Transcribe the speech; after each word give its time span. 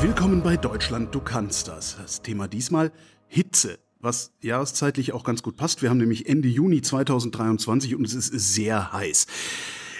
Willkommen 0.00 0.44
bei 0.44 0.56
Deutschland, 0.56 1.12
du 1.12 1.20
kannst 1.20 1.66
das. 1.66 1.96
Das 1.96 2.22
Thema 2.22 2.46
diesmal 2.46 2.92
Hitze, 3.26 3.80
was 3.98 4.32
jahreszeitlich 4.40 5.12
auch 5.12 5.24
ganz 5.24 5.42
gut 5.42 5.56
passt. 5.56 5.82
Wir 5.82 5.90
haben 5.90 5.98
nämlich 5.98 6.28
Ende 6.28 6.46
Juni 6.46 6.82
2023 6.82 7.96
und 7.96 8.04
es 8.04 8.14
ist 8.14 8.54
sehr 8.54 8.92
heiß. 8.92 9.26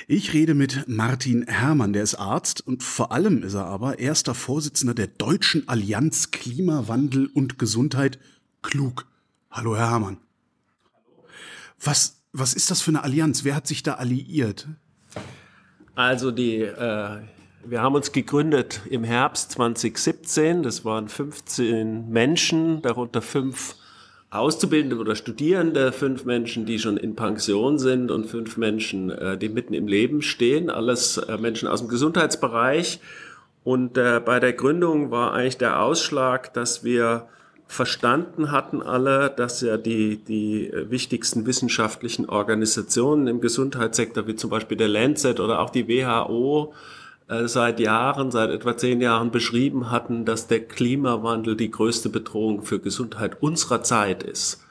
Ich 0.06 0.32
rede 0.34 0.54
mit 0.54 0.87
Martin 0.87 1.48
Herrmann, 1.48 1.92
der 1.92 2.04
ist 2.04 2.14
Arzt 2.14 2.64
und 2.64 2.84
vor 2.84 3.11
allem 3.11 3.42
ist 3.42 3.54
er 3.54 3.66
aber 3.66 3.98
erster 3.98 4.36
Vorsitzender 4.36 4.95
der 4.95 5.08
Deutschen 5.08 5.68
Allianz 5.68 6.30
Klimawandel 6.30 7.26
und 7.26 7.58
Gesundheit 7.58 8.20
klug. 8.62 9.04
Hallo, 9.50 9.76
Herr 9.76 9.90
Herrmann. 9.90 10.18
Was, 11.82 12.22
was 12.32 12.54
ist 12.54 12.70
das 12.70 12.82
für 12.82 12.92
eine 12.92 13.02
Allianz? 13.02 13.42
Wer 13.42 13.56
hat 13.56 13.66
sich 13.66 13.82
da 13.82 13.94
alliiert? 13.94 14.68
Also 15.96 16.30
die, 16.30 16.60
äh, 16.60 17.18
wir 17.71 17.82
haben 17.82 17.95
uns 17.95 18.13
gegründet 18.13 18.81
im 18.89 19.04
Herbst 19.04 19.53
2017. 19.53 20.63
Das 20.63 20.85
waren 20.85 21.09
15 21.09 22.09
Menschen, 22.09 22.81
darunter 22.82 23.21
fünf 23.21 23.76
Auszubildende 24.31 24.96
oder 24.96 25.14
Studierende, 25.17 25.93
fünf 25.93 26.25
Menschen, 26.25 26.67
die 26.67 26.79
schon 26.79 26.96
in 26.96 27.17
Pension 27.17 27.79
sind 27.79 28.11
und 28.11 28.26
fünf 28.26 28.57
Menschen, 28.57 29.11
äh, 29.11 29.39
die 29.39 29.49
mitten 29.49 29.75
im 29.75 29.86
Leben 29.86 30.23
stehen. 30.23 30.71
Alles 30.71 31.18
äh, 31.18 31.39
Menschen 31.39 31.68
aus 31.68 31.81
dem 31.81 31.89
Gesundheitsbereich. 31.89 33.00
Und 33.64 33.98
äh, 33.98 34.20
bei 34.25 34.41
der 34.41 34.53
Gründung 34.53 35.11
war 35.11 35.34
eigentlich 35.34 35.59
der 35.59 35.83
Ausschlag, 35.83 36.53
dass 36.55 36.84
wir 36.84 37.27
verstanden 37.67 38.50
hatten 38.50 38.81
alle, 38.81 39.31
dass 39.31 39.61
ja 39.61 39.77
die, 39.77 40.17
die 40.17 40.73
wichtigsten 40.89 41.45
wissenschaftlichen 41.45 42.27
Organisationen 42.28 43.27
im 43.27 43.42
Gesundheitssektor, 43.42 44.27
wie 44.27 44.37
zum 44.37 44.48
Beispiel 44.48 44.78
der 44.78 44.89
Lancet 44.89 45.39
oder 45.39 45.61
auch 45.61 45.69
die 45.69 45.87
WHO, 45.87 46.73
seit 47.28 47.78
Jahren, 47.78 48.31
seit 48.31 48.50
etwa 48.50 48.77
zehn 48.77 49.00
Jahren 49.00 49.31
beschrieben 49.31 49.91
hatten, 49.91 50.25
dass 50.25 50.47
der 50.47 50.67
Klimawandel 50.67 51.57
die 51.57 51.70
größte 51.70 52.09
Bedrohung 52.09 52.62
für 52.62 52.81
Gesundheit 52.81 53.43
unserer 53.43 53.83
Zeit 53.83 54.23
ist. 54.23 54.65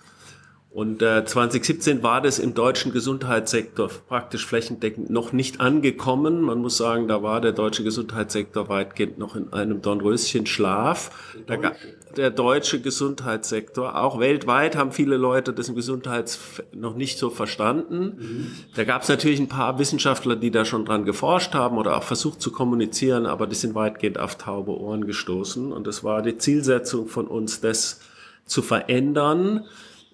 Und 0.70 1.02
äh, 1.02 1.26
2017 1.26 2.04
war 2.04 2.22
das 2.22 2.38
im 2.38 2.54
deutschen 2.54 2.92
Gesundheitssektor 2.92 3.90
praktisch 4.08 4.46
flächendeckend 4.46 5.10
noch 5.10 5.34
nicht 5.34 5.60
angekommen. 5.60 6.42
Man 6.42 6.60
muss 6.60 6.78
sagen, 6.78 7.08
da 7.08 7.24
war 7.24 7.42
der 7.42 7.54
deutsche 7.54 7.84
Gesundheitssektor 7.84 8.70
weitgehend 8.70 9.18
noch 9.18 9.36
in 9.36 9.52
einem 9.54 9.82
Dornröschen-Schlaf. 9.82 11.10
Der, 11.48 11.76
der 12.16 12.30
deutsche 12.32 12.82
Gesundheitssektor, 12.82 13.96
auch 13.96 14.20
weltweit 14.20 14.76
haben 14.76 14.92
viele 14.92 15.18
Leute 15.18 15.54
das 15.54 15.70
im 15.70 15.76
Gesundheits 15.76 16.38
noch 16.74 16.96
nicht 16.96 17.18
so 17.18 17.30
verstanden. 17.30 18.18
Mhm. 18.20 18.52
Da 18.76 18.84
gab 18.84 19.02
es 19.02 19.10
natürlich 19.10 19.40
ein 19.40 19.50
paar 19.50 19.80
Wissenschaftler, 19.80 20.36
die 20.36 20.52
da 20.52 20.66
schon 20.66 20.86
dran 20.86 21.06
geforscht 21.06 21.56
haben 21.56 21.78
oder 21.78 21.98
auch 21.98 22.04
versucht 22.04 22.42
zu 22.42 22.52
kommunizieren, 22.52 23.26
aber 23.26 23.48
die 23.48 23.56
sind 23.56 23.74
weitgehend 23.74 24.20
auf 24.20 24.36
taube 24.36 24.78
Ohren 24.78 25.08
gestoßen. 25.08 25.72
Und 25.72 25.88
das 25.88 26.04
war 26.04 26.22
die 26.22 26.38
Zielsetzung 26.38 27.08
von 27.08 27.26
uns, 27.26 27.62
das 27.62 28.02
zu 28.46 28.62
verändern 28.62 29.66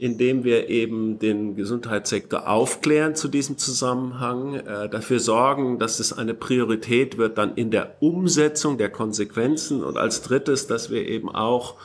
indem 0.04 0.44
wir 0.44 0.68
eben 0.68 1.18
den 1.18 1.56
Gesundheitssektor 1.56 2.50
aufklären 2.50 3.16
zu 3.16 3.30
diesem 3.30 3.58
Zusammenhang, 3.58 4.56
äh, 4.56 4.90
dafür 4.90 5.22
sorgen, 5.22 5.80
dass 5.80 6.02
es 6.02 6.12
eine 6.12 6.34
Priorität 6.34 7.18
wird 7.18 7.38
dann 7.38 7.56
in 7.56 7.72
der 7.72 7.96
Umsetzung 8.02 8.78
der 8.78 8.90
Konsequenzen 8.90 9.82
und 9.82 9.98
als 9.98 10.22
drittes, 10.22 10.68
dass 10.68 10.92
wir 10.92 11.08
eben 11.08 11.34
auch 11.34 11.78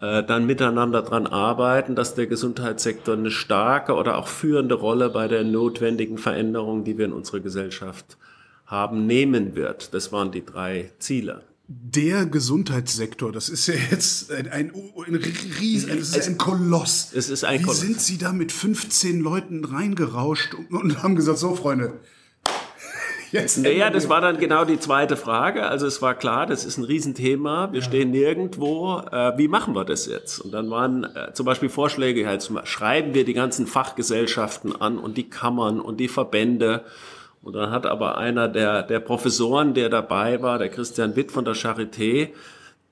äh, 0.00 0.22
dann 0.24 0.46
miteinander 0.46 1.02
dran 1.02 1.26
arbeiten, 1.26 1.94
dass 1.94 2.14
der 2.14 2.26
Gesundheitssektor 2.26 3.14
eine 3.14 3.30
starke 3.30 3.96
oder 3.96 4.16
auch 4.16 4.28
führende 4.28 4.74
Rolle 4.74 5.10
bei 5.10 5.28
der 5.28 5.44
notwendigen 5.44 6.16
Veränderung, 6.16 6.84
die 6.84 6.96
wir 6.96 7.04
in 7.04 7.12
unserer 7.12 7.40
Gesellschaft 7.40 8.16
haben, 8.64 9.04
nehmen 9.04 9.54
wird. 9.54 9.92
Das 9.92 10.10
waren 10.10 10.32
die 10.32 10.46
drei 10.46 10.90
Ziele 11.00 11.42
der 11.70 12.24
Gesundheitssektor, 12.24 13.30
das 13.30 13.50
ist 13.50 13.66
ja 13.66 13.74
jetzt 13.90 14.32
ein, 14.32 14.50
ein, 14.50 14.72
ein 15.06 15.14
Riesen, 15.60 15.98
das 15.98 16.16
ist 16.16 16.26
ein 16.26 16.38
Koloss. 16.38 17.10
Es 17.14 17.28
ist 17.28 17.44
ein 17.44 17.60
Wie 17.60 17.64
Koloss. 17.64 17.80
sind 17.80 18.00
Sie 18.00 18.16
da 18.16 18.32
mit 18.32 18.52
15 18.52 19.20
Leuten 19.20 19.64
reingerauscht 19.66 20.54
und, 20.54 20.72
und 20.72 21.02
haben 21.02 21.14
gesagt, 21.14 21.38
so 21.38 21.54
Freunde, 21.54 22.00
Jetzt 23.32 23.58
naja, 23.58 23.90
das 23.90 24.08
war 24.08 24.22
dann 24.22 24.38
genau 24.38 24.64
die 24.64 24.80
zweite 24.80 25.14
Frage. 25.14 25.66
Also 25.66 25.86
es 25.86 26.00
war 26.00 26.14
klar, 26.14 26.46
das 26.46 26.64
ist 26.64 26.78
ein 26.78 26.84
Riesenthema. 26.84 27.70
Wir 27.72 27.80
ja. 27.80 27.86
stehen 27.86 28.10
nirgendwo. 28.10 29.00
Äh, 29.00 29.36
wie 29.36 29.48
machen 29.48 29.74
wir 29.74 29.84
das 29.84 30.06
jetzt? 30.06 30.38
Und 30.38 30.52
dann 30.52 30.70
waren 30.70 31.04
äh, 31.04 31.34
zum 31.34 31.44
Beispiel 31.44 31.68
Vorschläge, 31.68 32.26
halt, 32.26 32.50
schreiben 32.64 33.12
wir 33.12 33.26
die 33.26 33.34
ganzen 33.34 33.66
Fachgesellschaften 33.66 34.74
an 34.80 34.96
und 34.96 35.18
die 35.18 35.28
Kammern 35.28 35.80
und 35.80 35.98
die 36.00 36.08
Verbände 36.08 36.84
und 37.42 37.54
dann 37.54 37.70
hat 37.70 37.86
aber 37.86 38.18
einer 38.18 38.48
der, 38.48 38.82
der 38.82 39.00
Professoren, 39.00 39.74
der 39.74 39.88
dabei 39.88 40.42
war, 40.42 40.58
der 40.58 40.68
Christian 40.68 41.16
Witt 41.16 41.32
von 41.32 41.44
der 41.44 41.54
Charité, 41.54 42.30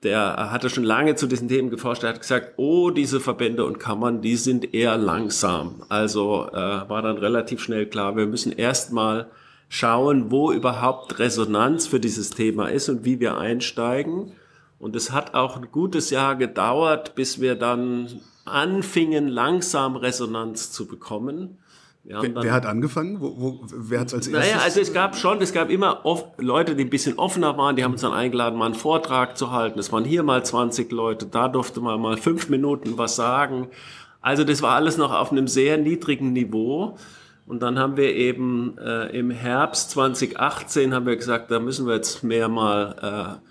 der 0.03 0.53
hatte 0.53 0.71
schon 0.71 0.85
lange 0.85 1.17
zu 1.17 1.27
diesen 1.27 1.49
Themen 1.49 1.71
geforscht, 1.71 2.03
der 2.03 2.11
hat 2.11 2.21
gesagt, 2.21 2.55
oh, 2.57 2.91
diese 2.91 3.19
Verbände 3.19 3.65
und 3.65 3.81
Kammern, 3.81 4.21
die 4.21 4.37
sind 4.37 4.75
eher 4.75 4.97
langsam. 4.97 5.83
Also 5.89 6.49
äh, 6.53 6.55
war 6.55 7.03
dann 7.03 7.19
relativ 7.19 7.61
schnell 7.61 7.87
klar, 7.87 8.17
wir 8.17 8.27
müssen 8.27 8.53
erstmal 8.53 9.29
schauen, 9.69 10.31
wo 10.31 10.53
überhaupt 10.53 11.19
Resonanz 11.19 11.87
für 11.87 11.99
dieses 11.99 12.31
Thema 12.31 12.69
ist 12.69 12.89
und 12.89 13.05
wie 13.05 13.21
wir 13.21 13.39
einsteigen. 13.39 14.33
Und 14.79 14.95
es 14.95 15.11
hat 15.11 15.35
auch 15.35 15.57
ein 15.57 15.69
gutes 15.73 16.11
Jahr 16.11 16.37
gedauert, 16.37 17.15
bis 17.15 17.41
wir 17.41 17.55
dann 17.57 18.21
anfingen, 18.45 19.29
langsam 19.29 19.97
Resonanz 19.97 20.71
zu 20.71 20.87
bekommen. 20.87 21.59
Wer, 22.09 22.23
wer, 22.37 22.53
hat 22.53 22.67
angefangen? 22.67 23.21
Wo, 23.21 23.35
wo, 23.37 23.61
wer 23.75 24.01
hat 24.01 24.09
es 24.09 24.15
als 24.15 24.29
erstes? 24.29 24.53
Naja, 24.53 24.63
also 24.63 24.81
es 24.81 24.93
gab 24.93 25.17
schon, 25.17 25.41
es 25.43 25.53
gab 25.53 25.71
immer 25.71 26.05
oft 26.05 26.41
Leute, 26.41 26.77
die 26.77 26.85
ein 26.85 26.91
bisschen 26.91 27.19
offener 27.19 27.59
waren, 27.59 27.75
die 27.75 27.83
haben 27.83 27.93
uns 27.93 28.03
dann 28.03 28.13
eingeladen, 28.13 28.57
mal 28.57 28.67
einen 28.67 28.75
Vortrag 28.75 29.37
zu 29.37 29.51
halten. 29.51 29.79
Es 29.81 29.91
waren 29.91 30.05
hier 30.05 30.23
mal 30.23 30.45
20 30.45 30.93
Leute, 30.93 31.27
da 31.27 31.49
durfte 31.49 31.81
man 31.81 32.01
mal 32.01 32.17
fünf 32.17 32.49
Minuten 32.49 32.97
was 32.97 33.17
sagen. 33.17 33.69
Also 34.21 34.45
das 34.45 34.63
war 34.63 34.77
alles 34.77 34.97
noch 34.97 35.13
auf 35.13 35.33
einem 35.33 35.49
sehr 35.49 35.79
niedrigen 35.79 36.33
Niveau. 36.33 36.97
Und 37.47 37.63
dann 37.63 37.79
haben 37.79 37.97
wir 37.97 38.15
eben 38.15 38.77
äh, 38.79 39.07
im 39.17 39.31
Herbst 39.31 39.91
2018 39.91 40.95
haben 40.95 41.07
wir 41.07 41.17
gesagt, 41.17 41.51
da 41.51 41.59
müssen 41.61 41.87
wir 41.87 41.95
jetzt 41.95 42.23
mehr 42.23 42.49
mal 42.49 43.41
äh, 43.43 43.46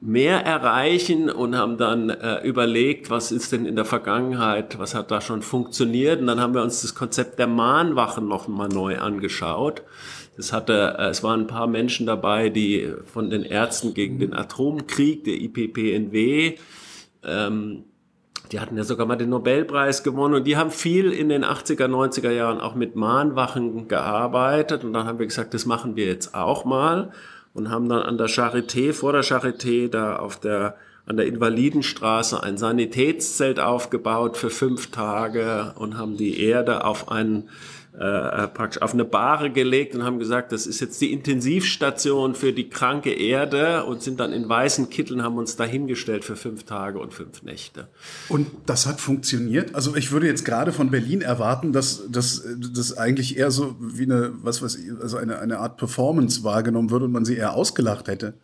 mehr 0.00 0.44
erreichen 0.44 1.30
und 1.30 1.56
haben 1.56 1.78
dann 1.78 2.10
äh, 2.10 2.46
überlegt, 2.46 3.10
was 3.10 3.32
ist 3.32 3.52
denn 3.52 3.64
in 3.64 3.76
der 3.76 3.84
Vergangenheit, 3.84 4.78
was 4.78 4.94
hat 4.94 5.10
da 5.10 5.20
schon 5.20 5.42
funktioniert. 5.42 6.20
Und 6.20 6.26
dann 6.26 6.40
haben 6.40 6.54
wir 6.54 6.62
uns 6.62 6.82
das 6.82 6.94
Konzept 6.94 7.38
der 7.38 7.46
Mahnwachen 7.46 8.28
noch 8.28 8.46
mal 8.46 8.68
neu 8.68 8.98
angeschaut. 8.98 9.82
Das 10.36 10.52
hatte, 10.52 10.96
äh, 10.98 11.08
es 11.08 11.22
waren 11.22 11.42
ein 11.42 11.46
paar 11.46 11.66
Menschen 11.66 12.06
dabei, 12.06 12.50
die 12.50 12.92
von 13.06 13.30
den 13.30 13.42
Ärzten 13.42 13.94
gegen 13.94 14.18
den 14.18 14.34
Atomkrieg, 14.34 15.24
der 15.24 15.40
IPPNW, 15.40 16.56
ähm, 17.24 17.84
die 18.52 18.60
hatten 18.60 18.76
ja 18.76 18.84
sogar 18.84 19.06
mal 19.06 19.16
den 19.16 19.30
Nobelpreis 19.30 20.04
gewonnen 20.04 20.34
und 20.34 20.44
die 20.46 20.56
haben 20.56 20.70
viel 20.70 21.10
in 21.10 21.28
den 21.28 21.44
80er, 21.44 21.86
90er 21.86 22.30
Jahren 22.30 22.60
auch 22.60 22.76
mit 22.76 22.94
Mahnwachen 22.94 23.88
gearbeitet 23.88 24.84
und 24.84 24.92
dann 24.92 25.06
haben 25.06 25.18
wir 25.18 25.26
gesagt, 25.26 25.52
das 25.52 25.66
machen 25.66 25.96
wir 25.96 26.06
jetzt 26.06 26.34
auch 26.34 26.64
mal 26.64 27.10
und 27.56 27.70
haben 27.70 27.88
dann 27.88 28.02
an 28.02 28.18
der 28.18 28.28
Charité, 28.28 28.92
vor 28.92 29.12
der 29.12 29.24
Charité, 29.24 29.88
da 29.88 30.16
auf 30.16 30.38
der, 30.38 30.76
an 31.06 31.16
der 31.16 31.26
Invalidenstraße 31.26 32.42
ein 32.42 32.58
Sanitätszelt 32.58 33.60
aufgebaut 33.60 34.36
für 34.36 34.50
fünf 34.50 34.90
Tage 34.90 35.72
und 35.76 35.96
haben 35.96 36.16
die 36.16 36.40
Erde 36.40 36.84
auf 36.84 37.08
einen 37.08 37.48
äh, 37.98 38.48
praktisch 38.48 38.82
auf 38.82 38.92
eine 38.92 39.06
Bahre 39.06 39.50
gelegt 39.50 39.94
und 39.94 40.04
haben 40.04 40.18
gesagt, 40.18 40.52
das 40.52 40.66
ist 40.66 40.80
jetzt 40.80 41.00
die 41.00 41.14
Intensivstation 41.14 42.34
für 42.34 42.52
die 42.52 42.68
kranke 42.68 43.10
Erde 43.10 43.84
und 43.84 44.02
sind 44.02 44.20
dann 44.20 44.34
in 44.34 44.46
weißen 44.46 44.90
Kitteln, 44.90 45.22
haben 45.22 45.38
uns 45.38 45.56
dahingestellt 45.56 46.22
für 46.22 46.36
fünf 46.36 46.64
Tage 46.64 46.98
und 46.98 47.14
fünf 47.14 47.42
Nächte. 47.42 47.88
Und 48.28 48.48
das 48.66 48.86
hat 48.86 49.00
funktioniert? 49.00 49.74
Also 49.74 49.96
ich 49.96 50.12
würde 50.12 50.26
jetzt 50.26 50.44
gerade 50.44 50.72
von 50.72 50.90
Berlin 50.90 51.22
erwarten, 51.22 51.72
dass 51.72 52.02
das 52.10 52.98
eigentlich 52.98 53.38
eher 53.38 53.50
so 53.50 53.76
wie 53.80 54.02
eine, 54.02 54.32
was 54.42 54.60
weiß 54.60 54.76
ich, 54.76 54.92
also 55.00 55.16
eine, 55.16 55.38
eine 55.38 55.60
Art 55.60 55.78
Performance 55.78 56.44
wahrgenommen 56.44 56.90
würde 56.90 57.06
und 57.06 57.12
man 57.12 57.24
sie 57.24 57.36
eher 57.36 57.54
ausgelacht 57.54 58.08
hätte. 58.08 58.34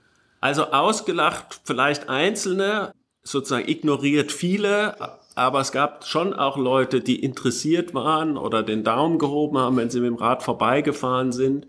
Also 0.42 0.72
ausgelacht 0.72 1.60
vielleicht 1.62 2.08
Einzelne, 2.08 2.92
sozusagen 3.22 3.68
ignoriert 3.68 4.32
viele, 4.32 4.96
aber 5.36 5.60
es 5.60 5.70
gab 5.70 6.04
schon 6.04 6.34
auch 6.34 6.56
Leute, 6.56 7.00
die 7.00 7.22
interessiert 7.22 7.94
waren 7.94 8.36
oder 8.36 8.64
den 8.64 8.82
Daumen 8.82 9.20
gehoben 9.20 9.56
haben, 9.56 9.76
wenn 9.76 9.88
sie 9.88 10.00
mit 10.00 10.08
dem 10.08 10.16
Rad 10.16 10.42
vorbeigefahren 10.42 11.30
sind. 11.30 11.68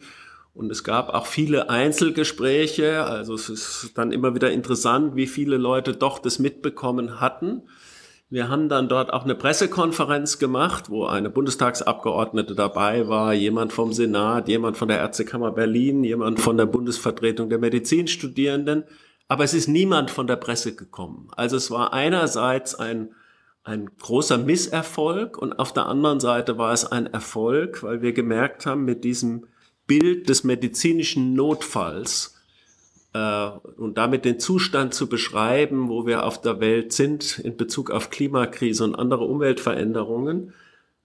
Und 0.55 0.71
es 0.71 0.83
gab 0.83 1.13
auch 1.13 1.27
viele 1.27 1.69
Einzelgespräche. 1.69 3.03
Also 3.03 3.35
es 3.35 3.47
ist 3.47 3.91
dann 3.93 4.11
immer 4.11 4.33
wieder 4.33 4.49
interessant, 4.49 5.15
wie 5.15 5.27
viele 5.27 5.57
Leute 5.57 5.93
doch 5.93 6.17
das 6.17 6.39
mitbekommen 6.39 7.21
hatten. 7.21 7.61
Wir 8.33 8.49
haben 8.49 8.67
dann 8.67 8.89
dort 8.89 9.13
auch 9.13 9.25
eine 9.25 9.35
Pressekonferenz 9.35 10.39
gemacht, 10.39 10.89
wo 10.89 11.05
eine 11.05 11.29
Bundestagsabgeordnete 11.29 12.55
dabei 12.55 13.07
war, 13.07 13.31
jemand 13.35 13.71
vom 13.73 13.93
Senat, 13.93 14.47
jemand 14.47 14.75
von 14.75 14.87
der 14.87 14.97
Ärztekammer 14.97 15.51
Berlin, 15.51 16.03
jemand 16.03 16.39
von 16.39 16.57
der 16.57 16.65
Bundesvertretung 16.65 17.49
der 17.49 17.59
Medizinstudierenden. 17.59 18.85
Aber 19.27 19.43
es 19.43 19.53
ist 19.53 19.67
niemand 19.67 20.09
von 20.09 20.25
der 20.25 20.37
Presse 20.37 20.75
gekommen. 20.75 21.27
Also 21.37 21.57
es 21.57 21.69
war 21.69 21.93
einerseits 21.93 22.73
ein 22.73 23.13
ein 23.63 23.91
großer 24.01 24.39
Misserfolg 24.39 25.37
und 25.37 25.59
auf 25.59 25.71
der 25.71 25.85
anderen 25.85 26.19
Seite 26.19 26.57
war 26.57 26.73
es 26.73 26.91
ein 26.91 27.05
Erfolg, 27.05 27.83
weil 27.83 28.01
wir 28.01 28.13
gemerkt 28.13 28.65
haben, 28.65 28.83
mit 28.83 29.03
diesem 29.03 29.45
Bild 29.85 30.27
des 30.27 30.43
medizinischen 30.43 31.33
Notfalls 31.35 32.32
äh, 33.13 33.47
und 33.77 33.97
damit 33.97 34.25
den 34.25 34.39
Zustand 34.39 34.93
zu 34.93 35.07
beschreiben, 35.07 35.89
wo 35.89 36.05
wir 36.05 36.25
auf 36.25 36.41
der 36.41 36.59
Welt 36.59 36.93
sind 36.93 37.39
in 37.39 37.57
Bezug 37.57 37.91
auf 37.91 38.09
Klimakrise 38.09 38.83
und 38.83 38.95
andere 38.95 39.25
Umweltveränderungen, 39.25 40.53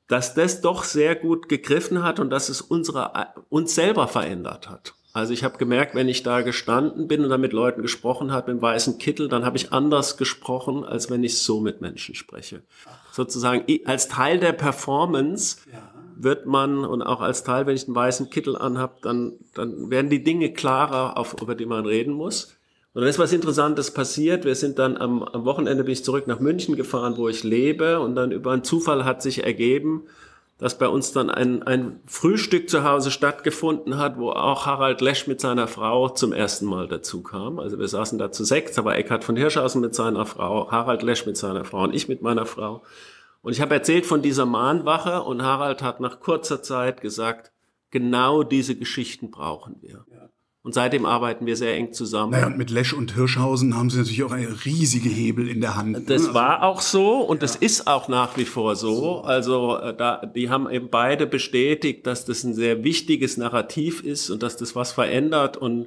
dass 0.08 0.34
das 0.34 0.60
doch 0.60 0.84
sehr 0.84 1.14
gut 1.14 1.48
gegriffen 1.48 2.02
hat 2.02 2.18
und 2.18 2.30
dass 2.30 2.48
es 2.48 2.62
unsere, 2.62 3.12
uns 3.50 3.74
selber 3.74 4.08
verändert 4.08 4.70
hat. 4.70 4.94
Also 5.12 5.32
ich 5.32 5.42
habe 5.42 5.58
gemerkt, 5.58 5.94
wenn 5.94 6.08
ich 6.08 6.22
da 6.22 6.42
gestanden 6.42 7.08
bin 7.08 7.24
und 7.24 7.30
dann 7.30 7.40
mit 7.40 7.52
Leuten 7.52 7.82
gesprochen 7.82 8.30
habe 8.30 8.50
im 8.50 8.62
weißen 8.62 8.98
Kittel, 8.98 9.28
dann 9.28 9.44
habe 9.44 9.56
ich 9.56 9.72
anders 9.72 10.16
gesprochen, 10.16 10.84
als 10.84 11.10
wenn 11.10 11.24
ich 11.24 11.38
so 11.38 11.60
mit 11.60 11.80
Menschen 11.80 12.14
spreche. 12.14 12.62
Sozusagen 13.10 13.64
als 13.84 14.08
Teil 14.08 14.38
der 14.38 14.52
Performance 14.52 15.58
wird 16.22 16.46
man 16.46 16.84
und 16.84 17.02
auch 17.02 17.20
als 17.20 17.44
Teil, 17.44 17.66
wenn 17.66 17.76
ich 17.76 17.86
einen 17.86 17.94
weißen 17.94 18.30
Kittel 18.30 18.56
anhab, 18.56 19.02
dann, 19.02 19.34
dann 19.54 19.90
werden 19.90 20.10
die 20.10 20.22
Dinge 20.22 20.52
klarer, 20.52 21.16
auf, 21.16 21.40
über 21.40 21.54
die 21.54 21.66
man 21.66 21.86
reden 21.86 22.12
muss. 22.12 22.56
Und 22.94 23.02
dann 23.02 23.10
ist 23.10 23.18
was 23.18 23.32
Interessantes 23.32 23.92
passiert. 23.92 24.44
Wir 24.44 24.54
sind 24.54 24.78
dann 24.78 24.96
am, 24.96 25.22
am 25.22 25.44
Wochenende 25.44 25.84
bin 25.84 25.92
ich 25.92 26.04
zurück 26.04 26.26
nach 26.26 26.40
München 26.40 26.74
gefahren, 26.74 27.14
wo 27.16 27.28
ich 27.28 27.44
lebe. 27.44 28.00
Und 28.00 28.16
dann 28.16 28.32
über 28.32 28.52
einen 28.52 28.64
Zufall 28.64 29.04
hat 29.04 29.22
sich 29.22 29.44
ergeben, 29.44 30.02
dass 30.58 30.76
bei 30.76 30.88
uns 30.88 31.12
dann 31.12 31.30
ein, 31.30 31.62
ein 31.62 32.00
Frühstück 32.06 32.68
zu 32.68 32.82
Hause 32.82 33.12
stattgefunden 33.12 33.98
hat, 33.98 34.18
wo 34.18 34.30
auch 34.30 34.66
Harald 34.66 35.00
Lesch 35.00 35.28
mit 35.28 35.40
seiner 35.40 35.68
Frau 35.68 36.08
zum 36.08 36.32
ersten 36.32 36.66
Mal 36.66 36.88
dazu 36.88 37.22
kam. 37.22 37.60
Also 37.60 37.78
wir 37.78 37.86
saßen 37.86 38.18
da 38.18 38.32
zu 38.32 38.42
sechs, 38.42 38.76
war 38.82 38.96
Eckhard 38.96 39.22
von 39.22 39.36
Hirschhausen 39.36 39.80
mit 39.80 39.94
seiner 39.94 40.26
Frau, 40.26 40.68
Harald 40.70 41.04
Lesch 41.04 41.26
mit 41.26 41.36
seiner 41.36 41.64
Frau 41.64 41.84
und 41.84 41.94
ich 41.94 42.08
mit 42.08 42.22
meiner 42.22 42.46
Frau. 42.46 42.82
Und 43.42 43.52
ich 43.52 43.60
habe 43.60 43.74
erzählt 43.74 44.06
von 44.06 44.22
dieser 44.22 44.46
Mahnwache 44.46 45.22
und 45.22 45.42
Harald 45.42 45.82
hat 45.82 46.00
nach 46.00 46.20
kurzer 46.20 46.62
Zeit 46.62 47.00
gesagt, 47.00 47.52
genau 47.90 48.42
diese 48.42 48.76
Geschichten 48.76 49.30
brauchen 49.30 49.76
wir. 49.80 50.04
Ja. 50.12 50.28
Und 50.62 50.74
seitdem 50.74 51.06
arbeiten 51.06 51.46
wir 51.46 51.56
sehr 51.56 51.76
eng 51.76 51.92
zusammen. 51.92 52.32
Naja, 52.32 52.48
und 52.48 52.58
mit 52.58 52.68
Lesch 52.68 52.92
und 52.92 53.14
Hirschhausen 53.14 53.74
haben 53.74 53.88
sie 53.88 53.98
natürlich 53.98 54.22
auch 54.24 54.34
riesige 54.66 55.08
Hebel 55.08 55.48
in 55.48 55.62
der 55.62 55.76
Hand. 55.76 56.10
Das 56.10 56.34
war 56.34 56.62
auch 56.62 56.82
so 56.82 57.20
und 57.20 57.38
ja. 57.38 57.40
das 57.40 57.56
ist 57.56 57.86
auch 57.86 58.08
nach 58.08 58.36
wie 58.36 58.44
vor 58.44 58.76
so. 58.76 59.22
Also 59.22 59.78
äh, 59.78 59.96
da, 59.96 60.26
die 60.26 60.50
haben 60.50 60.68
eben 60.68 60.90
beide 60.90 61.26
bestätigt, 61.26 62.06
dass 62.06 62.26
das 62.26 62.44
ein 62.44 62.52
sehr 62.52 62.84
wichtiges 62.84 63.38
Narrativ 63.38 64.02
ist 64.02 64.28
und 64.28 64.42
dass 64.42 64.56
das 64.56 64.76
was 64.76 64.92
verändert. 64.92 65.56
Und 65.56 65.86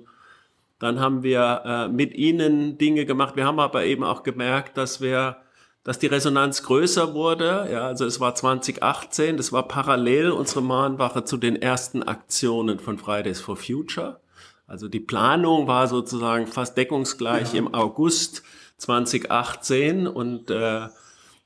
dann 0.80 1.00
haben 1.00 1.22
wir 1.22 1.62
äh, 1.64 1.88
mit 1.88 2.16
ihnen 2.16 2.80
Dinge 2.80 3.06
gemacht. 3.06 3.36
Wir 3.36 3.46
haben 3.46 3.60
aber 3.60 3.84
eben 3.84 4.04
auch 4.04 4.24
gemerkt, 4.24 4.78
dass 4.78 5.00
wir 5.00 5.36
dass 5.84 6.00
die 6.00 6.08
Resonanz 6.08 6.64
größer 6.64 7.14
wurde. 7.14 7.68
Ja, 7.72 7.88
also 7.88 8.06
es 8.06 8.20
war 8.20 8.36
2018, 8.36 9.38
das 9.38 9.52
war 9.52 9.68
parallel 9.68 10.32
unsere 10.32 10.62
Mahnwache 10.62 11.24
zu 11.24 11.38
den 11.38 11.56
ersten 11.56 12.04
Aktionen 12.04 12.80
von 12.80 12.98
Fridays 12.98 13.42
for 13.42 13.56
Future. 13.56 14.20
Also 14.68 14.88
die 14.88 15.00
Planung 15.00 15.68
war 15.68 15.88
sozusagen 15.88 16.48
fast 16.48 16.78
deckungsgleich 16.78 17.54
ja. 17.54 17.60
im 17.60 17.74
August 17.74 18.44
2018 18.78 20.08
und 20.08 20.50
äh, 20.50 20.88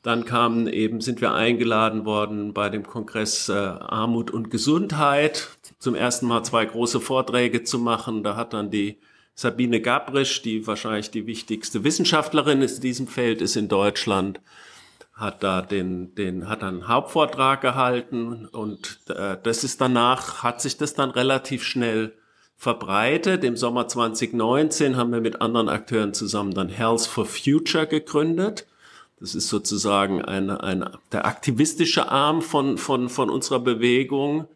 dann 0.03 0.25
kamen 0.25 0.67
eben, 0.67 1.01
sind 1.01 1.19
wir 1.19 1.33
eingeladen 1.33 2.05
worden 2.05 2.53
bei 2.53 2.69
dem 2.69 2.85
Kongress 2.85 3.49
äh, 3.49 3.53
Armut 3.53 4.29
und 4.29 4.51
Gesundheit, 4.51 5.47
zum 5.79 5.95
ersten 5.95 6.27
Mal 6.27 6.43
zwei 6.43 6.63
große 6.65 7.01
Vorträge 7.01 7.63
zu 7.63 7.79
machen. 7.79 8.23
Da 8.23 8.35
hat 8.35 8.53
dann 8.53 8.69
die 8.69 8.99
Sabine 9.35 9.81
Gabrisch, 9.81 10.41
die 10.41 10.65
wahrscheinlich 10.65 11.11
die 11.11 11.27
wichtigste 11.27 11.83
Wissenschaftlerin 11.83 12.61
in 12.61 12.79
diesem 12.79 13.07
Feld 13.07 13.41
ist 13.41 13.57
in 13.57 13.67
Deutschland, 13.67 14.39
hat 15.13 15.43
da 15.43 15.61
den, 15.61 16.15
den, 16.15 16.47
hat 16.47 16.63
einen 16.63 16.87
Hauptvortrag 16.87 17.61
gehalten 17.61 18.47
und 18.47 18.99
äh, 19.09 19.37
das 19.43 19.63
ist 19.63 19.81
danach, 19.81 20.43
hat 20.43 20.61
sich 20.61 20.77
das 20.77 20.93
dann 20.93 21.11
relativ 21.11 21.63
schnell 21.63 22.13
verbreitet. 22.57 23.43
Im 23.43 23.57
Sommer 23.57 23.87
2019 23.87 24.95
haben 24.95 25.11
wir 25.11 25.21
mit 25.21 25.41
anderen 25.41 25.69
Akteuren 25.69 26.13
zusammen 26.13 26.53
dann 26.53 26.69
Health 26.69 27.05
for 27.05 27.25
Future 27.25 27.87
gegründet. 27.87 28.65
Das 29.19 29.35
ist 29.35 29.49
sozusagen 29.49 30.21
ein, 30.21 30.49
ein, 30.49 30.89
der 31.11 31.25
aktivistische 31.25 32.09
Arm 32.09 32.41
von, 32.41 32.77
von, 32.77 33.09
von 33.09 33.29
unserer 33.29 33.59
Bewegung. 33.59 34.47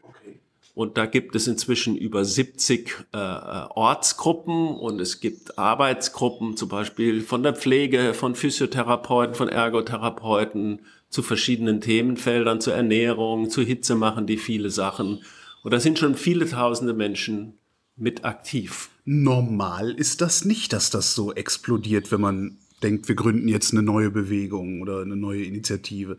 Und 0.80 0.98
da 0.98 1.08
gibt 1.08 1.36
es 1.36 1.46
inzwischen 1.46 1.98
über 1.98 2.24
70 2.24 3.08
äh, 3.12 3.18
Ortsgruppen 3.18 4.70
und 4.70 5.02
es 5.02 5.20
gibt 5.20 5.58
Arbeitsgruppen, 5.58 6.56
zum 6.56 6.70
Beispiel 6.70 7.20
von 7.20 7.44
der 7.44 7.54
Pflege, 7.54 8.14
von 8.14 8.34
Physiotherapeuten, 8.34 9.36
von 9.36 9.50
Ergotherapeuten 9.50 10.80
zu 11.10 11.22
verschiedenen 11.22 11.82
Themenfeldern, 11.82 12.62
zur 12.62 12.76
Ernährung, 12.76 13.50
zu 13.50 13.62
Hitze 13.62 13.96
machen 13.96 14.26
die 14.26 14.38
viele 14.38 14.70
Sachen. 14.70 15.20
Und 15.64 15.74
da 15.74 15.82
sind 15.82 16.00
schon 16.00 16.16
viele 16.16 16.50
tausende 16.50 16.94
Menschen 16.94 17.56
mit 17.98 18.24
aktiv. 18.24 18.90
Normal 19.04 19.92
ist 19.92 20.22
das 20.22 20.46
nicht, 20.46 20.72
dass 20.72 20.92
das 20.92 21.14
so 21.14 21.34
explodiert, 21.34 22.10
wenn 22.10 22.22
man 22.22 22.58
denkt, 22.84 23.10
wir 23.10 23.16
gründen 23.16 23.50
jetzt 23.50 23.74
eine 23.74 23.84
neue 23.84 24.12
Bewegung 24.12 24.82
oder 24.82 25.02
eine 25.02 25.18
neue 25.18 25.44
Initiative. 25.44 26.18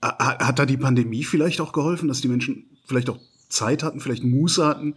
Hat 0.00 0.60
da 0.60 0.64
die 0.64 0.76
Pandemie 0.76 1.24
vielleicht 1.24 1.60
auch 1.60 1.72
geholfen, 1.72 2.06
dass 2.06 2.20
die 2.20 2.28
Menschen 2.28 2.66
vielleicht 2.86 3.10
auch 3.10 3.18
Zeit 3.50 3.82
hatten, 3.82 4.00
vielleicht 4.00 4.24
Muße 4.24 4.66
hatten, 4.66 4.94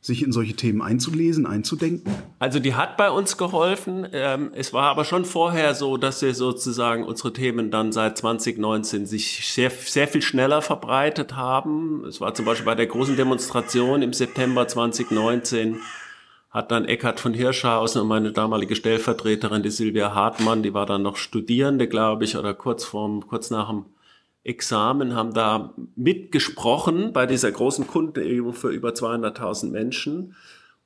sich 0.00 0.22
in 0.22 0.32
solche 0.32 0.54
Themen 0.54 0.82
einzulesen, 0.82 1.46
einzudenken? 1.46 2.12
Also 2.38 2.60
die 2.60 2.74
hat 2.74 2.96
bei 2.96 3.10
uns 3.10 3.36
geholfen. 3.36 4.06
Ähm, 4.12 4.50
es 4.54 4.72
war 4.72 4.84
aber 4.84 5.04
schon 5.04 5.24
vorher 5.24 5.74
so, 5.74 5.96
dass 5.96 6.22
wir 6.22 6.34
sozusagen 6.34 7.04
unsere 7.04 7.32
Themen 7.32 7.70
dann 7.70 7.92
seit 7.92 8.16
2019 8.16 9.06
sich 9.06 9.52
sehr, 9.52 9.70
sehr 9.70 10.06
viel 10.06 10.22
schneller 10.22 10.62
verbreitet 10.62 11.34
haben. 11.34 12.04
Es 12.04 12.20
war 12.20 12.34
zum 12.34 12.44
Beispiel 12.44 12.66
bei 12.66 12.76
der 12.76 12.86
großen 12.86 13.16
Demonstration 13.16 14.02
im 14.02 14.12
September 14.12 14.68
2019 14.68 15.80
hat 16.50 16.70
dann 16.70 16.86
Eckhard 16.86 17.20
von 17.20 17.34
Hirschhausen 17.34 18.00
und 18.00 18.08
meine 18.08 18.32
damalige 18.32 18.76
Stellvertreterin, 18.76 19.62
die 19.62 19.70
Silvia 19.70 20.14
Hartmann, 20.14 20.62
die 20.62 20.72
war 20.72 20.86
dann 20.86 21.02
noch 21.02 21.16
Studierende, 21.16 21.86
glaube 21.86 22.24
ich, 22.24 22.36
oder 22.38 22.54
kurz 22.54 22.82
vorm, 22.82 23.26
kurz 23.26 23.50
nach 23.50 23.68
dem 23.68 23.84
Examen, 24.46 25.14
haben 25.14 25.34
da 25.34 25.74
mitgesprochen 25.96 27.12
bei 27.12 27.26
dieser 27.26 27.50
großen 27.50 27.86
Kundenübung 27.86 28.54
für 28.54 28.70
über 28.70 28.90
200.000 28.90 29.70
Menschen. 29.70 30.34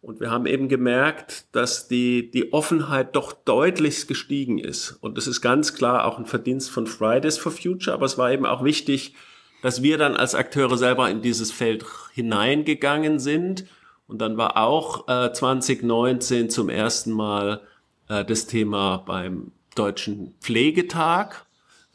Und 0.03 0.19
wir 0.19 0.31
haben 0.31 0.47
eben 0.47 0.69
gemerkt, 0.69 1.45
dass 1.53 1.87
die, 1.87 2.31
die 2.31 2.55
Offenheit 2.55 3.15
doch 3.17 3.33
deutlich 3.33 4.07
gestiegen 4.07 4.59
ist. 4.59 4.93
Und 5.03 5.19
das 5.19 5.27
ist 5.27 5.43
ganz 5.43 5.75
klar 5.75 6.07
auch 6.07 6.19
ein 6.19 6.25
Verdienst 6.25 6.71
von 6.71 6.87
Fridays 6.87 7.37
for 7.37 7.53
Future. 7.53 7.95
Aber 7.95 8.07
es 8.07 8.17
war 8.17 8.33
eben 8.33 8.47
auch 8.47 8.65
wichtig, 8.65 9.15
dass 9.63 9.83
wir 9.83 9.99
dann 9.99 10.17
als 10.17 10.35
Akteure 10.35 10.79
selber 10.79 11.11
in 11.11 11.21
dieses 11.21 11.53
Feld 11.53 11.85
hineingegangen 12.15 13.19
sind. 13.19 13.67
Und 14.07 14.23
dann 14.23 14.39
war 14.39 14.57
auch 14.57 15.07
äh, 15.07 15.33
2019 15.33 16.49
zum 16.49 16.71
ersten 16.71 17.13
Mal 17.13 17.61
äh, 18.09 18.25
das 18.25 18.47
Thema 18.47 19.03
beim 19.05 19.53
Deutschen 19.75 20.35
Pflegetag 20.41 21.47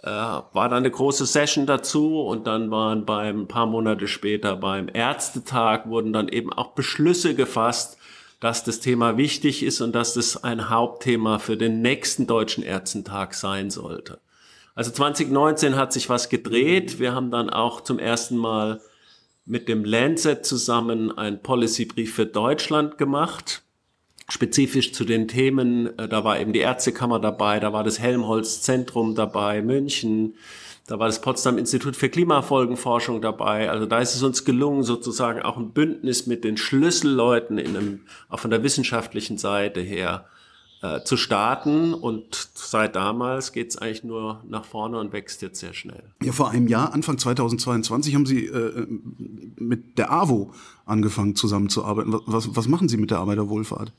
äh, 0.06 0.10
war 0.10 0.70
dann 0.70 0.74
eine 0.74 0.92
große 0.92 1.26
Session 1.26 1.66
dazu 1.66 2.22
und 2.22 2.46
dann 2.46 2.70
waren 2.70 3.06
beim 3.06 3.48
paar 3.48 3.66
Monate 3.66 4.08
später 4.08 4.56
beim 4.56 4.88
Ärztetag 4.94 5.90
wurden 5.90 6.14
dann 6.14 6.28
eben 6.28 6.54
auch 6.54 6.74
Beschlüsse 6.74 7.34
gefasst, 7.34 7.98
dass 8.40 8.64
das 8.64 8.80
Thema 8.80 9.18
wichtig 9.18 9.64
ist 9.64 9.82
und 9.82 9.96
dass 9.96 10.14
das 10.14 10.44
ein 10.44 10.70
Hauptthema 10.70 11.40
für 11.40 11.58
den 11.58 11.82
nächsten 11.82 12.28
Deutschen 12.28 12.64
Ärztentag 12.64 13.34
sein 13.34 13.72
sollte. 13.72 14.20
Also 14.76 14.92
2019 14.92 15.76
hat 15.76 15.92
sich 15.92 16.08
was 16.08 16.30
gedreht. 16.30 17.00
Wir 17.00 17.16
haben 17.16 17.32
dann 17.32 17.50
auch 17.50 17.82
zum 17.82 17.98
ersten 17.98 18.38
Mal 18.38 18.82
mit 19.46 19.68
dem 19.68 19.84
Lancet 19.84 20.46
zusammen 20.46 21.18
einen 21.18 21.42
Policybrief 21.42 22.14
für 22.14 22.28
Deutschland 22.28 23.00
gemacht 23.00 23.65
spezifisch 24.30 24.94
zu 24.94 25.06
den 25.06 25.28
Themen. 25.28 25.98
Äh, 25.98 26.08
da 26.08 26.24
war 26.24 26.40
eben 26.40 26.54
die 26.54 26.60
Ärztekammer 26.60 27.20
dabei, 27.20 27.60
da 27.60 27.74
war 27.74 27.84
das 27.84 28.00
Helmholtz 28.00 28.62
Zentrum 28.62 29.16
dabei, 29.16 29.62
München, 29.62 30.36
da 30.88 31.00
war 31.00 31.08
das 31.08 31.20
Potsdam 31.20 31.58
Institut 31.58 31.96
für 31.96 32.10
Klimafolgenforschung 32.10 33.20
dabei. 33.20 33.72
Also 33.72 33.88
da 33.88 34.00
ist 34.00 34.14
es 34.14 34.22
uns 34.22 34.46
gelungen, 34.46 34.84
sozusagen 34.84 35.42
auch 35.42 35.58
ein 35.58 35.72
Bündnis 35.72 36.28
mit 36.28 36.44
den 36.44 36.58
Schlüsselleuten 36.58 37.58
in 37.58 37.76
einem, 37.76 38.00
auch 38.30 38.40
von 38.40 38.52
der 38.52 38.62
wissenschaftlichen 38.62 39.40
Seite 39.40 39.82
her 39.82 40.26
äh, 40.84 41.02
zu 41.02 41.18
starten. 41.18 41.96
Und 41.96 42.50
seit 42.54 42.96
damals 42.96 43.52
geht 43.52 43.70
es 43.70 43.80
eigentlich 43.80 44.04
nur 44.04 44.44
nach 44.48 44.64
vorne 44.64 45.00
und 45.00 45.12
wächst 45.12 45.42
jetzt 45.42 45.60
sehr 45.60 45.74
schnell. 45.74 46.04
Ja, 46.22 46.34
vor 46.34 46.52
einem 46.52 46.68
Jahr, 46.68 46.94
Anfang 46.94 47.18
2022, 47.18 48.14
haben 48.14 48.28
Sie 48.28 48.46
äh, 48.46 48.86
mit 49.58 49.98
der 49.98 50.12
AWO 50.12 50.54
angefangen 50.86 51.36
zusammenzuarbeiten. 51.36 52.14
Was, 52.28 52.56
was 52.56 52.68
machen 52.68 52.90
Sie 52.90 52.98
mit 52.98 53.10
der 53.10 53.18
Arbeiterwohlfahrt? 53.18 53.92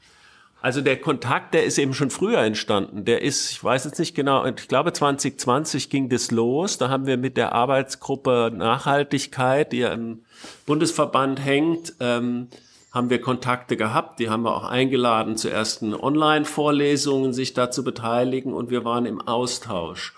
Also 0.60 0.80
der 0.80 1.00
Kontakt, 1.00 1.54
der 1.54 1.64
ist 1.64 1.78
eben 1.78 1.94
schon 1.94 2.10
früher 2.10 2.38
entstanden. 2.38 3.04
Der 3.04 3.22
ist, 3.22 3.52
ich 3.52 3.62
weiß 3.62 3.84
jetzt 3.84 3.98
nicht 3.98 4.14
genau, 4.14 4.44
ich 4.46 4.68
glaube 4.68 4.92
2020 4.92 5.90
ging 5.90 6.08
das 6.08 6.30
los. 6.30 6.78
Da 6.78 6.88
haben 6.88 7.06
wir 7.06 7.16
mit 7.16 7.36
der 7.36 7.52
Arbeitsgruppe 7.52 8.50
Nachhaltigkeit, 8.52 9.72
die 9.72 9.78
ja 9.78 9.92
im 9.92 10.24
Bundesverband 10.64 11.44
hängt, 11.44 11.94
ähm, 12.00 12.48
haben 12.90 13.10
wir 13.10 13.20
Kontakte 13.20 13.76
gehabt. 13.76 14.18
Die 14.18 14.30
haben 14.30 14.42
wir 14.42 14.56
auch 14.56 14.64
eingeladen 14.64 15.36
zu 15.36 15.50
ersten 15.50 15.94
Online-Vorlesungen, 15.94 17.32
sich 17.32 17.52
da 17.52 17.70
zu 17.70 17.84
beteiligen 17.84 18.52
und 18.52 18.70
wir 18.70 18.84
waren 18.84 19.06
im 19.06 19.20
Austausch. 19.20 20.14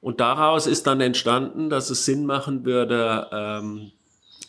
Und 0.00 0.20
daraus 0.20 0.66
ist 0.66 0.86
dann 0.86 1.00
entstanden, 1.00 1.70
dass 1.70 1.90
es 1.90 2.04
Sinn 2.04 2.26
machen 2.26 2.64
würde, 2.64 3.28
ähm, 3.32 3.92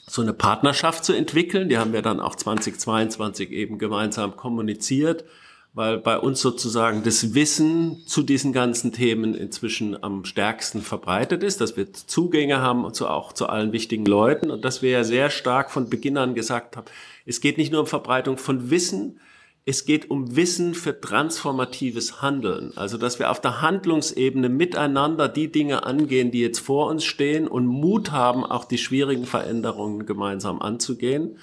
so 0.09 0.21
eine 0.21 0.33
Partnerschaft 0.33 1.03
zu 1.03 1.13
entwickeln. 1.13 1.69
Die 1.69 1.77
haben 1.77 1.93
wir 1.93 2.01
dann 2.01 2.19
auch 2.19 2.35
2022 2.35 3.51
eben 3.51 3.77
gemeinsam 3.77 4.35
kommuniziert. 4.35 5.25
weil 5.73 5.99
bei 5.99 6.17
uns 6.17 6.41
sozusagen 6.41 7.03
das 7.03 7.35
Wissen 7.35 8.01
zu 8.07 8.23
diesen 8.23 8.51
ganzen 8.51 8.93
Themen 8.93 9.35
inzwischen 9.35 10.01
am 10.01 10.25
stärksten 10.25 10.81
verbreitet 10.81 11.43
ist, 11.43 11.61
dass 11.61 11.77
wir 11.77 11.93
Zugänge 11.93 12.61
haben 12.61 12.91
zu, 12.95 13.07
auch 13.07 13.31
zu 13.31 13.47
allen 13.47 13.73
wichtigen 13.73 14.07
Leuten 14.07 14.49
und 14.49 14.65
dass 14.65 14.81
wir 14.81 14.89
ja 14.89 15.03
sehr 15.03 15.29
stark 15.29 15.69
von 15.69 15.87
Beginn 15.87 16.17
an 16.17 16.33
gesagt 16.33 16.77
haben, 16.77 16.87
es 17.27 17.41
geht 17.41 17.59
nicht 17.59 17.71
nur 17.71 17.81
um 17.81 17.87
Verbreitung 17.87 18.37
von 18.37 18.71
Wissen, 18.71 19.19
es 19.67 19.83
geht 19.83 20.09
um 20.09 20.37
Wissen 20.37 20.73
für 20.73 21.01
transformatives 21.01 22.21
Handeln. 22.21 22.71
Also, 22.77 22.97
dass 22.97 23.19
wir 23.19 23.29
auf 23.29 23.41
der 23.41 23.61
Handlungsebene 23.61 24.47
miteinander 24.47 25.27
die 25.27 25.51
Dinge 25.51 25.85
angehen, 25.85 26.31
die 26.31 26.39
jetzt 26.39 26.59
vor 26.59 26.89
uns 26.89 27.03
stehen 27.03 27.49
und 27.49 27.67
Mut 27.67 28.13
haben, 28.13 28.45
auch 28.45 28.63
die 28.63 28.77
schwierigen 28.77 29.25
Veränderungen 29.25 30.05
gemeinsam 30.05 30.61
anzugehen. 30.61 31.37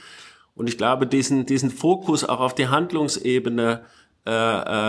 Und 0.54 0.70
ich 0.70 0.78
glaube, 0.78 1.06
diesen, 1.06 1.44
diesen 1.44 1.70
Fokus 1.70 2.24
auch 2.24 2.40
auf 2.40 2.54
die 2.54 2.68
Handlungsebene, 2.68 3.82
äh, 4.26 4.30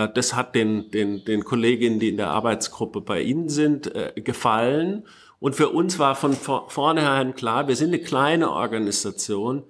äh, 0.04 0.08
das 0.14 0.34
hat 0.34 0.54
den, 0.54 0.90
den, 0.90 1.26
den 1.26 1.44
Kolleginnen, 1.44 2.00
die 2.00 2.08
in 2.08 2.16
der 2.16 2.30
Arbeitsgruppe 2.30 3.02
bei 3.02 3.20
Ihnen 3.20 3.50
sind, 3.50 3.94
äh, 3.94 4.12
gefallen. 4.14 5.02
Und 5.40 5.56
für 5.56 5.68
uns 5.68 5.98
war 5.98 6.14
von 6.14 6.32
vornherein 6.32 7.34
klar, 7.34 7.68
wir 7.68 7.76
sind 7.76 7.88
eine 7.88 8.02
kleine 8.02 8.50
Organisation 8.50 9.64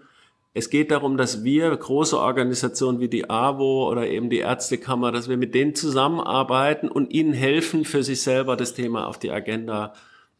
es 0.57 0.71
geht 0.71 0.91
darum, 0.91 1.19
dass 1.19 1.45
wir 1.45 1.77
große 1.77 2.19
Organisationen 2.19 2.99
wie 2.99 3.11
die 3.11 3.29
AWO 3.29 3.91
oder 3.91 4.09
eben 4.09 4.31
die 4.31 4.39
Ärztekammer, 4.39 5.13
dass 5.13 5.29
wir 5.29 5.37
mit 5.37 5.55
denen 5.55 5.75
zusammenarbeiten 5.75 6.89
und 6.89 7.13
ihnen 7.13 7.35
helfen, 7.35 7.85
für 7.85 8.03
sich 8.03 8.23
selber 8.23 8.57
das 8.57 8.73
Thema 8.73 9.07
auf 9.07 9.19
die 9.19 9.31
Agenda 9.31 9.93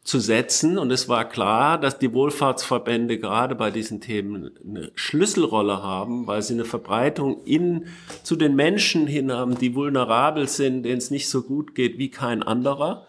zu 0.03 0.17
setzen. 0.19 0.79
Und 0.79 0.89
es 0.89 1.07
war 1.07 1.29
klar, 1.29 1.79
dass 1.79 1.99
die 1.99 2.15
Wohlfahrtsverbände 2.15 3.19
gerade 3.19 3.53
bei 3.53 3.69
diesen 3.69 4.01
Themen 4.01 4.49
eine 4.67 4.91
Schlüsselrolle 4.95 5.83
haben, 5.83 6.25
weil 6.25 6.41
sie 6.41 6.55
eine 6.55 6.65
Verbreitung 6.65 7.43
in, 7.45 7.85
zu 8.23 8.35
den 8.35 8.55
Menschen 8.55 9.05
hin 9.05 9.31
haben, 9.31 9.59
die 9.59 9.75
vulnerabel 9.75 10.47
sind, 10.47 10.81
denen 10.81 10.97
es 10.97 11.11
nicht 11.11 11.29
so 11.29 11.43
gut 11.43 11.75
geht 11.75 11.99
wie 11.99 12.09
kein 12.09 12.41
anderer. 12.41 13.05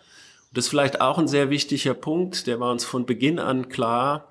das 0.53 0.67
ist 0.67 0.69
vielleicht 0.69 1.01
auch 1.01 1.17
ein 1.17 1.29
sehr 1.29 1.49
wichtiger 1.49 1.95
Punkt, 1.95 2.47
der 2.47 2.61
war 2.61 2.71
uns 2.71 2.85
von 2.85 3.07
Beginn 3.07 3.39
an 3.39 3.71
klar, 3.71 4.28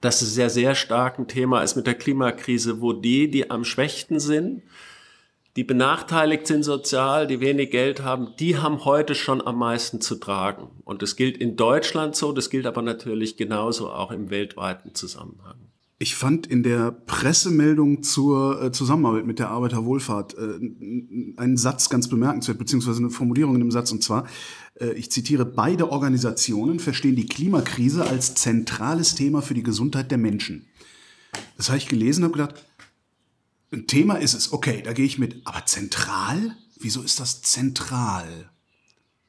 dass 0.00 0.22
es 0.22 0.34
sehr, 0.34 0.50
sehr 0.50 0.74
stark 0.74 1.18
ein 1.18 1.28
Thema 1.28 1.62
ist 1.62 1.76
mit 1.76 1.86
der 1.86 1.94
Klimakrise, 1.94 2.80
wo 2.80 2.92
die, 2.92 3.30
die 3.30 3.50
am 3.50 3.64
schwächsten 3.64 4.20
sind, 4.20 4.62
die 5.56 5.64
benachteiligt 5.64 6.46
sind 6.46 6.62
sozial, 6.62 7.26
die 7.26 7.40
wenig 7.40 7.70
Geld 7.70 8.02
haben, 8.02 8.34
die 8.38 8.56
haben 8.56 8.84
heute 8.84 9.14
schon 9.14 9.44
am 9.44 9.58
meisten 9.58 10.00
zu 10.00 10.16
tragen. 10.16 10.70
Und 10.84 11.02
das 11.02 11.16
gilt 11.16 11.36
in 11.36 11.56
Deutschland 11.56 12.14
so, 12.14 12.32
das 12.32 12.50
gilt 12.50 12.66
aber 12.66 12.82
natürlich 12.82 13.36
genauso 13.36 13.90
auch 13.90 14.12
im 14.12 14.30
weltweiten 14.30 14.94
Zusammenhang. 14.94 15.69
Ich 16.02 16.14
fand 16.14 16.46
in 16.46 16.62
der 16.62 16.92
Pressemeldung 16.92 18.02
zur 18.02 18.62
äh, 18.62 18.72
Zusammenarbeit 18.72 19.26
mit 19.26 19.38
der 19.38 19.50
Arbeiterwohlfahrt 19.50 20.32
äh, 20.32 20.58
einen 21.36 21.58
Satz 21.58 21.90
ganz 21.90 22.08
bemerkenswert, 22.08 22.56
beziehungsweise 22.56 23.00
eine 23.00 23.10
Formulierung 23.10 23.54
in 23.56 23.60
dem 23.60 23.70
Satz, 23.70 23.92
und 23.92 24.02
zwar, 24.02 24.26
äh, 24.80 24.92
ich 24.92 25.10
zitiere, 25.10 25.44
beide 25.44 25.92
Organisationen 25.92 26.80
verstehen 26.80 27.16
die 27.16 27.26
Klimakrise 27.26 28.06
als 28.06 28.34
zentrales 28.34 29.14
Thema 29.14 29.42
für 29.42 29.52
die 29.52 29.62
Gesundheit 29.62 30.10
der 30.10 30.16
Menschen. 30.16 30.66
Das 31.58 31.68
habe 31.68 31.76
ich 31.76 31.86
gelesen 31.86 32.24
und 32.24 32.30
habe 32.30 32.46
gedacht, 32.46 32.64
ein 33.70 33.86
Thema 33.86 34.14
ist 34.14 34.32
es, 34.32 34.54
okay, 34.54 34.80
da 34.82 34.94
gehe 34.94 35.04
ich 35.04 35.18
mit, 35.18 35.42
aber 35.44 35.66
zentral? 35.66 36.56
Wieso 36.78 37.02
ist 37.02 37.20
das 37.20 37.42
zentral? 37.42 38.48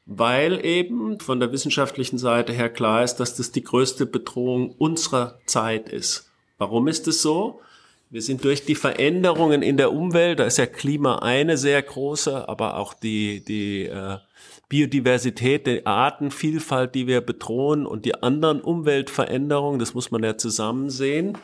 Weil 0.06 0.64
eben 0.64 1.20
von 1.20 1.42
der 1.42 1.52
wissenschaftlichen 1.52 2.18
Seite 2.18 2.54
her 2.54 2.70
klar 2.70 3.04
ist, 3.04 3.16
dass 3.16 3.36
das 3.36 3.52
die 3.52 3.62
größte 3.62 4.06
Bedrohung 4.06 4.72
unserer 4.72 5.38
Zeit 5.48 5.90
ist. 5.90 6.31
Warum 6.62 6.88
ist 6.88 7.08
es 7.08 7.24
so? 7.24 7.60
Wir 8.12 8.22
sind 8.22 8.44
durch 8.44 8.64
die 8.64 8.76
Veränderungen 8.76 9.64
in 9.64 9.78
der 9.78 9.92
Umwelt, 9.92 10.38
da 10.38 10.44
ist 10.44 10.60
ja 10.60 10.68
Klima 10.68 11.18
eine 11.18 11.58
sehr 11.58 11.82
große, 11.82 12.48
aber 12.48 12.78
auch 12.78 12.94
die, 12.94 13.44
die 13.44 13.88
äh, 13.88 14.20
Biodiversität, 14.70 15.66
die 15.66 15.88
Artenvielfalt, 15.88 16.94
die 16.94 17.08
wir 17.08 17.22
bedrohen 17.22 17.88
und 17.88 18.06
die 18.06 18.22
anderen 18.22 18.62
Umweltveränderungen, 18.62 19.80
das 19.80 19.96
muss 19.96 20.12
man 20.12 20.24
ja 20.24 20.38
zusammen 20.38 20.92
sehen, 20.92 21.36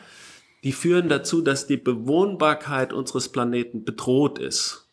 die 0.62 0.70
führen 0.70 1.08
dazu, 1.08 1.40
dass 1.40 1.66
die 1.66 1.78
Bewohnbarkeit 1.78 2.92
unseres 2.92 3.28
Planeten 3.30 3.84
bedroht 3.84 4.38
ist. 4.38 4.86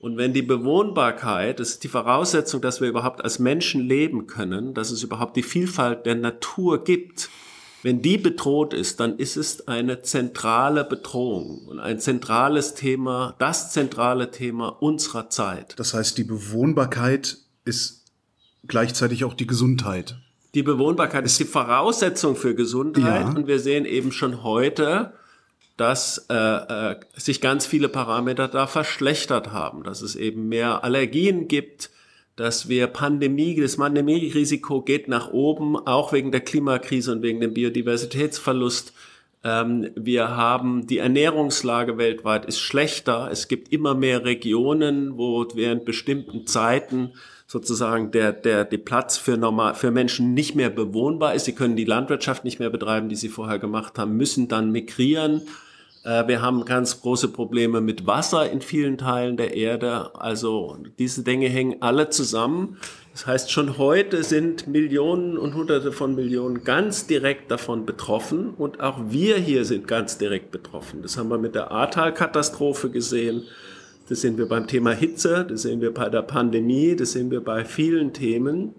Und 0.00 0.16
wenn 0.16 0.32
die 0.32 0.42
Bewohnbarkeit, 0.42 1.60
das 1.60 1.68
ist 1.70 1.84
die 1.84 1.88
Voraussetzung, 1.88 2.60
dass 2.60 2.80
wir 2.80 2.88
überhaupt 2.88 3.22
als 3.22 3.38
Menschen 3.38 3.86
leben 3.86 4.26
können, 4.26 4.74
dass 4.74 4.90
es 4.90 5.04
überhaupt 5.04 5.36
die 5.36 5.44
Vielfalt 5.44 6.06
der 6.06 6.16
Natur 6.16 6.82
gibt, 6.82 7.30
wenn 7.84 8.00
die 8.00 8.16
bedroht 8.16 8.72
ist, 8.72 8.98
dann 8.98 9.18
ist 9.18 9.36
es 9.36 9.68
eine 9.68 10.00
zentrale 10.00 10.84
Bedrohung 10.84 11.66
und 11.66 11.78
ein 11.80 12.00
zentrales 12.00 12.72
Thema, 12.72 13.34
das 13.38 13.72
zentrale 13.72 14.30
Thema 14.30 14.68
unserer 14.68 15.28
Zeit. 15.28 15.78
Das 15.78 15.92
heißt, 15.92 16.16
die 16.16 16.24
Bewohnbarkeit 16.24 17.36
ist 17.66 18.06
gleichzeitig 18.66 19.24
auch 19.24 19.34
die 19.34 19.46
Gesundheit. 19.46 20.16
Die 20.54 20.62
Bewohnbarkeit 20.62 21.26
ist 21.26 21.38
die 21.38 21.44
Voraussetzung 21.44 22.36
für 22.36 22.54
Gesundheit 22.54 23.26
ja. 23.26 23.28
und 23.28 23.48
wir 23.48 23.60
sehen 23.60 23.84
eben 23.84 24.12
schon 24.12 24.42
heute, 24.42 25.12
dass 25.76 26.24
äh, 26.30 26.34
äh, 26.34 26.96
sich 27.14 27.42
ganz 27.42 27.66
viele 27.66 27.90
Parameter 27.90 28.48
da 28.48 28.66
verschlechtert 28.66 29.52
haben, 29.52 29.82
dass 29.82 30.00
es 30.00 30.16
eben 30.16 30.48
mehr 30.48 30.84
Allergien 30.84 31.48
gibt, 31.48 31.90
dass 32.36 32.68
wir 32.68 32.88
Pandemie, 32.88 33.60
das 33.60 33.76
Pandemierisiko 33.76 34.82
geht 34.82 35.08
nach 35.08 35.32
oben, 35.32 35.76
auch 35.76 36.12
wegen 36.12 36.32
der 36.32 36.40
Klimakrise 36.40 37.12
und 37.12 37.22
wegen 37.22 37.40
dem 37.40 37.54
Biodiversitätsverlust. 37.54 38.92
Ähm, 39.44 39.90
wir 39.94 40.36
haben 40.36 40.86
die 40.86 40.98
Ernährungslage 40.98 41.96
weltweit 41.96 42.46
ist 42.46 42.58
schlechter. 42.58 43.28
Es 43.30 43.46
gibt 43.46 43.72
immer 43.72 43.94
mehr 43.94 44.24
Regionen, 44.24 45.16
wo 45.16 45.46
während 45.54 45.84
bestimmten 45.84 46.46
Zeiten 46.46 47.12
sozusagen 47.46 48.10
der, 48.10 48.32
der, 48.32 48.64
der 48.64 48.78
Platz 48.78 49.16
für 49.16 49.36
normal, 49.36 49.74
für 49.74 49.90
Menschen 49.90 50.34
nicht 50.34 50.56
mehr 50.56 50.70
bewohnbar 50.70 51.34
ist. 51.34 51.44
Sie 51.44 51.54
können 51.54 51.76
die 51.76 51.84
Landwirtschaft 51.84 52.42
nicht 52.44 52.58
mehr 52.58 52.70
betreiben, 52.70 53.08
die 53.08 53.16
sie 53.16 53.28
vorher 53.28 53.58
gemacht 53.58 53.98
haben, 53.98 54.16
müssen 54.16 54.48
dann 54.48 54.72
migrieren 54.72 55.42
wir 56.04 56.42
haben 56.42 56.66
ganz 56.66 57.00
große 57.00 57.28
Probleme 57.28 57.80
mit 57.80 58.06
Wasser 58.06 58.50
in 58.50 58.60
vielen 58.60 58.98
Teilen 58.98 59.38
der 59.38 59.54
Erde. 59.54 60.14
Also 60.14 60.76
diese 60.98 61.22
Dinge 61.24 61.48
hängen 61.48 61.76
alle 61.80 62.10
zusammen. 62.10 62.76
Das 63.14 63.26
heißt, 63.26 63.52
schon 63.52 63.78
heute 63.78 64.24
sind 64.24 64.66
Millionen 64.66 65.38
und 65.38 65.54
Hunderte 65.54 65.92
von 65.92 66.14
Millionen 66.14 66.64
ganz 66.64 67.06
direkt 67.06 67.50
davon 67.50 67.86
betroffen 67.86 68.50
und 68.50 68.80
auch 68.80 68.98
wir 69.08 69.36
hier 69.36 69.64
sind 69.64 69.86
ganz 69.86 70.18
direkt 70.18 70.50
betroffen. 70.50 71.00
Das 71.00 71.16
haben 71.16 71.28
wir 71.28 71.38
mit 71.38 71.54
der 71.54 71.70
Ahrtal-Katastrophe 71.70 72.90
gesehen. 72.90 73.44
Das 74.08 74.20
sehen 74.20 74.36
wir 74.36 74.48
beim 74.48 74.66
Thema 74.66 74.90
Hitze, 74.90 75.46
das 75.48 75.62
sehen 75.62 75.80
wir 75.80 75.94
bei 75.94 76.10
der 76.10 76.22
Pandemie, 76.22 76.96
das 76.96 77.12
sehen 77.12 77.30
wir 77.30 77.40
bei 77.40 77.64
vielen 77.64 78.12
Themen, 78.12 78.74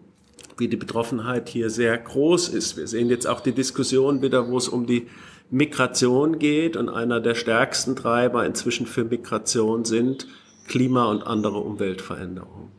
wie 0.57 0.67
die 0.67 0.75
Betroffenheit 0.75 1.49
hier 1.49 1.69
sehr 1.69 1.97
groß 1.97 2.49
ist. 2.49 2.77
Wir 2.77 2.87
sehen 2.87 3.09
jetzt 3.09 3.25
auch 3.25 3.39
die 3.39 3.53
Diskussion 3.53 4.21
wieder, 4.21 4.49
wo 4.51 4.57
es 4.57 4.67
um 4.67 4.85
die 4.85 5.07
Migration 5.49 6.39
geht 6.39 6.75
und 6.77 6.89
einer 6.89 7.19
der 7.19 7.35
stärksten 7.35 7.95
Treiber 7.95 8.45
inzwischen 8.45 8.87
für 8.87 9.03
Migration 9.05 9.85
sind 9.85 10.27
Klima- 10.67 11.05
und 11.05 11.23
andere 11.23 11.59
Umweltveränderungen. 11.59 12.75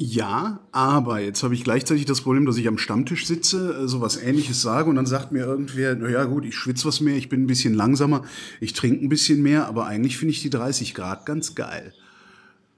Ja, 0.00 0.60
aber 0.70 1.18
jetzt 1.18 1.42
habe 1.42 1.54
ich 1.54 1.64
gleichzeitig 1.64 2.04
das 2.04 2.20
Problem, 2.20 2.46
dass 2.46 2.56
ich 2.56 2.68
am 2.68 2.78
Stammtisch 2.78 3.26
sitze, 3.26 3.82
äh, 3.82 3.88
so 3.88 4.00
was 4.00 4.16
ähnliches 4.16 4.62
sage 4.62 4.88
und 4.88 4.94
dann 4.94 5.06
sagt 5.06 5.32
mir 5.32 5.44
irgendwer, 5.44 5.96
na 5.96 6.08
ja 6.08 6.24
gut, 6.24 6.44
ich 6.44 6.54
schwitze 6.54 6.86
was 6.86 7.00
mehr, 7.00 7.16
ich 7.16 7.28
bin 7.28 7.42
ein 7.42 7.46
bisschen 7.48 7.74
langsamer, 7.74 8.22
ich 8.60 8.74
trinke 8.74 9.04
ein 9.04 9.08
bisschen 9.08 9.42
mehr, 9.42 9.66
aber 9.66 9.86
eigentlich 9.86 10.16
finde 10.16 10.34
ich 10.34 10.40
die 10.40 10.50
30 10.50 10.94
Grad 10.94 11.26
ganz 11.26 11.56
geil. 11.56 11.92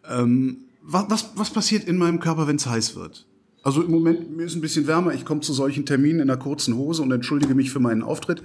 Ähm, 0.08 0.64
was, 0.82 1.10
was, 1.10 1.30
was 1.34 1.50
passiert 1.50 1.84
in 1.84 1.98
meinem 1.98 2.20
Körper, 2.20 2.46
wenn 2.48 2.56
es 2.56 2.66
heiß 2.66 2.96
wird? 2.96 3.26
Also 3.62 3.82
im 3.82 3.90
Moment, 3.90 4.34
mir 4.34 4.46
ist 4.46 4.54
ein 4.54 4.62
bisschen 4.62 4.86
wärmer, 4.86 5.12
ich 5.12 5.26
komme 5.26 5.42
zu 5.42 5.52
solchen 5.52 5.84
Terminen 5.84 6.20
in 6.20 6.30
einer 6.30 6.40
kurzen 6.40 6.74
Hose 6.76 7.02
und 7.02 7.12
entschuldige 7.12 7.54
mich 7.54 7.70
für 7.70 7.80
meinen 7.80 8.02
Auftritt. 8.02 8.42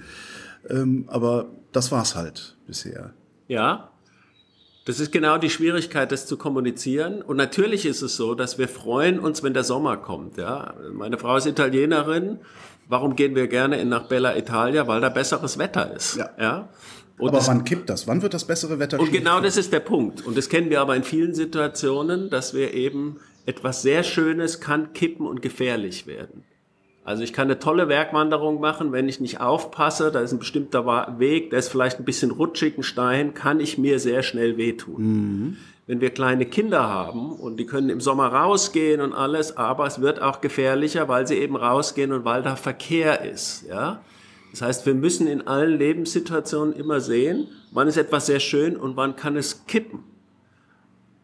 Ähm, 0.68 1.04
aber 1.08 1.46
das 1.72 1.92
war's 1.92 2.16
halt 2.16 2.56
bisher. 2.66 3.12
Ja, 3.48 3.90
das 4.86 5.00
ist 5.00 5.10
genau 5.10 5.36
die 5.36 5.50
Schwierigkeit, 5.50 6.12
das 6.12 6.26
zu 6.26 6.36
kommunizieren. 6.36 7.20
Und 7.20 7.36
natürlich 7.36 7.86
ist 7.86 8.02
es 8.02 8.16
so, 8.16 8.36
dass 8.36 8.56
wir 8.56 8.68
freuen 8.68 9.18
uns, 9.18 9.42
wenn 9.42 9.52
der 9.52 9.64
Sommer 9.64 9.96
kommt. 9.96 10.38
Ja, 10.38 10.74
meine 10.92 11.18
Frau 11.18 11.36
ist 11.36 11.46
Italienerin. 11.46 12.38
Warum 12.88 13.16
gehen 13.16 13.34
wir 13.34 13.48
gerne 13.48 13.80
in 13.80 13.88
nach 13.88 14.06
Bella 14.06 14.36
Italia? 14.36 14.86
Weil 14.86 15.00
da 15.00 15.08
besseres 15.08 15.58
Wetter 15.58 15.92
ist. 15.92 16.16
Ja. 16.16 16.30
ja? 16.38 16.68
Und 17.18 17.30
aber 17.30 17.38
das, 17.38 17.48
wann 17.48 17.64
kippt 17.64 17.90
das? 17.90 18.06
Wann 18.06 18.22
wird 18.22 18.32
das 18.32 18.44
bessere 18.44 18.78
Wetter? 18.78 19.00
Und 19.00 19.10
genau 19.10 19.40
das 19.40 19.56
ist 19.56 19.72
der 19.72 19.80
Punkt. 19.80 20.24
Und 20.24 20.36
das 20.36 20.48
kennen 20.48 20.70
wir 20.70 20.80
aber 20.80 20.94
in 20.94 21.02
vielen 21.02 21.34
Situationen, 21.34 22.30
dass 22.30 22.54
wir 22.54 22.72
eben 22.72 23.18
etwas 23.44 23.82
sehr 23.82 24.04
Schönes 24.04 24.60
kann 24.60 24.92
kippen 24.92 25.26
und 25.26 25.42
gefährlich 25.42 26.06
werden. 26.06 26.44
Also 27.06 27.22
ich 27.22 27.32
kann 27.32 27.46
eine 27.46 27.60
tolle 27.60 27.86
Werkwanderung 27.86 28.60
machen, 28.60 28.90
wenn 28.90 29.08
ich 29.08 29.20
nicht 29.20 29.40
aufpasse, 29.40 30.10
da 30.10 30.18
ist 30.18 30.32
ein 30.32 30.40
bestimmter 30.40 30.84
Weg, 31.20 31.50
der 31.50 31.60
ist 31.60 31.68
vielleicht 31.68 32.00
ein 32.00 32.04
bisschen 32.04 32.32
rutschig, 32.32 32.76
ein 32.76 32.82
Stein, 32.82 33.32
kann 33.32 33.60
ich 33.60 33.78
mir 33.78 34.00
sehr 34.00 34.24
schnell 34.24 34.56
wehtun. 34.56 34.94
Mhm. 34.98 35.56
Wenn 35.86 36.00
wir 36.00 36.10
kleine 36.10 36.46
Kinder 36.46 36.88
haben 36.88 37.30
und 37.30 37.60
die 37.60 37.66
können 37.66 37.90
im 37.90 38.00
Sommer 38.00 38.26
rausgehen 38.26 39.00
und 39.00 39.12
alles, 39.12 39.56
aber 39.56 39.86
es 39.86 40.00
wird 40.00 40.20
auch 40.20 40.40
gefährlicher, 40.40 41.06
weil 41.06 41.28
sie 41.28 41.36
eben 41.36 41.54
rausgehen 41.54 42.10
und 42.10 42.24
weil 42.24 42.42
da 42.42 42.56
Verkehr 42.56 43.24
ist, 43.24 43.64
ja. 43.68 44.00
Das 44.50 44.62
heißt, 44.62 44.86
wir 44.86 44.94
müssen 44.94 45.28
in 45.28 45.46
allen 45.46 45.78
Lebenssituationen 45.78 46.74
immer 46.74 47.00
sehen, 47.00 47.46
wann 47.70 47.86
ist 47.86 47.98
etwas 47.98 48.26
sehr 48.26 48.40
schön 48.40 48.76
und 48.76 48.96
wann 48.96 49.14
kann 49.14 49.36
es 49.36 49.64
kippen. 49.66 50.00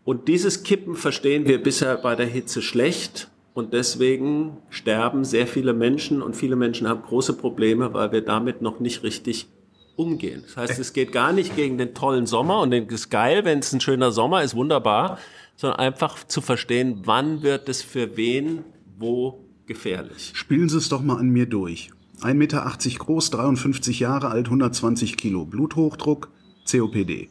Und 0.05 0.29
dieses 0.29 0.63
Kippen 0.63 0.95
verstehen 0.95 1.49
wir 1.49 1.61
bisher 1.61 1.97
bei 1.97 2.15
der 2.15 2.27
Hitze 2.27 2.63
schlecht. 2.63 3.32
Und 3.55 3.75
deswegen 3.75 4.57
sterben 4.71 5.25
sehr 5.25 5.47
viele 5.47 5.75
Menschen 5.75 6.23
und 6.23 6.37
viele 6.37 6.57
Menschen 6.57 6.89
haben 6.89 7.03
große 7.03 7.35
Probleme, 7.35 7.93
weil 7.93 8.13
wir 8.13 8.23
damit 8.23 8.63
noch 8.63 8.81
nicht 8.81 9.03
richtig 9.03 9.49
umgehen. 9.97 10.43
Das 10.47 10.57
heißt, 10.57 10.79
es 10.79 10.93
geht 10.95 11.13
gar 11.13 11.33
nicht 11.33 11.55
gegen 11.55 11.77
den 11.77 11.95
tollen 11.95 12.27
Sommer 12.27 12.61
und 12.61 12.73
es 12.73 12.93
ist 12.93 13.11
geil, 13.11 13.45
wenn 13.45 13.59
es 13.59 13.73
ein 13.73 13.81
schöner 13.81 14.11
Sommer 14.11 14.43
ist, 14.43 14.55
wunderbar, 14.55 15.19
sondern 15.57 15.81
einfach 15.81 16.25
zu 16.27 16.41
verstehen, 16.41 17.03
wann 17.05 17.43
wird 17.43 17.69
es 17.69 17.83
für 17.83 18.17
wen 18.17 18.65
wo 18.99 19.45
gefährlich. 19.67 20.33
Spielen 20.35 20.69
Sie 20.69 20.79
es 20.79 20.89
doch 20.89 21.03
mal 21.03 21.19
an 21.19 21.29
mir 21.29 21.47
durch. 21.47 21.91
1,80 22.21 22.35
Meter 22.35 22.65
groß, 22.99 23.31
53 23.31 24.01
Jahre 24.01 24.29
alt, 24.29 24.47
120 24.47 25.17
Kilo. 25.17 25.45
Bluthochdruck, 25.45 26.31
COPD. 26.71 27.29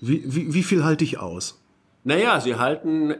Wie, 0.00 0.22
wie, 0.26 0.52
wie 0.52 0.62
viel 0.62 0.84
halte 0.84 1.04
ich 1.04 1.18
aus? 1.18 1.62
Naja, 2.04 2.40
Sie 2.40 2.56
halten 2.56 3.14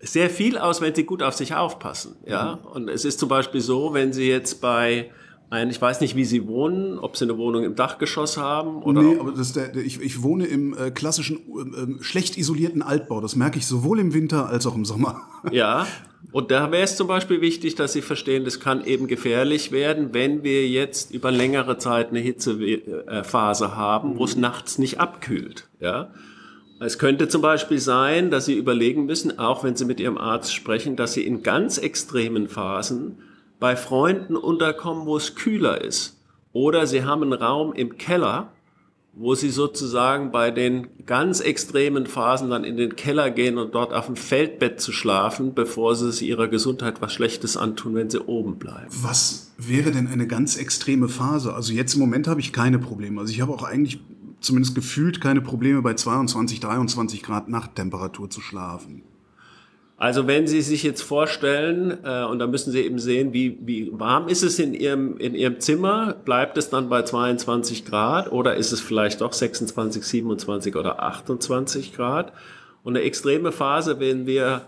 sehr 0.00 0.30
viel 0.30 0.58
aus, 0.58 0.80
wenn 0.80 0.94
Sie 0.94 1.04
gut 1.04 1.22
auf 1.22 1.34
sich 1.34 1.54
aufpassen. 1.54 2.16
Ja? 2.26 2.58
Mhm. 2.62 2.70
Und 2.70 2.88
es 2.88 3.04
ist 3.04 3.18
zum 3.18 3.28
Beispiel 3.28 3.60
so, 3.60 3.94
wenn 3.94 4.12
Sie 4.12 4.28
jetzt 4.28 4.60
bei 4.60 5.10
ein, 5.48 5.70
ich 5.70 5.80
weiß 5.80 6.00
nicht, 6.00 6.16
wie 6.16 6.24
Sie 6.24 6.48
wohnen, 6.48 6.98
ob 6.98 7.16
Sie 7.16 7.24
eine 7.24 7.38
Wohnung 7.38 7.62
im 7.62 7.76
Dachgeschoss 7.76 8.36
haben 8.36 8.82
oder. 8.82 9.02
Nee, 9.02 9.18
aber 9.18 9.30
das 9.30 9.52
der, 9.52 9.76
ich, 9.76 10.00
ich 10.00 10.22
wohne 10.22 10.44
im 10.46 10.76
äh, 10.76 10.90
klassischen, 10.90 11.36
äh, 11.38 12.02
schlecht 12.02 12.36
isolierten 12.36 12.82
Altbau. 12.82 13.20
Das 13.20 13.36
merke 13.36 13.58
ich 13.58 13.66
sowohl 13.66 14.00
im 14.00 14.12
Winter 14.12 14.48
als 14.48 14.66
auch 14.66 14.74
im 14.74 14.84
Sommer. 14.84 15.22
Ja, 15.52 15.86
und 16.32 16.50
da 16.50 16.72
wäre 16.72 16.82
es 16.82 16.96
zum 16.96 17.06
Beispiel 17.06 17.40
wichtig, 17.40 17.76
dass 17.76 17.92
Sie 17.92 18.02
verstehen, 18.02 18.44
das 18.44 18.58
kann 18.58 18.84
eben 18.84 19.06
gefährlich 19.06 19.70
werden, 19.70 20.12
wenn 20.12 20.42
wir 20.42 20.68
jetzt 20.68 21.12
über 21.12 21.30
längere 21.30 21.78
Zeit 21.78 22.08
eine 22.08 22.18
Hitzephase 22.18 23.76
haben, 23.76 24.18
wo 24.18 24.24
es 24.24 24.34
nachts 24.34 24.78
nicht 24.78 24.98
abkühlt. 24.98 25.68
Ja. 25.78 26.10
Es 26.78 26.98
könnte 26.98 27.28
zum 27.28 27.42
Beispiel 27.42 27.78
sein, 27.78 28.30
dass 28.30 28.44
Sie 28.44 28.54
überlegen 28.54 29.06
müssen, 29.06 29.38
auch 29.38 29.64
wenn 29.64 29.76
Sie 29.76 29.84
mit 29.84 29.98
Ihrem 30.00 30.18
Arzt 30.18 30.54
sprechen, 30.54 30.96
dass 30.96 31.14
Sie 31.14 31.24
in 31.26 31.42
ganz 31.42 31.78
extremen 31.78 32.48
Phasen 32.48 33.18
bei 33.58 33.76
Freunden 33.76 34.36
unterkommen, 34.36 35.06
wo 35.06 35.16
es 35.16 35.34
kühler 35.34 35.82
ist. 35.82 36.16
Oder 36.52 36.86
sie 36.86 37.04
haben 37.04 37.22
einen 37.22 37.32
Raum 37.32 37.72
im 37.72 37.98
Keller, 37.98 38.52
wo 39.14 39.34
sie 39.34 39.50
sozusagen 39.50 40.30
bei 40.30 40.50
den 40.50 40.88
ganz 41.06 41.40
extremen 41.40 42.06
Phasen 42.06 42.50
dann 42.50 42.64
in 42.64 42.76
den 42.76 42.96
Keller 42.96 43.30
gehen 43.30 43.56
und 43.56 43.74
dort 43.74 43.94
auf 43.94 44.06
dem 44.06 44.16
Feldbett 44.16 44.80
zu 44.80 44.92
schlafen, 44.92 45.54
bevor 45.54 45.96
sie 45.96 46.08
es 46.08 46.20
ihrer 46.20 46.48
Gesundheit 46.48 47.00
was 47.00 47.14
Schlechtes 47.14 47.56
antun, 47.56 47.94
wenn 47.94 48.10
sie 48.10 48.20
oben 48.20 48.56
bleiben. 48.56 48.88
Was 48.90 49.52
wäre 49.56 49.90
denn 49.90 50.06
eine 50.06 50.26
ganz 50.26 50.56
extreme 50.56 51.08
Phase? 51.08 51.54
Also 51.54 51.72
jetzt 51.72 51.94
im 51.94 52.00
Moment 52.00 52.28
habe 52.28 52.40
ich 52.40 52.52
keine 52.52 52.78
Probleme. 52.78 53.20
Also 53.20 53.32
ich 53.32 53.40
habe 53.40 53.52
auch 53.52 53.62
eigentlich 53.62 54.00
zumindest 54.40 54.74
gefühlt 54.74 55.20
keine 55.20 55.40
Probleme 55.40 55.82
bei 55.82 55.94
22, 55.94 56.60
23 56.60 57.22
Grad 57.22 57.48
Nachttemperatur 57.48 58.30
zu 58.30 58.40
schlafen. 58.40 59.02
Also 59.98 60.26
wenn 60.26 60.46
Sie 60.46 60.60
sich 60.60 60.82
jetzt 60.82 61.00
vorstellen, 61.00 61.98
äh, 62.04 62.24
und 62.24 62.38
da 62.38 62.46
müssen 62.46 62.70
Sie 62.70 62.80
eben 62.80 62.98
sehen, 62.98 63.32
wie, 63.32 63.58
wie 63.62 63.90
warm 63.92 64.28
ist 64.28 64.42
es 64.42 64.58
in 64.58 64.74
Ihrem, 64.74 65.16
in 65.16 65.34
Ihrem 65.34 65.58
Zimmer, 65.58 66.14
bleibt 66.24 66.58
es 66.58 66.68
dann 66.68 66.90
bei 66.90 67.02
22 67.02 67.86
Grad 67.86 68.30
oder 68.30 68.56
ist 68.56 68.72
es 68.72 68.80
vielleicht 68.80 69.22
doch 69.22 69.32
26, 69.32 70.04
27 70.04 70.76
oder 70.76 71.02
28 71.02 71.94
Grad? 71.94 72.34
Und 72.82 72.94
eine 72.94 73.06
extreme 73.06 73.52
Phase, 73.52 73.98
wenn 73.98 74.26
wir 74.26 74.66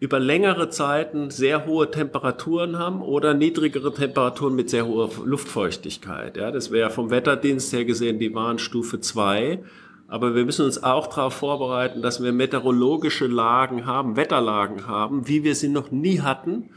über 0.00 0.18
längere 0.18 0.70
Zeiten 0.70 1.30
sehr 1.30 1.66
hohe 1.66 1.90
Temperaturen 1.90 2.78
haben 2.78 3.02
oder 3.02 3.34
niedrigere 3.34 3.92
Temperaturen 3.92 4.54
mit 4.54 4.70
sehr 4.70 4.86
hoher 4.86 5.10
Luftfeuchtigkeit. 5.22 6.38
Ja, 6.38 6.50
das 6.50 6.70
wäre 6.70 6.88
vom 6.90 7.10
Wetterdienst 7.10 7.70
her 7.74 7.84
gesehen 7.84 8.18
die 8.18 8.34
Warnstufe 8.34 9.00
2. 9.00 9.62
Aber 10.08 10.34
wir 10.34 10.44
müssen 10.44 10.64
uns 10.64 10.82
auch 10.82 11.06
darauf 11.06 11.34
vorbereiten, 11.34 12.02
dass 12.02 12.22
wir 12.22 12.32
meteorologische 12.32 13.26
Lagen 13.26 13.86
haben, 13.86 14.16
Wetterlagen 14.16 14.88
haben, 14.88 15.28
wie 15.28 15.44
wir 15.44 15.54
sie 15.54 15.68
noch 15.68 15.90
nie 15.90 16.20
hatten. 16.20 16.70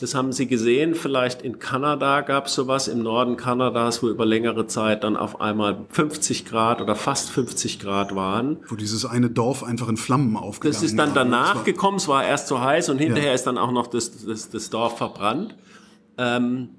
Das 0.00 0.14
haben 0.14 0.32
Sie 0.32 0.46
gesehen, 0.46 0.94
vielleicht 0.94 1.42
in 1.42 1.58
Kanada 1.58 2.22
gab 2.22 2.46
es 2.46 2.54
sowas, 2.54 2.88
im 2.88 3.02
Norden 3.02 3.36
Kanadas, 3.36 4.02
wo 4.02 4.08
über 4.08 4.24
längere 4.24 4.66
Zeit 4.66 5.04
dann 5.04 5.14
auf 5.14 5.42
einmal 5.42 5.84
50 5.90 6.46
Grad 6.46 6.80
oder 6.80 6.96
fast 6.96 7.30
50 7.30 7.78
Grad 7.80 8.14
waren. 8.14 8.56
Wo 8.68 8.76
dieses 8.76 9.04
eine 9.04 9.28
Dorf 9.28 9.62
einfach 9.62 9.88
in 9.88 9.98
Flammen 9.98 10.38
aufgegangen 10.38 10.72
Das 10.72 10.82
ist 10.82 10.98
dann 10.98 11.12
danach 11.12 11.64
gekommen, 11.64 11.98
es 11.98 12.08
war 12.08 12.24
erst 12.24 12.48
so 12.48 12.60
heiß 12.60 12.88
und 12.88 12.96
hinterher 12.98 13.28
ja. 13.28 13.34
ist 13.34 13.46
dann 13.46 13.58
auch 13.58 13.72
noch 13.72 13.88
das, 13.88 14.24
das, 14.24 14.48
das 14.48 14.70
Dorf 14.70 14.96
verbrannt. 14.96 15.54
Ähm, 16.16 16.70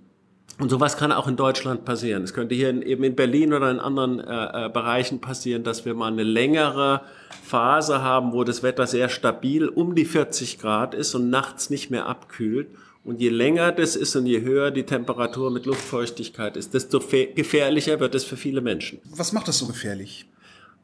und 0.60 0.70
sowas 0.70 0.98
kann 0.98 1.12
auch 1.12 1.28
in 1.28 1.36
Deutschland 1.36 1.86
passieren. 1.86 2.24
Es 2.24 2.34
könnte 2.34 2.56
hier 2.56 2.70
in, 2.70 2.82
eben 2.82 3.04
in 3.04 3.16
Berlin 3.16 3.54
oder 3.54 3.70
in 3.70 3.80
anderen 3.80 4.20
äh, 4.20 4.66
äh, 4.66 4.70
Bereichen 4.70 5.22
passieren, 5.22 5.64
dass 5.64 5.86
wir 5.86 5.94
mal 5.94 6.12
eine 6.12 6.24
längere 6.24 7.02
Phase 7.44 8.02
haben, 8.02 8.34
wo 8.34 8.44
das 8.44 8.64
Wetter 8.64 8.88
sehr 8.88 9.10
stabil 9.10 9.68
um 9.68 9.96
die 9.96 10.06
40 10.06 10.60
Grad 10.60 10.96
ist 10.96 11.14
und 11.14 11.30
nachts 11.30 11.70
nicht 11.70 11.92
mehr 11.92 12.08
abkühlt. 12.08 12.68
Und 13.04 13.20
je 13.20 13.30
länger 13.30 13.72
das 13.72 13.96
ist 13.96 14.16
und 14.16 14.28
je 14.28 14.42
höher 14.42 14.70
die 14.70 14.84
Temperatur 14.84 15.50
mit 15.50 15.66
Luftfeuchtigkeit 15.66 16.56
ist, 16.56 16.74
desto 16.74 17.00
gefährlicher 17.00 18.00
wird 18.00 18.14
es 18.14 18.24
für 18.24 18.38
viele 18.38 18.62
Menschen. 18.62 19.00
Was 19.16 19.34
macht 19.34 19.48
das 19.48 19.58
so 19.58 19.66
gefährlich? 19.66 20.26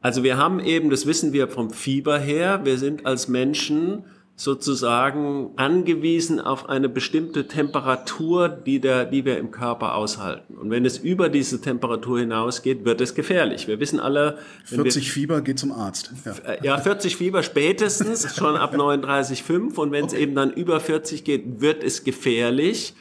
Also 0.00 0.22
wir 0.22 0.36
haben 0.36 0.60
eben, 0.60 0.90
das 0.90 1.06
wissen 1.06 1.32
wir 1.32 1.48
vom 1.48 1.70
Fieber 1.70 2.18
her, 2.18 2.60
wir 2.64 2.78
sind 2.78 3.06
als 3.06 3.28
Menschen 3.28 4.04
sozusagen 4.38 5.50
angewiesen 5.56 6.40
auf 6.40 6.68
eine 6.68 6.88
bestimmte 6.88 7.48
Temperatur, 7.48 8.48
die, 8.48 8.78
der, 8.78 9.04
die 9.04 9.24
wir 9.24 9.36
im 9.36 9.50
Körper 9.50 9.96
aushalten. 9.96 10.56
Und 10.56 10.70
wenn 10.70 10.84
es 10.84 10.96
über 10.96 11.28
diese 11.28 11.60
Temperatur 11.60 12.20
hinausgeht, 12.20 12.84
wird 12.84 13.00
es 13.00 13.16
gefährlich. 13.16 13.66
Wir 13.66 13.80
wissen 13.80 13.98
alle... 13.98 14.38
40 14.64 15.06
wir, 15.06 15.12
Fieber 15.12 15.40
geht 15.40 15.58
zum 15.58 15.72
Arzt. 15.72 16.12
Ja, 16.24 16.32
äh, 16.52 16.64
ja 16.64 16.78
40 16.78 17.16
Fieber 17.16 17.42
spätestens, 17.42 18.32
schon 18.36 18.54
ab 18.54 18.76
39,5. 18.76 19.74
Und 19.74 19.90
wenn 19.90 20.06
es 20.06 20.12
eben 20.12 20.36
dann 20.36 20.52
über 20.52 20.78
40 20.78 21.24
geht, 21.24 21.60
wird 21.60 21.82
es 21.82 22.04
gefährlich, 22.04 22.94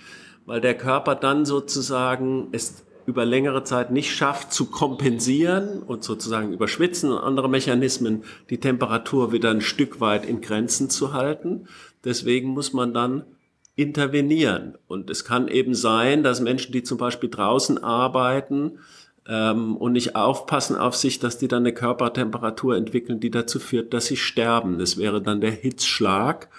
weil 0.47 0.59
der 0.59 0.75
Körper 0.75 1.13
dann 1.13 1.45
sozusagen 1.45 2.47
es 2.51 2.83
über 3.07 3.25
längere 3.25 3.63
Zeit 3.63 3.89
nicht 3.89 4.13
schafft 4.13 4.51
zu 4.51 4.65
kompensieren 4.65 5.81
und 5.81 6.03
sozusagen 6.03 6.51
über 6.51 6.67
Schwitzen 6.67 7.09
und 7.09 7.19
andere 7.19 7.49
Mechanismen 7.49 8.25
die 8.49 8.59
Temperatur 8.59 9.31
wieder 9.31 9.49
ein 9.49 9.61
Stück 9.61 10.01
weit 10.01 10.25
in 10.25 10.41
Grenzen 10.41 10.89
zu 10.89 11.13
halten. 11.13 11.67
Deswegen 12.03 12.49
muss 12.49 12.73
man 12.73 12.93
dann 12.93 13.23
intervenieren. 13.77 14.77
Und 14.87 15.09
es 15.09 15.23
kann 15.23 15.47
eben 15.47 15.73
sein, 15.73 16.21
dass 16.21 16.41
Menschen, 16.41 16.73
die 16.73 16.83
zum 16.83 16.97
Beispiel 16.97 17.29
draußen 17.29 17.81
arbeiten 17.81 18.79
ähm, 19.25 19.77
und 19.77 19.93
nicht 19.93 20.17
aufpassen 20.17 20.75
auf 20.75 20.95
sich, 20.95 21.19
dass 21.19 21.37
die 21.37 21.47
dann 21.47 21.63
eine 21.63 21.73
Körpertemperatur 21.73 22.75
entwickeln, 22.75 23.21
die 23.21 23.31
dazu 23.31 23.59
führt, 23.59 23.93
dass 23.93 24.07
sie 24.07 24.17
sterben. 24.17 24.79
Das 24.79 24.97
wäre 24.97 25.21
dann 25.21 25.39
der 25.39 25.51
Hitzschlag. 25.51 26.49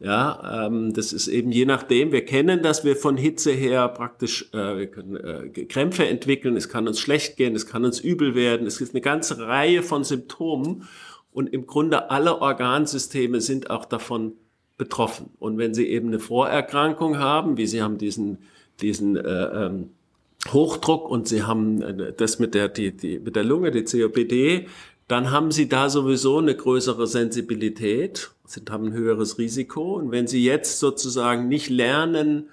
Ja, 0.00 0.66
ähm, 0.66 0.92
das 0.92 1.12
ist 1.12 1.26
eben 1.26 1.50
je 1.50 1.64
nachdem. 1.64 2.12
Wir 2.12 2.24
kennen, 2.24 2.62
dass 2.62 2.84
wir 2.84 2.94
von 2.94 3.16
Hitze 3.16 3.50
her 3.50 3.88
praktisch 3.88 4.48
äh, 4.52 4.76
wir 4.76 4.86
können, 4.86 5.16
äh, 5.16 5.64
Krämpfe 5.64 6.06
entwickeln. 6.06 6.56
Es 6.56 6.68
kann 6.68 6.86
uns 6.86 7.00
schlecht 7.00 7.36
gehen, 7.36 7.56
es 7.56 7.66
kann 7.66 7.84
uns 7.84 7.98
übel 7.98 8.36
werden. 8.36 8.66
Es 8.66 8.78
gibt 8.78 8.94
eine 8.94 9.00
ganze 9.00 9.38
Reihe 9.40 9.82
von 9.82 10.04
Symptomen 10.04 10.84
und 11.32 11.52
im 11.52 11.66
Grunde 11.66 12.10
alle 12.10 12.40
Organsysteme 12.40 13.40
sind 13.40 13.70
auch 13.70 13.84
davon 13.84 14.34
betroffen. 14.76 15.30
Und 15.40 15.58
wenn 15.58 15.74
Sie 15.74 15.88
eben 15.88 16.08
eine 16.08 16.20
Vorerkrankung 16.20 17.18
haben, 17.18 17.56
wie 17.56 17.66
Sie 17.66 17.82
haben 17.82 17.98
diesen 17.98 18.38
diesen 18.80 19.16
äh, 19.16 19.66
ähm, 19.66 19.90
Hochdruck 20.52 21.10
und 21.10 21.26
Sie 21.26 21.42
haben 21.42 21.82
äh, 21.82 22.12
das 22.12 22.38
mit 22.38 22.54
der 22.54 22.68
die, 22.68 22.96
die 22.96 23.18
mit 23.18 23.34
der 23.34 23.42
Lunge, 23.42 23.72
die 23.72 23.82
COPD, 23.82 24.68
dann 25.08 25.30
haben 25.30 25.50
Sie 25.50 25.68
da 25.68 25.88
sowieso 25.88 26.38
eine 26.38 26.54
größere 26.54 27.06
Sensibilität, 27.06 28.30
Sie 28.44 28.60
haben 28.70 28.88
ein 28.88 28.92
höheres 28.92 29.38
Risiko. 29.38 29.94
Und 29.94 30.10
wenn 30.10 30.26
Sie 30.26 30.44
jetzt 30.44 30.78
sozusagen 30.78 31.48
nicht 31.48 31.70
lernen 31.70 32.48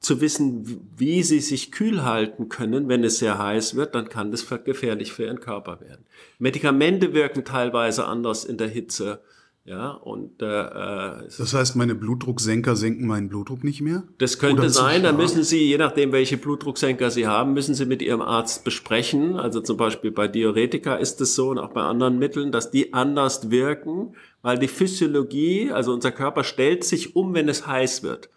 zu 0.00 0.20
wissen, 0.20 0.88
wie 0.96 1.22
Sie 1.22 1.40
sich 1.40 1.72
kühl 1.72 2.04
halten 2.04 2.50
können, 2.50 2.88
wenn 2.88 3.04
es 3.04 3.18
sehr 3.18 3.38
heiß 3.38 3.74
wird, 3.74 3.94
dann 3.94 4.08
kann 4.08 4.30
das 4.30 4.46
gefährlich 4.64 5.12
für 5.12 5.24
Ihren 5.24 5.40
Körper 5.40 5.80
werden. 5.80 6.04
Medikamente 6.38 7.14
wirken 7.14 7.44
teilweise 7.44 8.06
anders 8.06 8.44
in 8.44 8.58
der 8.58 8.68
Hitze 8.68 9.20
ja, 9.66 9.92
und 9.92 10.42
äh, 10.42 10.44
äh 10.44 11.28
das 11.38 11.54
heißt, 11.54 11.74
meine 11.76 11.94
Blutdrucksenker 11.94 12.76
senken 12.76 13.06
meinen 13.06 13.30
Blutdruck 13.30 13.64
nicht 13.64 13.80
mehr? 13.80 14.02
Das 14.18 14.38
könnte 14.38 14.68
sein. 14.68 15.02
Dann 15.02 15.16
müssen 15.16 15.42
Sie, 15.42 15.64
je 15.64 15.78
nachdem, 15.78 16.12
welche 16.12 16.36
Blutdrucksenker 16.36 17.10
Sie 17.10 17.26
haben, 17.26 17.54
müssen 17.54 17.74
Sie 17.74 17.86
mit 17.86 18.02
Ihrem 18.02 18.20
Arzt 18.20 18.64
besprechen. 18.64 19.36
Also 19.36 19.62
zum 19.62 19.78
Beispiel 19.78 20.10
bei 20.10 20.28
Diuretika 20.28 20.96
ist 20.96 21.18
es 21.22 21.34
so 21.34 21.48
und 21.48 21.58
auch 21.58 21.70
bei 21.70 21.80
anderen 21.80 22.18
Mitteln, 22.18 22.52
dass 22.52 22.70
die 22.70 22.92
anders 22.92 23.50
wirken, 23.50 24.14
weil 24.42 24.58
die 24.58 24.68
Physiologie, 24.68 25.72
also 25.72 25.94
unser 25.94 26.12
Körper 26.12 26.44
stellt 26.44 26.84
sich 26.84 27.16
um, 27.16 27.32
wenn 27.32 27.48
es 27.48 27.66
heiß 27.66 28.02
wird 28.02 28.28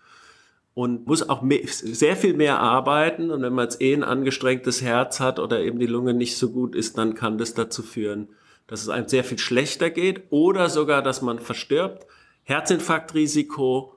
und 0.78 1.08
muss 1.08 1.28
auch 1.28 1.42
mehr, 1.42 1.62
sehr 1.66 2.16
viel 2.16 2.36
mehr 2.36 2.60
arbeiten. 2.60 3.32
Und 3.32 3.42
wenn 3.42 3.52
man 3.52 3.66
jetzt 3.66 3.82
eh 3.82 3.94
ein 3.94 4.04
angestrengtes 4.06 4.82
Herz 4.82 5.20
hat 5.20 5.40
oder 5.40 5.60
eben 5.60 5.80
die 5.80 5.88
Lunge 5.88 6.14
nicht 6.14 6.38
so 6.38 6.52
gut 6.52 6.74
ist, 6.74 6.98
dann 6.98 7.16
kann 7.16 7.38
das 7.38 7.54
dazu 7.54 7.84
führen, 7.84 8.30
dass 8.68 8.82
es 8.82 8.90
einem 8.90 9.08
sehr 9.08 9.24
viel 9.24 9.40
schlechter 9.40 9.90
geht 9.90 10.24
oder 10.30 10.70
sogar, 10.70 11.02
dass 11.02 11.22
man 11.22 11.40
verstirbt. 11.40 12.06
Herzinfarktrisiko, 12.44 13.96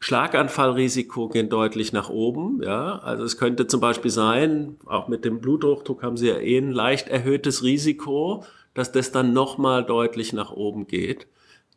Schlaganfallrisiko 0.00 1.28
gehen 1.28 1.48
deutlich 1.48 1.92
nach 1.92 2.08
oben. 2.08 2.62
Ja, 2.62 2.98
also 2.98 3.24
es 3.24 3.38
könnte 3.38 3.66
zum 3.66 3.80
Beispiel 3.80 4.10
sein, 4.10 4.76
auch 4.86 5.08
mit 5.08 5.24
dem 5.24 5.40
Bluthochdruck 5.40 6.02
haben 6.02 6.16
Sie 6.16 6.28
ja 6.28 6.38
eh 6.38 6.58
ein 6.58 6.72
leicht 6.72 7.08
erhöhtes 7.08 7.62
Risiko, 7.62 8.44
dass 8.74 8.92
das 8.92 9.10
dann 9.10 9.32
nochmal 9.32 9.84
deutlich 9.84 10.32
nach 10.32 10.52
oben 10.52 10.86
geht. 10.86 11.26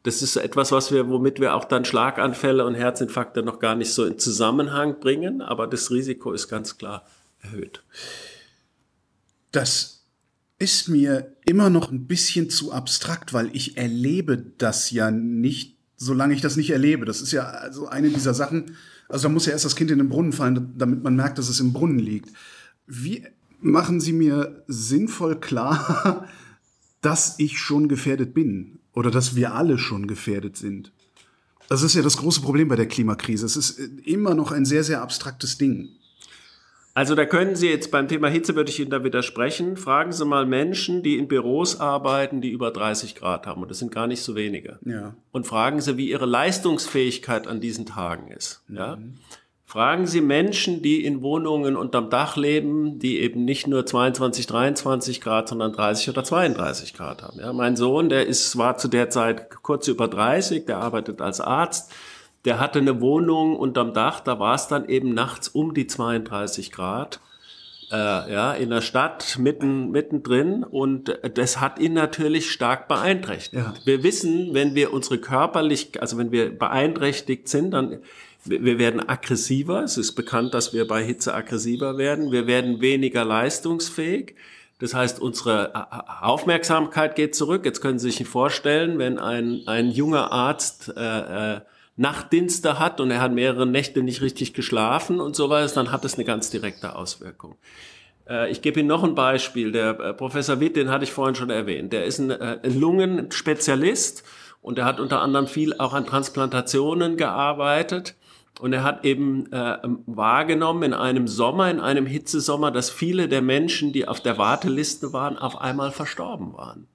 Das 0.04 0.21
ist 0.23 0.36
etwas, 0.36 0.71
was 0.71 0.91
wir, 0.91 1.10
womit 1.10 1.39
wir 1.39 1.56
auch 1.56 1.65
dann 1.65 1.86
Schlaganfälle 1.86 2.65
und 2.65 2.73
Herzinfarkte 2.75 3.43
noch 3.43 3.60
gar 3.60 3.75
nicht 3.75 3.93
so 3.93 4.06
in 4.06 4.17
Zusammenhang 4.17 4.99
bringen, 4.99 5.41
aber 5.41 5.67
das 5.67 5.91
Risiko 5.91 6.32
ist 6.32 6.47
ganz 6.47 6.77
klar 6.77 7.06
erhöht. 7.41 7.84
Das 9.51 10.00
ist 10.62 10.88
mir 10.88 11.36
immer 11.45 11.71
noch 11.71 11.91
ein 11.91 12.06
bisschen 12.06 12.52
zu 12.52 12.71
abstrakt, 12.71 13.34
weil 13.34 13.50
ich 13.54 13.78
erlebe 13.78 14.38
das 14.60 14.91
ja 14.91 15.10
nicht, 15.10 15.78
solange 15.97 16.36
ich 16.36 16.41
das 16.41 16.56
nicht 16.56 16.69
erlebe. 16.69 17.06
Das 17.06 17.19
ist 17.19 17.32
ja 17.32 17.50
also 17.50 17.88
eine 17.88 18.10
dieser 18.10 18.36
Sachen, 18.36 18.76
also 19.10 19.28
da 19.28 19.34
muss 19.34 19.47
ja 19.47 19.54
erst 19.54 19.65
das 19.65 19.76
Kind 19.76 19.89
in 19.89 19.97
den 19.97 20.10
Brunnen 20.10 20.34
fallen, 20.34 20.74
damit 20.78 21.04
man 21.04 21.15
merkt, 21.15 21.39
dass 21.39 21.50
es 21.50 21.60
im 21.60 21.74
Brunnen 21.74 21.97
liegt. 21.97 22.30
Wie 22.86 23.26
machen 23.60 24.00
Sie 24.00 24.13
mir 24.13 24.63
sinnvoll 24.67 25.39
klar, 25.39 26.28
dass 27.02 27.39
ich 27.39 27.58
schon 27.58 27.88
gefährdet 27.88 28.36
bin 28.36 28.80
oder 28.93 29.10
dass 29.10 29.36
wir 29.36 29.56
alle 29.56 29.80
schon 29.80 30.06
gefährdet 30.06 30.58
sind? 30.58 30.91
Das 31.69 31.82
ist 31.82 31.95
ja 31.95 32.04
das 32.04 32.17
große 32.17 32.41
Problem 32.41 32.67
bei 32.67 32.76
der 32.76 32.88
Klimakrise. 32.88 33.47
Es 33.47 33.56
ist 33.56 33.80
immer 33.80 34.36
noch 34.36 34.52
ein 34.52 34.65
sehr, 34.65 34.84
sehr 34.84 35.02
abstraktes 35.02 35.58
Ding. 35.58 35.89
Also 36.93 37.15
da 37.15 37.25
können 37.25 37.56
Sie 37.56 37.69
jetzt 37.69 37.89
beim 37.89 38.08
Thema 38.08 38.27
Hitze 38.27 38.56
würde 38.56 38.69
ich 38.69 38.80
Ihnen 38.80 38.91
da 38.91 39.04
widersprechen. 39.04 39.77
Fragen 39.77 40.12
Sie 40.12 40.25
mal 40.25 40.45
Menschen, 40.45 41.04
die 41.04 41.17
in 41.17 41.27
Büros 41.27 41.80
arbeiten, 41.80 42.41
die 42.41 42.49
über 42.49 42.71
30 42.71 43.15
Grad 43.15 43.47
haben. 43.47 43.62
Und 43.62 43.71
das 43.71 43.80
sind 43.80 43.93
gar 43.93 44.08
nicht 44.08 44.21
so 44.21 44.36
wenige. 44.36 44.80
Ja. 44.86 45.15
Und 45.32 45.47
fragen 45.47 45.80
Sie, 45.80 45.95
wie 45.97 46.10
Ihre 46.10 46.25
Leistungsfähigkeit 46.25 47.47
an 47.47 47.62
diesen 47.62 47.86
Tagen 47.86 48.30
ist. 48.30 48.63
Ja. 48.67 48.97
Mhm. 48.97 49.19
Fragen 49.71 50.06
Sie 50.06 50.19
Menschen, 50.19 50.82
die 50.82 51.06
in 51.06 51.21
Wohnungen 51.21 51.77
unterm 51.77 52.10
Dach 52.10 52.36
leben, 52.36 52.99
die 52.99 53.21
eben 53.21 53.45
nicht 53.45 53.67
nur 53.67 53.86
22, 53.86 54.45
23 54.45 55.21
Grad, 55.21 55.47
sondern 55.47 55.71
30 55.71 56.10
oder 56.10 56.25
32 56.25 56.93
Grad 56.93 57.23
haben. 57.23 57.39
Ja, 57.39 57.54
mein 57.54 57.77
Sohn, 57.77 58.10
der 58.10 58.27
ist, 58.27 58.58
war 58.58 58.75
zu 58.75 58.89
der 58.89 59.10
Zeit 59.10 59.49
kurz 59.62 59.88
über 59.88 60.10
30, 60.10 60.65
der 60.65 60.80
arbeitet 60.80 61.21
als 61.21 61.39
Arzt 61.39 61.93
der 62.45 62.60
hatte 62.60 62.80
eine 62.80 63.01
Wohnung 63.01 63.56
unterm 63.56 63.93
Dach, 63.93 64.19
da 64.19 64.39
war 64.39 64.56
es 64.56 64.67
dann 64.67 64.88
eben 64.88 65.13
nachts 65.13 65.47
um 65.47 65.73
die 65.73 65.88
32 65.88 66.71
Grad. 66.71 67.19
Äh, 67.91 67.95
ja, 68.32 68.54
in 68.54 68.69
der 68.69 68.80
Stadt 68.80 69.38
mitten 69.38 69.91
mittendrin 69.91 70.63
und 70.63 71.19
das 71.34 71.60
hat 71.60 71.77
ihn 71.77 71.93
natürlich 71.93 72.49
stark 72.49 72.88
beeinträchtigt. 72.88 73.54
Ja. 73.54 73.73
Wir 73.84 74.01
wissen, 74.01 74.54
wenn 74.54 74.75
wir 74.75 74.93
unsere 74.93 75.17
körperlich, 75.17 76.01
also 76.01 76.17
wenn 76.17 76.32
wir 76.32 76.58
beeinträchtigt 76.58 77.49
sind, 77.49 77.71
dann 77.71 77.99
wir 78.45 78.80
werden 78.80 79.08
aggressiver. 79.08 79.84
Es 79.84 79.97
ist 79.97 80.13
bekannt, 80.13 80.54
dass 80.54 80.73
wir 80.73 80.88
bei 80.88 81.04
Hitze 81.04 81.34
aggressiver 81.34 81.97
werden. 81.97 82.32
Wir 82.32 82.47
werden 82.47 82.82
weniger 82.82 83.23
leistungsfähig. 83.23 84.36
Das 84.80 84.95
heißt, 84.95 85.21
unsere 85.21 85.71
Aufmerksamkeit 86.23 87.15
geht 87.15 87.36
zurück. 87.36 87.65
Jetzt 87.65 87.82
können 87.82 87.99
Sie 87.99 88.10
sich 88.10 88.27
vorstellen, 88.27 88.97
wenn 88.97 89.19
ein, 89.19 89.62
ein 89.67 89.91
junger 89.91 90.32
Arzt 90.32 90.91
äh, 90.97 91.56
äh, 91.56 91.62
Nachtdienste 92.01 92.79
hat 92.79 92.99
und 92.99 93.11
er 93.11 93.21
hat 93.21 93.31
mehrere 93.31 93.65
Nächte 93.65 94.03
nicht 94.03 94.21
richtig 94.21 94.53
geschlafen 94.53 95.19
und 95.19 95.35
so 95.35 95.49
weiter, 95.49 95.73
dann 95.75 95.91
hat 95.91 96.03
das 96.03 96.15
eine 96.15 96.25
ganz 96.25 96.49
direkte 96.49 96.95
Auswirkung. 96.95 97.55
Äh, 98.27 98.51
ich 98.51 98.61
gebe 98.61 98.79
Ihnen 98.79 98.89
noch 98.89 99.03
ein 99.03 99.15
Beispiel. 99.15 99.71
Der 99.71 99.99
äh, 99.99 100.13
Professor 100.13 100.59
Witt, 100.59 100.75
den 100.75 100.89
hatte 100.89 101.03
ich 101.03 101.11
vorhin 101.11 101.35
schon 101.35 101.49
erwähnt. 101.49 101.93
Der 101.93 102.05
ist 102.05 102.19
ein, 102.19 102.31
äh, 102.31 102.59
ein 102.63 102.79
Lungenspezialist 102.79 104.23
und 104.61 104.79
er 104.79 104.85
hat 104.85 104.99
unter 104.99 105.21
anderem 105.21 105.47
viel 105.47 105.77
auch 105.77 105.93
an 105.93 106.05
Transplantationen 106.05 107.17
gearbeitet. 107.17 108.15
Und 108.59 108.73
er 108.73 108.83
hat 108.83 109.05
eben 109.05 109.51
äh, 109.51 109.77
wahrgenommen 110.05 110.83
in 110.83 110.93
einem 110.93 111.27
Sommer, 111.27 111.71
in 111.71 111.79
einem 111.79 112.05
Hitzesommer, 112.05 112.69
dass 112.69 112.89
viele 112.89 113.27
der 113.27 113.41
Menschen, 113.41 113.93
die 113.93 114.07
auf 114.07 114.21
der 114.21 114.37
Warteliste 114.37 115.13
waren, 115.13 115.37
auf 115.37 115.59
einmal 115.59 115.91
verstorben 115.91 116.53
waren. 116.53 116.87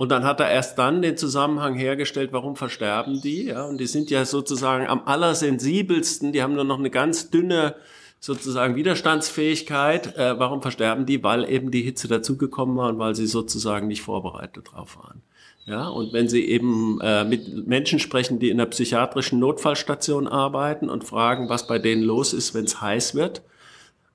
Und 0.00 0.08
dann 0.08 0.24
hat 0.24 0.40
er 0.40 0.48
erst 0.48 0.78
dann 0.78 1.02
den 1.02 1.18
Zusammenhang 1.18 1.74
hergestellt, 1.74 2.32
warum 2.32 2.56
versterben 2.56 3.20
die? 3.20 3.48
Ja, 3.48 3.66
und 3.66 3.76
die 3.76 3.86
sind 3.86 4.08
ja 4.08 4.24
sozusagen 4.24 4.86
am 4.86 5.02
allersensibelsten, 5.04 6.32
die 6.32 6.42
haben 6.42 6.54
nur 6.54 6.64
noch 6.64 6.78
eine 6.78 6.88
ganz 6.88 7.28
dünne 7.28 7.74
sozusagen 8.18 8.76
Widerstandsfähigkeit. 8.76 10.16
Äh, 10.16 10.38
warum 10.38 10.62
versterben 10.62 11.04
die? 11.04 11.22
Weil 11.22 11.46
eben 11.46 11.70
die 11.70 11.82
Hitze 11.82 12.08
dazugekommen 12.08 12.78
war 12.78 12.88
und 12.88 12.98
weil 12.98 13.14
sie 13.14 13.26
sozusagen 13.26 13.88
nicht 13.88 14.00
vorbereitet 14.00 14.70
drauf 14.72 14.96
waren. 14.96 15.20
Ja, 15.66 15.88
und 15.88 16.14
wenn 16.14 16.30
Sie 16.30 16.48
eben 16.48 16.98
äh, 17.02 17.24
mit 17.24 17.66
Menschen 17.66 17.98
sprechen, 17.98 18.38
die 18.38 18.48
in 18.48 18.56
der 18.56 18.66
psychiatrischen 18.66 19.38
Notfallstation 19.38 20.26
arbeiten 20.26 20.88
und 20.88 21.04
fragen, 21.04 21.50
was 21.50 21.66
bei 21.66 21.78
denen 21.78 22.02
los 22.02 22.32
ist, 22.32 22.54
wenn 22.54 22.64
es 22.64 22.80
heiß 22.80 23.14
wird, 23.14 23.42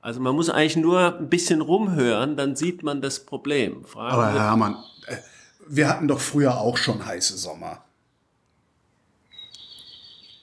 also 0.06 0.19
man 0.19 0.36
muss 0.36 0.52
eigentlich 0.52 0.78
nur 0.78 1.17
ein 1.19 1.30
bisschen 1.30 1.62
rumhören, 1.62 2.38
dann 2.38 2.56
sieht 2.56 2.84
man 2.84 3.02
das 3.02 3.19
Problem. 3.26 3.86
Fragen 3.86 4.13
Aber 4.13 4.32
Herr 4.32 4.43
Herrmann, 4.50 4.78
wir 5.67 5.89
hatten 5.89 6.08
doch 6.08 6.19
früher 6.19 6.60
auch 6.60 6.78
schon 6.78 7.06
heiße 7.06 7.38
Sommer. 7.38 7.84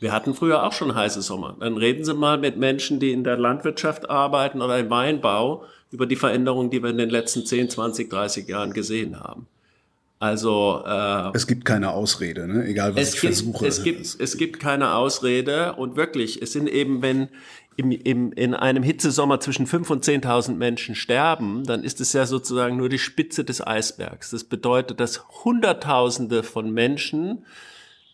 Wir 0.01 0.13
hatten 0.13 0.35
früher 0.35 0.65
auch 0.65 0.73
schon 0.73 0.95
heiße 0.95 1.23
Sommer. 1.23 1.57
Dann 1.61 1.77
reden 1.77 2.05
Sie 2.05 2.15
mal 2.15 2.37
mit 2.37 2.57
Menschen, 2.57 2.99
die 2.99 3.13
in 3.13 3.23
der 3.23 3.37
Landwirtschaft 3.37 4.11
arbeiten 4.11 4.61
oder 4.61 4.79
im 4.79 4.91
Weinbau 4.91 5.65
über 5.93 6.07
die 6.07 6.17
Veränderungen, 6.17 6.71
die 6.71 6.83
wir 6.83 6.91
in 6.91 6.99
den 6.99 7.11
letzten 7.11 7.47
10, 7.47 7.71
20, 7.71 8.11
30 8.11 8.49
Jahren 8.49 8.73
gesehen 8.73 9.21
haben. 9.21 9.47
Also 10.19 10.83
äh, 10.87 11.31
es 11.35 11.49
gibt 11.49 11.65
keine 11.65 11.91
Ausrede, 11.91 12.47
ne? 12.47 12.65
egal 12.67 12.95
was 12.95 13.15
ich 13.15 13.21
gibt, 13.21 13.35
versuche. 13.35 13.67
Es 13.67 13.83
gibt, 13.83 14.17
es 14.21 14.37
gibt 14.37 14.61
keine 14.61 14.95
Ausrede 14.95 15.73
und 15.75 15.97
wirklich, 15.97 16.41
es 16.41 16.53
sind 16.53 16.69
eben, 16.69 17.03
wenn 17.03 17.29
im, 17.77 17.91
im, 17.91 18.33
in 18.33 18.55
einem 18.55 18.83
Hitzesommer 18.83 19.41
zwischen 19.41 19.67
5.000 19.67 19.91
und 19.91 20.05
10.000 20.05 20.55
Menschen 20.55 20.95
sterben, 20.95 21.65
dann 21.65 21.85
ist 21.85 22.01
es 22.01 22.13
ja 22.13 22.27
sozusagen 22.27 22.77
nur 22.77 22.89
die 22.89 22.99
Spitze 22.99 23.45
des 23.45 23.67
Eisbergs. 23.67 24.31
Das 24.31 24.45
bedeutet, 24.45 25.01
dass 25.01 25.29
Hunderttausende 25.45 26.43
von 26.43 26.71
Menschen, 26.71 27.47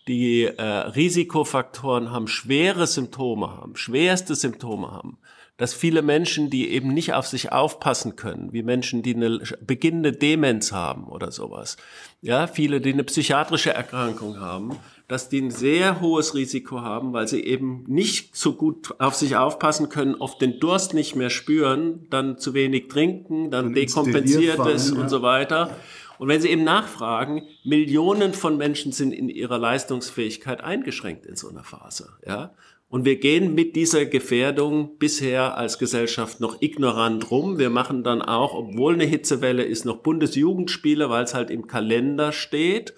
die 0.06 0.44
äh, 0.44 0.62
Risikofaktoren 0.62 2.10
haben, 2.10 2.28
schwere 2.28 2.86
Symptome 2.86 3.48
haben, 3.48 3.76
schwerste 3.76 4.34
Symptome 4.34 4.90
haben, 4.90 5.18
dass 5.58 5.74
viele 5.74 6.02
Menschen, 6.02 6.50
die 6.50 6.70
eben 6.70 6.94
nicht 6.94 7.14
auf 7.14 7.26
sich 7.26 7.50
aufpassen 7.50 8.16
können, 8.16 8.52
wie 8.52 8.62
Menschen, 8.62 9.02
die 9.02 9.14
eine 9.14 9.40
beginnende 9.60 10.12
Demenz 10.12 10.72
haben 10.72 11.04
oder 11.04 11.32
sowas, 11.32 11.76
ja, 12.22 12.46
viele, 12.46 12.80
die 12.80 12.92
eine 12.92 13.04
psychiatrische 13.04 13.74
Erkrankung 13.74 14.40
haben, 14.40 14.76
dass 15.08 15.30
die 15.30 15.40
ein 15.40 15.50
sehr 15.50 16.02
hohes 16.02 16.34
Risiko 16.34 16.82
haben, 16.82 17.14
weil 17.14 17.26
sie 17.26 17.42
eben 17.42 17.82
nicht 17.86 18.36
so 18.36 18.52
gut 18.52 18.94
auf 18.98 19.14
sich 19.14 19.36
aufpassen 19.36 19.88
können, 19.88 20.14
oft 20.14 20.40
den 20.40 20.60
Durst 20.60 20.92
nicht 20.92 21.16
mehr 21.16 21.30
spüren, 21.30 22.06
dann 22.10 22.38
zu 22.38 22.52
wenig 22.52 22.88
trinken, 22.88 23.50
dann 23.50 23.72
dekompensiert 23.72 24.58
es 24.66 24.92
und 24.92 25.08
so 25.08 25.22
weiter. 25.22 25.74
Und 26.18 26.28
wenn 26.28 26.40
Sie 26.40 26.48
eben 26.48 26.64
nachfragen, 26.64 27.42
Millionen 27.64 28.34
von 28.34 28.56
Menschen 28.58 28.92
sind 28.92 29.12
in 29.12 29.28
ihrer 29.28 29.58
Leistungsfähigkeit 29.58 30.62
eingeschränkt 30.62 31.26
in 31.26 31.36
so 31.36 31.48
einer 31.48 31.64
Phase, 31.64 32.10
ja. 32.26 32.52
Und 32.90 33.04
wir 33.04 33.16
gehen 33.16 33.54
mit 33.54 33.76
dieser 33.76 34.06
Gefährdung 34.06 34.96
bisher 34.98 35.58
als 35.58 35.78
Gesellschaft 35.78 36.40
noch 36.40 36.62
ignorant 36.62 37.30
rum. 37.30 37.58
Wir 37.58 37.68
machen 37.68 38.02
dann 38.02 38.22
auch, 38.22 38.54
obwohl 38.54 38.94
eine 38.94 39.04
Hitzewelle 39.04 39.62
ist, 39.62 39.84
noch 39.84 39.98
Bundesjugendspiele, 39.98 41.10
weil 41.10 41.24
es 41.24 41.34
halt 41.34 41.50
im 41.50 41.66
Kalender 41.66 42.32
steht. 42.32 42.94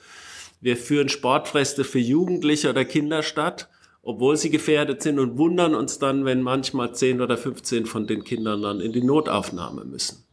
Wir 0.61 0.77
führen 0.77 1.09
Sportfeste 1.09 1.85
für 1.85 1.99
Jugendliche 1.99 2.71
oder 2.71 2.85
Kinder 2.85 3.23
statt, 3.23 3.69
obwohl 4.03 4.37
sie 4.37 4.51
gefährdet 4.51 5.03
sind 5.03 5.19
und 5.19 5.39
wundern 5.39 5.75
uns 5.75 5.99
dann, 5.99 6.25
wenn 6.25 6.43
manchmal 6.43 6.95
10 6.95 7.21
oder 7.21 7.37
15 7.37 7.87
von 7.87 8.07
den 8.07 8.25
Kindern 8.25 8.63
dann 8.63 8.81
in 8.81 8.93
die 8.93 9.03
Notaufnahme 9.03 9.85
müssen. 9.85 10.25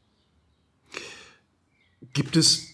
Gibt 2.14 2.36
es 2.36 2.68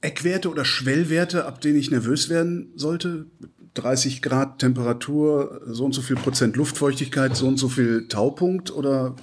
Eckwerte 0.00 0.50
oder 0.50 0.64
Schwellwerte, 0.64 1.46
ab 1.46 1.60
denen 1.60 1.78
ich 1.78 1.90
nervös 1.90 2.28
werden 2.28 2.72
sollte? 2.76 3.26
30 3.74 4.22
Grad 4.22 4.58
Temperatur, 4.58 5.60
so 5.66 5.84
und 5.84 5.92
so 5.92 6.00
viel 6.00 6.16
Prozent 6.16 6.56
Luftfeuchtigkeit, 6.56 7.36
so 7.36 7.46
und 7.46 7.58
so 7.58 7.68
viel 7.68 8.08
Taupunkt 8.08 8.70
oder? 8.70 9.16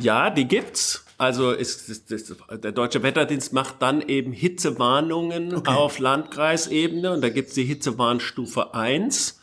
Ja, 0.00 0.30
die 0.30 0.46
gibt's. 0.46 1.03
Also 1.24 1.52
ist, 1.52 1.88
ist, 1.88 2.12
ist, 2.12 2.36
der 2.50 2.72
Deutsche 2.72 3.02
Wetterdienst 3.02 3.52
macht 3.54 3.76
dann 3.80 4.02
eben 4.02 4.32
Hitzewarnungen 4.32 5.54
okay. 5.54 5.70
auf 5.70 5.98
Landkreisebene 5.98 7.12
und 7.12 7.22
da 7.22 7.30
gibt's 7.30 7.54
die 7.54 7.64
Hitzewarnstufe 7.64 8.74
1. 8.74 9.40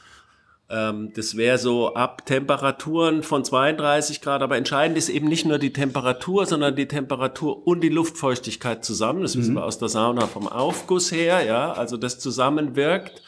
Ähm, 0.69 1.11
das 1.15 1.35
wäre 1.35 1.57
so 1.57 1.95
ab 1.95 2.25
Temperaturen 2.25 3.23
von 3.23 3.43
32 3.43 4.21
Grad, 4.21 4.43
aber 4.43 4.57
entscheidend 4.57 4.95
ist 4.97 5.09
eben 5.09 5.27
nicht 5.27 5.45
nur 5.45 5.57
die 5.57 5.73
Temperatur, 5.73 6.45
sondern 6.45 6.75
die 6.75 6.87
Temperatur 6.87 7.65
und 7.65 7.81
die 7.81 7.89
Luftfeuchtigkeit 7.89 8.85
zusammen. 8.85 9.23
Das 9.23 9.35
mhm. 9.35 9.39
wissen 9.39 9.53
wir 9.55 9.65
aus 9.65 9.79
der 9.79 9.89
Sauna 9.89 10.27
vom 10.27 10.47
Aufguss 10.47 11.11
her, 11.11 11.43
ja, 11.43 11.73
also 11.73 11.97
das 11.97 12.19
zusammenwirkt. 12.19 13.23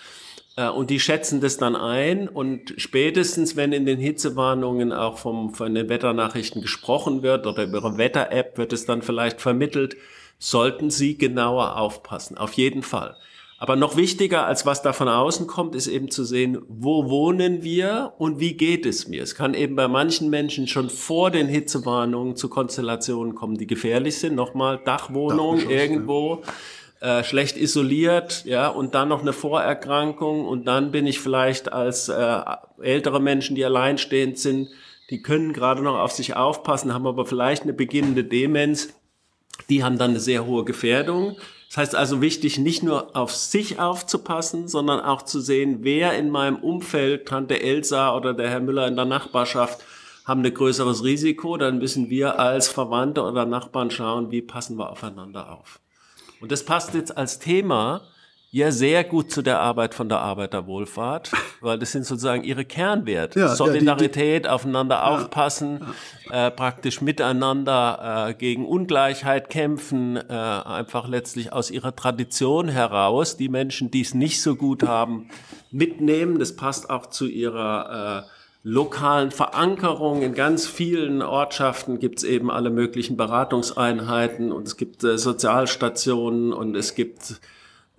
Äh, 0.56 0.70
und 0.70 0.90
die 0.90 1.00
schätzen 1.00 1.42
das 1.42 1.58
dann 1.58 1.76
ein 1.76 2.28
und 2.28 2.74
spätestens, 2.78 3.56
wenn 3.56 3.74
in 3.74 3.86
den 3.86 4.00
Hitzewarnungen 4.00 4.92
auch 4.92 5.18
vom, 5.18 5.54
von 5.54 5.74
den 5.74 5.90
Wetternachrichten 5.90 6.62
gesprochen 6.62 7.24
wird 7.24 7.48
oder 7.48 7.64
über 7.64 7.80
ihre 7.80 7.98
Wetter-App 7.98 8.58
wird 8.58 8.74
es 8.74 8.86
dann 8.86 9.02
vielleicht 9.02 9.42
vermittelt, 9.42 9.96
sollten 10.40 10.90
sie 10.90 11.18
genauer 11.18 11.78
aufpassen. 11.78 12.38
Auf 12.38 12.54
jeden 12.54 12.84
Fall. 12.84 13.16
Aber 13.60 13.78
noch 13.78 13.96
wichtiger, 13.96 14.46
als 14.46 14.66
was 14.66 14.82
da 14.82 14.92
von 14.92 15.08
außen 15.08 15.48
kommt, 15.48 15.74
ist 15.74 15.88
eben 15.88 16.12
zu 16.12 16.26
sehen, 16.26 16.62
wo 16.68 17.10
wohnen 17.10 17.64
wir 17.64 18.12
und 18.18 18.42
wie 18.42 18.56
geht 18.56 18.86
es 18.86 19.08
mir. 19.08 19.24
Es 19.24 19.36
kann 19.36 19.54
eben 19.54 19.78
bei 19.78 19.88
manchen 19.88 20.30
Menschen 20.30 20.68
schon 20.68 20.90
vor 20.90 21.32
den 21.32 21.48
Hitzewarnungen 21.48 22.36
zu 22.36 22.50
Konstellationen 22.50 23.36
kommen, 23.36 23.58
die 23.58 23.68
gefährlich 23.68 24.18
sind. 24.18 24.36
Nochmal 24.36 24.82
Dachwohnung 24.84 25.60
irgendwo. 25.70 26.42
Ja 26.46 26.54
äh, 27.04 27.26
schlecht 27.26 27.58
isoliert, 27.58 28.46
ja, 28.46 28.70
und 28.70 28.96
dann 28.96 29.10
noch 29.10 29.22
eine 29.22 29.34
Vorerkrankung 29.34 30.48
und 30.48 30.64
dann 30.66 30.92
bin 30.92 31.06
ich 31.06 31.20
vielleicht 31.20 31.74
als 31.74 32.08
äh, 32.08 32.42
ältere 32.82 33.20
Menschen, 33.20 33.58
die 33.58 33.66
alleinstehend 33.66 34.40
sind, 34.40 34.70
die 35.10 35.22
können 35.22 35.52
gerade 35.52 35.82
noch 35.82 36.00
auf 36.00 36.14
sich 36.14 36.38
aufpassen, 36.38 36.94
haben 36.94 37.06
aber 37.06 37.26
vielleicht 37.26 37.64
eine 37.64 37.74
beginnende 37.74 38.24
Demenz, 38.24 38.94
die 39.68 39.84
haben 39.84 39.98
dann 39.98 40.12
eine 40.12 40.22
sehr 40.22 40.46
hohe 40.46 40.64
Gefährdung. 40.64 41.36
Das 41.68 41.76
heißt 41.76 41.96
also 41.96 42.22
wichtig, 42.22 42.58
nicht 42.58 42.84
nur 42.84 43.14
auf 43.18 43.36
sich 43.36 43.82
aufzupassen, 43.82 44.70
sondern 44.70 45.02
auch 45.02 45.24
zu 45.24 45.42
sehen, 45.42 45.80
wer 45.82 46.18
in 46.18 46.30
meinem 46.30 46.56
Umfeld, 46.56 47.28
Tante 47.28 47.62
Elsa 47.62 48.16
oder 48.16 48.34
der 48.34 48.50
Herr 48.50 48.62
Müller 48.62 48.88
in 48.88 48.96
der 48.96 49.04
Nachbarschaft, 49.04 49.84
haben 50.24 50.46
ein 50.46 50.54
größeres 50.54 51.04
Risiko. 51.04 51.58
Dann 51.58 51.80
müssen 51.80 52.10
wir 52.10 52.40
als 52.40 52.70
Verwandte 52.70 53.24
oder 53.24 53.46
Nachbarn 53.46 53.92
schauen, 53.92 54.32
wie 54.32 54.42
passen 54.42 54.78
wir 54.78 54.90
aufeinander 54.90 55.52
auf. 55.52 55.82
Und 56.44 56.52
das 56.52 56.66
passt 56.66 56.94
jetzt 56.94 57.18
als 57.18 57.40
Thema 57.40 58.02
ja 58.52 58.70
sehr 58.70 59.06
gut 59.06 59.32
zu 59.32 59.42
der 59.42 59.62
Arbeit 59.62 59.94
von 59.94 60.10
der 60.10 60.20
Arbeiterwohlfahrt, 60.20 61.32
weil 61.62 61.80
das 61.80 61.94
sind 61.94 62.06
sozusagen 62.06 62.44
ihre 62.44 62.66
Kernwerte. 62.66 63.40
Ja, 63.40 63.56
Solidarität, 63.56 64.18
ja, 64.18 64.40
die, 64.40 64.42
die, 64.42 64.50
aufeinander 64.50 64.96
ja, 64.96 65.04
aufpassen, 65.04 65.86
äh, 66.30 66.52
praktisch 66.52 67.00
miteinander 67.00 68.28
äh, 68.28 68.34
gegen 68.34 68.66
Ungleichheit 68.66 69.50
kämpfen, 69.50 70.18
äh, 70.18 70.34
einfach 70.34 71.08
letztlich 71.08 71.54
aus 71.54 71.72
ihrer 71.72 71.96
Tradition 71.96 72.68
heraus 72.68 73.38
die 73.38 73.48
Menschen, 73.48 73.90
die 73.90 74.02
es 74.02 74.14
nicht 74.14 74.42
so 74.42 74.58
gut 74.58 74.84
haben, 74.84 75.30
mitnehmen. 75.72 76.40
Das 76.40 76.58
passt 76.58 76.90
auch 76.90 77.06
zu 77.06 77.26
ihrer 77.26 78.26
äh, 78.28 78.33
lokalen 78.64 79.32
Verankerung. 79.32 80.22
In 80.22 80.34
ganz 80.34 80.66
vielen 80.66 81.22
Ortschaften 81.22 82.00
gibt 82.00 82.20
es 82.20 82.24
eben 82.24 82.50
alle 82.50 82.70
möglichen 82.70 83.18
Beratungseinheiten 83.18 84.52
und 84.52 84.68
es 84.68 84.78
gibt 84.78 85.04
äh, 85.04 85.18
Sozialstationen 85.18 86.54
und 86.54 86.76
es 86.76 86.96
gibt 86.96 87.42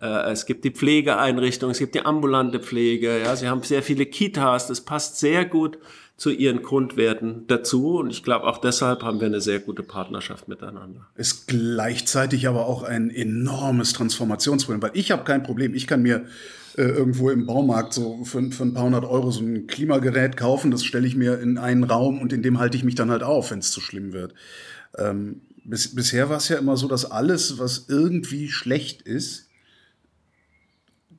äh, 0.01 0.33
es 0.33 0.47
gibt 0.47 0.65
die 0.65 0.71
Pflegeeinrichtungen, 0.71 1.73
es 1.73 1.79
gibt 1.79 1.95
die 1.95 2.05
ambulante 2.05 2.61
Pflege, 2.61 3.21
ja, 3.21 3.37
sie 3.37 3.49
haben 3.49 3.63
sehr 3.63 3.83
viele 3.83 4.07
Kitas, 4.07 4.67
das 4.67 4.81
passt 4.81 5.19
sehr 5.19 5.45
gut 5.45 5.79
zu 6.17 6.31
ihren 6.31 6.63
Grundwerten 6.63 7.45
dazu 7.49 7.99
und 7.99 8.11
ich 8.11 8.23
glaube 8.23 8.47
auch 8.47 8.59
deshalb 8.59 9.03
haben 9.03 9.21
wir 9.21 9.27
eine 9.27 9.41
sehr 9.43 9.59
gute 9.59 9.83
Partnerschaft 9.83 10.49
miteinander. 10.49 11.09
Ist 11.17 11.49
gleichzeitig 11.49 12.49
aber 12.49 12.67
auch 12.67 12.85
ein 12.85 13.11
enormes 13.11 13.93
Transformationsproblem, 13.93 14.81
weil 14.81 14.91
ich 14.95 15.11
habe 15.11 15.25
kein 15.25 15.43
Problem, 15.43 15.75
ich 15.75 15.87
kann 15.87 16.03
mir 16.03 16.25
äh, 16.77 16.83
irgendwo 16.83 17.31
im 17.31 17.47
Baumarkt 17.47 17.93
so 17.93 18.25
für, 18.25 18.51
für 18.51 18.65
ein 18.65 18.75
paar 18.75 18.85
hundert 18.85 19.05
Euro 19.05 19.31
so 19.31 19.41
ein 19.41 19.67
Klimagerät 19.67 20.37
kaufen, 20.37 20.71
das 20.71 20.85
stelle 20.85 21.07
ich 21.07 21.17
mir 21.17 21.39
in 21.41 21.59
einen 21.59 21.85
Raum 21.85 22.21
und 22.21 22.33
in 22.33 22.43
dem 22.43 22.59
halte 22.59 22.77
ich 22.77 22.85
mich 22.85 22.95
dann 22.95 23.11
halt 23.11 23.23
auf, 23.23 23.51
wenn 23.51 23.61
es 23.61 23.71
zu 23.71 23.81
schlimm 23.81 24.13
wird. 24.13 24.35
Ähm, 24.99 25.43
bis, 25.65 25.95
bisher 25.95 26.29
war 26.29 26.39
es 26.39 26.49
ja 26.49 26.59
immer 26.59 26.77
so, 26.77 26.89
dass 26.89 27.11
alles, 27.11 27.59
was 27.59 27.87
irgendwie 27.89 28.49
schlecht 28.49 29.03
ist, 29.03 29.49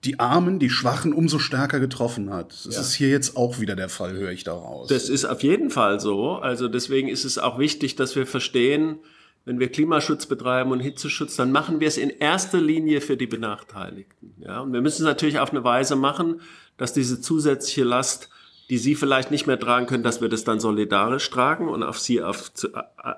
die 0.05 0.19
Armen, 0.19 0.59
die 0.59 0.69
Schwachen 0.69 1.13
umso 1.13 1.39
stärker 1.39 1.79
getroffen 1.79 2.31
hat. 2.31 2.51
Das 2.65 2.75
ja. 2.75 2.81
ist 2.81 2.93
hier 2.93 3.09
jetzt 3.09 3.35
auch 3.35 3.59
wieder 3.59 3.75
der 3.75 3.89
Fall, 3.89 4.13
höre 4.13 4.31
ich 4.31 4.43
daraus. 4.43 4.87
Das 4.87 5.09
ist 5.09 5.25
auf 5.25 5.41
jeden 5.41 5.71
Fall 5.71 5.99
so. 5.99 6.33
Also 6.33 6.67
deswegen 6.67 7.07
ist 7.07 7.25
es 7.25 7.37
auch 7.37 7.57
wichtig, 7.57 7.95
dass 7.95 8.15
wir 8.15 8.27
verstehen, 8.27 8.99
wenn 9.45 9.59
wir 9.59 9.71
Klimaschutz 9.71 10.25
betreiben 10.25 10.71
und 10.71 10.79
Hitzeschutz, 10.79 11.35
dann 11.35 11.51
machen 11.51 11.79
wir 11.79 11.87
es 11.87 11.97
in 11.97 12.09
erster 12.09 12.59
Linie 12.59 12.99
für 12.99 13.15
die 13.15 13.27
Benachteiligten. 13.27 14.33
Ja, 14.39 14.61
und 14.61 14.73
wir 14.73 14.81
müssen 14.81 15.03
es 15.03 15.07
natürlich 15.07 15.39
auf 15.39 15.51
eine 15.51 15.63
Weise 15.63 15.95
machen, 15.95 16.41
dass 16.77 16.93
diese 16.93 17.21
zusätzliche 17.21 17.83
Last, 17.83 18.29
die 18.69 18.79
Sie 18.79 18.95
vielleicht 18.95 19.29
nicht 19.29 19.45
mehr 19.45 19.59
tragen 19.59 19.85
können, 19.85 20.03
dass 20.03 20.19
wir 20.19 20.29
das 20.29 20.43
dann 20.43 20.59
solidarisch 20.59 21.29
tragen 21.29 21.69
und 21.69 21.83
auf 21.83 21.99
Sie 21.99 22.23
auf, 22.23 22.51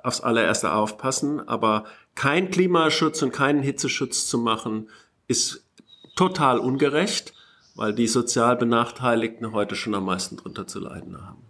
aufs 0.04 0.20
allererste 0.20 0.74
aufpassen. 0.74 1.48
Aber 1.48 1.86
kein 2.14 2.52
Klimaschutz 2.52 3.22
und 3.22 3.32
keinen 3.32 3.64
Hitzeschutz 3.64 4.28
zu 4.28 4.38
machen, 4.38 4.90
ist 5.30 5.66
total 6.18 6.60
ungerecht, 6.60 7.34
weil 7.76 7.94
die 7.94 8.08
sozial 8.08 8.58
Benachteiligten 8.58 9.54
heute 9.54 9.76
schon 9.76 9.96
am 9.96 10.06
meisten 10.06 10.36
drunter 10.36 10.68
zu 10.68 10.80
leiden 10.80 11.22
haben. 11.26 11.47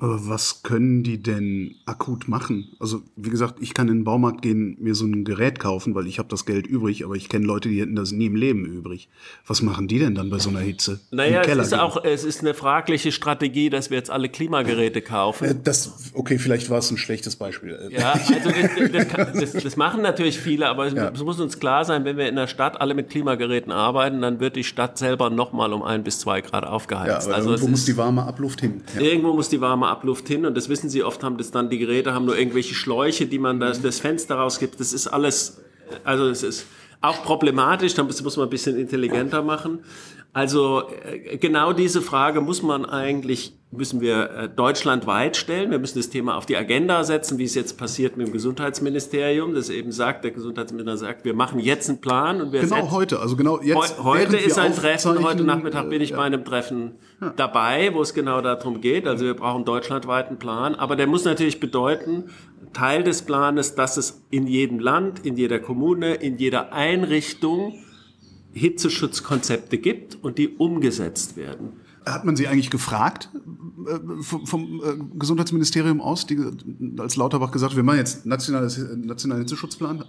Aber 0.00 0.28
was 0.28 0.64
können 0.64 1.04
die 1.04 1.22
denn 1.22 1.76
akut 1.86 2.26
machen? 2.26 2.72
Also, 2.80 3.02
wie 3.14 3.30
gesagt, 3.30 3.58
ich 3.60 3.74
kann 3.74 3.86
in 3.86 3.98
den 3.98 4.04
Baumarkt 4.04 4.42
gehen, 4.42 4.76
mir 4.80 4.96
so 4.96 5.06
ein 5.06 5.24
Gerät 5.24 5.60
kaufen, 5.60 5.94
weil 5.94 6.08
ich 6.08 6.18
habe 6.18 6.28
das 6.28 6.46
Geld 6.46 6.66
übrig, 6.66 7.04
aber 7.04 7.14
ich 7.14 7.28
kenne 7.28 7.46
Leute, 7.46 7.68
die 7.68 7.80
hätten 7.80 7.94
das 7.94 8.10
nie 8.10 8.26
im 8.26 8.34
Leben 8.34 8.66
übrig. 8.66 9.08
Was 9.46 9.62
machen 9.62 9.86
die 9.86 10.00
denn 10.00 10.16
dann 10.16 10.30
bei 10.30 10.40
so 10.40 10.50
einer 10.50 10.58
Hitze? 10.58 10.98
Naja, 11.12 11.42
es 11.42 11.56
ist 11.56 11.70
gehen? 11.70 11.78
auch, 11.78 12.02
es 12.02 12.24
ist 12.24 12.40
eine 12.40 12.54
fragliche 12.54 13.12
Strategie, 13.12 13.70
dass 13.70 13.90
wir 13.90 13.96
jetzt 13.96 14.10
alle 14.10 14.28
Klimageräte 14.28 15.00
kaufen. 15.00 15.44
Äh, 15.44 15.54
das, 15.62 16.10
okay, 16.12 16.38
vielleicht 16.38 16.70
war 16.70 16.78
es 16.78 16.90
ein 16.90 16.98
schlechtes 16.98 17.36
Beispiel. 17.36 17.88
Ja, 17.92 18.12
also 18.12 18.50
das, 18.50 18.92
das, 18.92 19.08
kann, 19.08 19.40
das, 19.40 19.52
das 19.52 19.76
machen 19.76 20.02
natürlich 20.02 20.40
viele, 20.40 20.66
aber 20.66 20.86
es 20.86 20.94
ja. 20.94 21.12
muss 21.22 21.38
uns 21.38 21.60
klar 21.60 21.84
sein, 21.84 22.04
wenn 22.04 22.16
wir 22.16 22.28
in 22.28 22.34
der 22.34 22.48
Stadt 22.48 22.80
alle 22.80 22.94
mit 22.94 23.10
Klimageräten 23.10 23.70
arbeiten, 23.70 24.20
dann 24.20 24.40
wird 24.40 24.56
die 24.56 24.64
Stadt 24.64 24.98
selber 24.98 25.30
nochmal 25.30 25.72
um 25.72 25.84
ein 25.84 26.02
bis 26.02 26.18
zwei 26.18 26.40
Grad 26.40 26.66
aufgeheizt. 26.66 27.28
Ja, 27.28 27.32
aber 27.32 27.36
also 27.36 27.50
irgendwo 27.50 27.68
muss 27.68 27.84
die 27.84 27.96
warme 27.96 28.24
Abluft 28.24 28.60
hin. 28.60 28.82
Ja. 28.96 29.00
Irgendwo 29.00 29.32
muss 29.32 29.48
die 29.48 29.60
warme 29.60 29.83
Abluft 29.90 30.28
hin 30.28 30.46
und 30.46 30.56
das 30.56 30.68
wissen 30.68 30.88
Sie, 30.88 31.02
oft 31.02 31.22
haben 31.22 31.36
das 31.36 31.50
dann 31.50 31.70
die 31.70 31.78
Geräte, 31.78 32.14
haben 32.14 32.24
nur 32.24 32.38
irgendwelche 32.38 32.74
Schläuche, 32.74 33.26
die 33.26 33.38
man 33.38 33.60
das, 33.60 33.82
das 33.82 34.00
Fenster 34.00 34.36
rausgibt. 34.36 34.78
Das 34.80 34.92
ist 34.92 35.06
alles, 35.06 35.60
also 36.04 36.28
es 36.28 36.42
ist 36.42 36.66
auch 37.00 37.22
problematisch, 37.22 37.94
da 37.94 38.02
muss 38.02 38.36
man 38.36 38.46
ein 38.46 38.50
bisschen 38.50 38.78
intelligenter 38.78 39.42
machen. 39.42 39.80
Also 40.34 40.82
äh, 41.04 41.38
genau 41.38 41.72
diese 41.72 42.02
Frage 42.02 42.40
muss 42.40 42.60
man 42.60 42.84
eigentlich, 42.84 43.56
müssen 43.70 44.00
wir 44.00 44.30
äh, 44.30 44.48
deutschlandweit 44.48 45.36
stellen. 45.36 45.70
Wir 45.70 45.78
müssen 45.78 45.96
das 45.96 46.10
Thema 46.10 46.36
auf 46.36 46.44
die 46.44 46.56
Agenda 46.56 47.04
setzen, 47.04 47.38
wie 47.38 47.44
es 47.44 47.54
jetzt 47.54 47.78
passiert 47.78 48.16
mit 48.16 48.26
dem 48.26 48.32
Gesundheitsministerium, 48.32 49.54
das 49.54 49.68
eben 49.68 49.92
sagt, 49.92 50.24
der 50.24 50.32
Gesundheitsminister 50.32 50.96
sagt, 50.96 51.24
wir 51.24 51.34
machen 51.34 51.60
jetzt 51.60 51.88
einen 51.88 52.00
Plan 52.00 52.40
und 52.40 52.52
wir 52.52 52.62
Genau 52.62 52.90
heute, 52.90 53.20
also 53.20 53.36
genau 53.36 53.62
jetzt. 53.62 54.02
heute 54.02 54.36
ist 54.36 54.58
ein 54.58 54.74
Treffen, 54.74 55.22
heute 55.24 55.44
Nachmittag 55.44 55.88
bin 55.88 56.02
ich 56.02 56.10
ja. 56.10 56.16
bei 56.16 56.24
einem 56.24 56.44
Treffen 56.44 56.96
ja. 57.20 57.32
dabei, 57.36 57.94
wo 57.94 58.02
es 58.02 58.12
genau 58.12 58.40
darum 58.40 58.80
geht. 58.80 59.06
Also 59.06 59.24
wir 59.24 59.34
brauchen 59.34 59.64
deutschlandweit 59.64 60.26
einen 60.28 60.40
Plan, 60.40 60.74
aber 60.74 60.96
der 60.96 61.06
muss 61.06 61.24
natürlich 61.24 61.60
bedeuten, 61.60 62.24
Teil 62.72 63.04
des 63.04 63.22
Planes, 63.22 63.76
dass 63.76 63.96
es 63.96 64.24
in 64.30 64.48
jedem 64.48 64.80
Land, 64.80 65.24
in 65.24 65.36
jeder 65.36 65.60
Kommune, 65.60 66.14
in 66.14 66.38
jeder 66.38 66.72
Einrichtung 66.72 67.74
Hitzeschutzkonzepte 68.54 69.78
gibt 69.78 70.18
und 70.22 70.38
die 70.38 70.48
umgesetzt 70.48 71.36
werden. 71.36 71.72
Hat 72.06 72.24
man 72.24 72.36
Sie 72.36 72.48
eigentlich 72.48 72.70
gefragt 72.70 73.30
äh, 73.86 74.22
vom, 74.22 74.46
vom 74.46 74.82
äh, 74.82 75.18
Gesundheitsministerium 75.18 76.00
aus, 76.00 76.26
die, 76.26 76.38
als 76.98 77.16
Lauterbach 77.16 77.50
gesagt 77.50 77.72
hat, 77.72 77.76
wir 77.76 77.82
machen 77.82 77.98
jetzt 77.98 78.26
nationales, 78.26 78.78
nationalen 78.96 79.42
Hitzeschutzplan? 79.42 80.04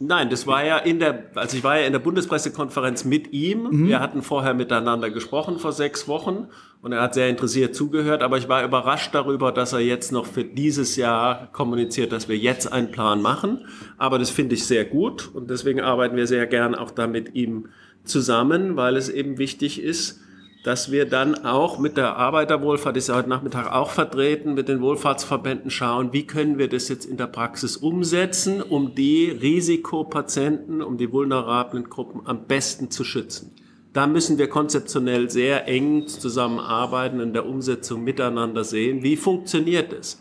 Nein, 0.00 0.28
das 0.28 0.46
war 0.46 0.64
ja 0.64 0.78
in 0.78 0.98
der, 0.98 1.30
also 1.34 1.56
ich 1.56 1.62
war 1.62 1.78
ja 1.78 1.86
in 1.86 1.92
der 1.92 2.00
Bundespressekonferenz 2.00 3.04
mit 3.04 3.32
ihm. 3.32 3.68
Mhm. 3.70 3.88
Wir 3.88 4.00
hatten 4.00 4.22
vorher 4.22 4.54
miteinander 4.54 5.10
gesprochen 5.10 5.58
vor 5.58 5.72
sechs 5.72 6.08
Wochen 6.08 6.48
und 6.82 6.92
er 6.92 7.00
hat 7.00 7.14
sehr 7.14 7.28
interessiert 7.28 7.74
zugehört, 7.74 8.22
aber 8.22 8.36
ich 8.36 8.48
war 8.48 8.64
überrascht 8.64 9.14
darüber, 9.14 9.52
dass 9.52 9.72
er 9.72 9.80
jetzt 9.80 10.10
noch 10.10 10.26
für 10.26 10.44
dieses 10.44 10.96
Jahr 10.96 11.48
kommuniziert, 11.52 12.12
dass 12.12 12.28
wir 12.28 12.36
jetzt 12.36 12.72
einen 12.72 12.90
Plan 12.90 13.22
machen. 13.22 13.66
Aber 13.96 14.18
das 14.18 14.30
finde 14.30 14.56
ich 14.56 14.66
sehr 14.66 14.84
gut 14.84 15.30
und 15.32 15.48
deswegen 15.48 15.80
arbeiten 15.80 16.16
wir 16.16 16.26
sehr 16.26 16.46
gern 16.46 16.74
auch 16.74 16.90
da 16.90 17.06
mit 17.06 17.34
ihm 17.34 17.68
zusammen, 18.02 18.76
weil 18.76 18.96
es 18.96 19.08
eben 19.08 19.38
wichtig 19.38 19.82
ist, 19.82 20.20
dass 20.64 20.90
wir 20.90 21.04
dann 21.04 21.44
auch 21.44 21.78
mit 21.78 21.98
der 21.98 22.16
Arbeiterwohlfahrt, 22.16 22.96
ist 22.96 23.08
ja 23.08 23.16
heute 23.16 23.28
Nachmittag 23.28 23.70
auch 23.70 23.90
vertreten, 23.90 24.54
mit 24.54 24.66
den 24.66 24.80
Wohlfahrtsverbänden 24.80 25.70
schauen, 25.70 26.14
wie 26.14 26.26
können 26.26 26.56
wir 26.56 26.68
das 26.68 26.88
jetzt 26.88 27.04
in 27.04 27.18
der 27.18 27.26
Praxis 27.26 27.76
umsetzen, 27.76 28.62
um 28.62 28.94
die 28.94 29.28
Risikopatienten, 29.28 30.80
um 30.80 30.96
die 30.96 31.12
vulnerablen 31.12 31.90
Gruppen 31.90 32.22
am 32.24 32.46
besten 32.46 32.90
zu 32.90 33.04
schützen. 33.04 33.52
Da 33.92 34.06
müssen 34.06 34.38
wir 34.38 34.48
konzeptionell 34.48 35.28
sehr 35.28 35.68
eng 35.68 36.08
zusammenarbeiten, 36.08 37.20
in 37.20 37.34
der 37.34 37.46
Umsetzung 37.46 38.02
miteinander 38.02 38.64
sehen, 38.64 39.02
wie 39.02 39.16
funktioniert 39.16 39.92
es. 39.92 40.18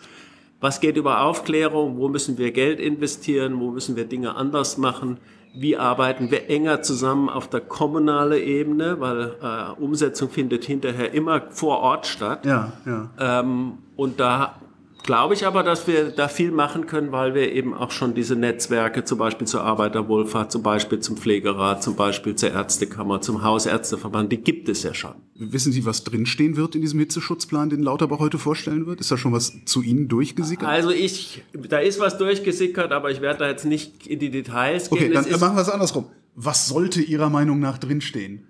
Was 0.60 0.82
geht 0.82 0.98
über 0.98 1.22
Aufklärung? 1.22 1.98
Wo 1.98 2.10
müssen 2.10 2.38
wir 2.38 2.52
Geld 2.52 2.82
investieren? 2.82 3.60
Wo 3.62 3.72
müssen 3.72 3.96
wir 3.96 4.06
Dinge 4.06 4.36
anders 4.36 4.78
machen? 4.78 5.20
Wie 5.54 5.78
arbeiten 5.78 6.32
wir 6.32 6.50
enger 6.50 6.82
zusammen 6.82 7.30
auf 7.30 7.48
der 7.48 7.62
kommunalen 7.62 8.42
Ebene, 8.42 9.00
weil 9.00 9.36
äh, 9.42 9.82
Umsetzung 9.82 10.30
findet 10.30 10.66
hinterher 10.66 11.14
immer 11.14 11.44
vor 11.52 11.80
Ort 11.80 12.08
statt. 12.08 12.46
Ja, 12.46 12.74
ja. 12.86 13.10
Ähm, 13.20 13.78
und 13.96 14.20
da 14.20 14.56
glaube 15.04 15.34
ich 15.34 15.46
aber, 15.46 15.64
dass 15.64 15.88
wir 15.88 16.12
da 16.12 16.28
viel 16.28 16.52
machen 16.52 16.88
können, 16.88 17.12
weil 17.12 17.36
wir 17.36 17.52
eben 17.52 17.74
auch 17.74 17.92
schon 17.92 18.16
diese 18.16 18.36
Netzwerke, 18.36 19.04
zum 19.04 19.18
Beispiel 19.18 19.46
zur 19.46 19.62
Arbeiterwohlfahrt, 19.62 20.52
zum 20.52 20.64
Beispiel 20.64 21.00
zum 21.00 21.18
Pflegerat, 21.18 21.84
zum 21.84 21.96
Beispiel 21.96 22.36
zur 22.36 22.52
Ärztekammer, 22.52 23.22
zum 23.22 23.44
Hausärzteverband, 23.44 24.32
die 24.32 24.38
gibt 24.38 24.70
es 24.70 24.84
ja 24.84 24.94
schon. 24.94 25.14
Wissen 25.36 25.72
Sie, 25.72 25.86
was 25.86 26.04
drinstehen 26.04 26.58
wird 26.58 26.76
in 26.76 26.82
diesem 26.82 27.00
Hitzeschutzplan, 27.00 27.70
den 27.70 27.84
Lauterbach 27.84 28.20
heute 28.20 28.38
vorstellen 28.38 28.86
wird? 28.86 29.00
Ist 29.00 29.12
da 29.12 29.18
schon 29.18 29.34
was 29.34 29.54
zu 29.66 29.82
Ihnen 29.82 30.08
durchgesickert? 30.08 30.68
Also 30.68 30.92
ich, 30.92 31.44
da 31.54 31.80
ist 31.80 32.00
was 32.00 32.18
durchgesickert, 32.18 32.92
aber 32.92 33.12
ich 33.12 33.22
werde 33.22 33.40
da 33.40 33.50
jetzt 33.50 33.66
nicht 33.66 34.08
in 34.08 34.20
die 34.20 34.30
Details 34.30 34.90
gehen. 34.90 35.00
Okay, 35.00 35.10
dann 35.14 35.26
es 35.26 35.40
machen 35.40 35.56
wir 35.56 35.62
es 35.62 35.70
andersrum. 35.70 36.06
Was 36.36 36.68
sollte 36.68 37.02
Ihrer 37.02 37.30
Meinung 37.30 37.60
nach 37.60 37.78
drinstehen? 37.78 38.48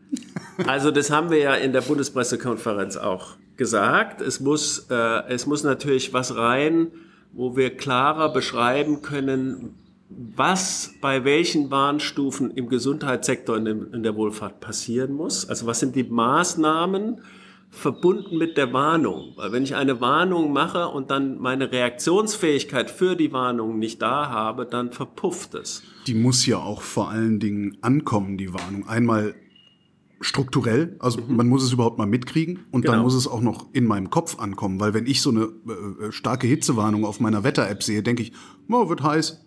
Also 0.68 0.92
das 0.92 1.10
haben 1.10 1.32
wir 1.32 1.40
ja 1.40 1.56
in 1.56 1.74
der 1.74 1.82
Bundespressekonferenz 1.82 2.96
auch 2.96 3.36
gesagt. 3.58 4.22
Es 4.22 4.40
muss, 4.40 4.88
äh, 4.90 5.24
es 5.28 5.46
muss 5.46 5.64
natürlich 5.64 6.14
was 6.14 6.36
rein, 6.36 6.88
wo 7.32 7.56
wir 7.56 7.76
klarer 7.76 8.32
beschreiben 8.32 9.02
können, 9.02 9.76
was 10.10 10.94
bei 11.02 11.24
welchen 11.24 11.72
Warnstufen 11.72 12.52
im 12.52 12.70
Gesundheitssektor 12.70 13.58
in, 13.58 13.66
dem, 13.66 13.94
in 13.94 14.04
der 14.04 14.16
Wohlfahrt 14.16 14.60
passieren 14.60 15.14
muss. 15.14 15.48
Also 15.50 15.66
was 15.66 15.80
sind 15.80 15.96
die 15.96 16.04
Maßnahmen 16.04 17.22
verbunden 17.72 18.38
mit 18.38 18.58
der 18.58 18.72
Warnung? 18.74 19.34
Weil 19.36 19.52
wenn 19.52 19.64
ich 19.64 19.76
eine 19.76 20.00
Warnung 20.02 20.54
mache 20.54 20.88
und 20.88 21.10
dann 21.10 21.40
meine 21.40 21.72
Reaktionsfähigkeit 21.72 22.92
für 22.92 23.16
die 23.16 23.32
Warnung 23.32 23.80
nicht 23.80 24.02
da 24.02 24.30
habe, 24.30 24.68
dann 24.68 24.92
verpufft 24.92 25.56
es. 25.56 25.82
Die 26.06 26.14
muss 26.14 26.46
ja 26.46 26.58
auch 26.58 26.82
vor 26.82 27.10
allen 27.10 27.40
Dingen 27.40 27.78
ankommen, 27.82 28.38
die 28.38 28.54
Warnung. 28.54 28.88
Einmal 28.88 29.34
strukturell, 30.24 30.96
also 31.00 31.22
mhm. 31.22 31.36
man 31.36 31.48
muss 31.48 31.64
es 31.64 31.74
überhaupt 31.74 31.98
mal 31.98 32.08
mitkriegen 32.08 32.60
und 32.72 32.82
genau. 32.82 32.94
dann 32.94 33.04
muss 33.04 33.14
es 33.14 33.28
auch 33.28 33.42
noch 33.42 33.68
in 33.74 33.86
meinem 33.86 34.10
Kopf 34.10 34.40
ankommen, 34.40 34.80
weil 34.80 34.94
wenn 34.94 35.06
ich 35.06 35.22
so 35.22 35.30
eine 35.30 35.44
äh, 35.44 36.12
starke 36.12 36.48
Hitzewarnung 36.48 37.06
auf 37.06 37.20
meiner 37.20 37.44
Wetter-App 37.44 37.84
sehe, 37.84 38.02
denke 38.04 38.24
ich, 38.24 38.32
oh, 38.70 38.90
wird 38.90 39.04
heiß, 39.04 39.46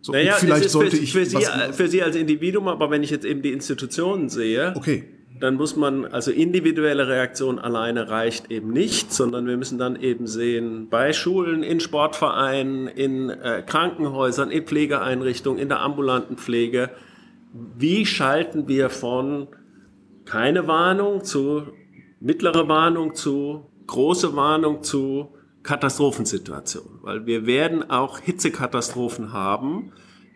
so, 0.00 0.12
naja, 0.12 0.34
vielleicht 0.34 0.70
sollte 0.70 0.96
für, 0.96 1.02
ich. 1.02 1.12
Für 1.12 1.26
Sie, 1.26 1.44
für 1.72 1.88
Sie 1.88 2.02
als 2.02 2.16
Individuum, 2.16 2.68
aber 2.68 2.90
wenn 2.90 3.02
ich 3.02 3.10
jetzt 3.10 3.24
eben 3.24 3.42
die 3.42 3.52
Institutionen 3.52 4.28
sehe, 4.28 4.72
okay. 4.76 5.04
dann 5.40 5.56
muss 5.56 5.74
man, 5.74 6.04
also 6.04 6.30
individuelle 6.30 7.08
Reaktion 7.08 7.58
alleine 7.58 8.08
reicht 8.08 8.50
eben 8.52 8.72
nicht, 8.72 9.12
sondern 9.12 9.46
wir 9.46 9.56
müssen 9.56 9.78
dann 9.78 9.96
eben 9.96 10.26
sehen, 10.26 10.88
bei 10.90 11.12
Schulen, 11.12 11.62
in 11.62 11.80
Sportvereinen, 11.80 12.86
in 12.86 13.30
äh, 13.30 13.64
Krankenhäusern, 13.66 14.50
in 14.50 14.64
Pflegeeinrichtungen, 14.64 15.60
in 15.60 15.68
der 15.68 15.80
ambulanten 15.80 16.36
Pflege, 16.36 16.90
wie 17.76 18.06
schalten 18.06 18.68
wir 18.68 18.90
von 18.90 19.48
keine 20.26 20.66
Warnung 20.66 21.24
zu 21.24 21.68
mittlere 22.20 22.68
Warnung 22.68 23.14
zu 23.14 23.70
große 23.86 24.36
Warnung 24.36 24.82
zu 24.82 25.28
Katastrophensituation, 25.62 27.00
weil 27.02 27.26
wir 27.26 27.46
werden 27.46 27.90
auch 27.90 28.18
Hitzekatastrophen 28.18 29.32
haben, 29.32 29.92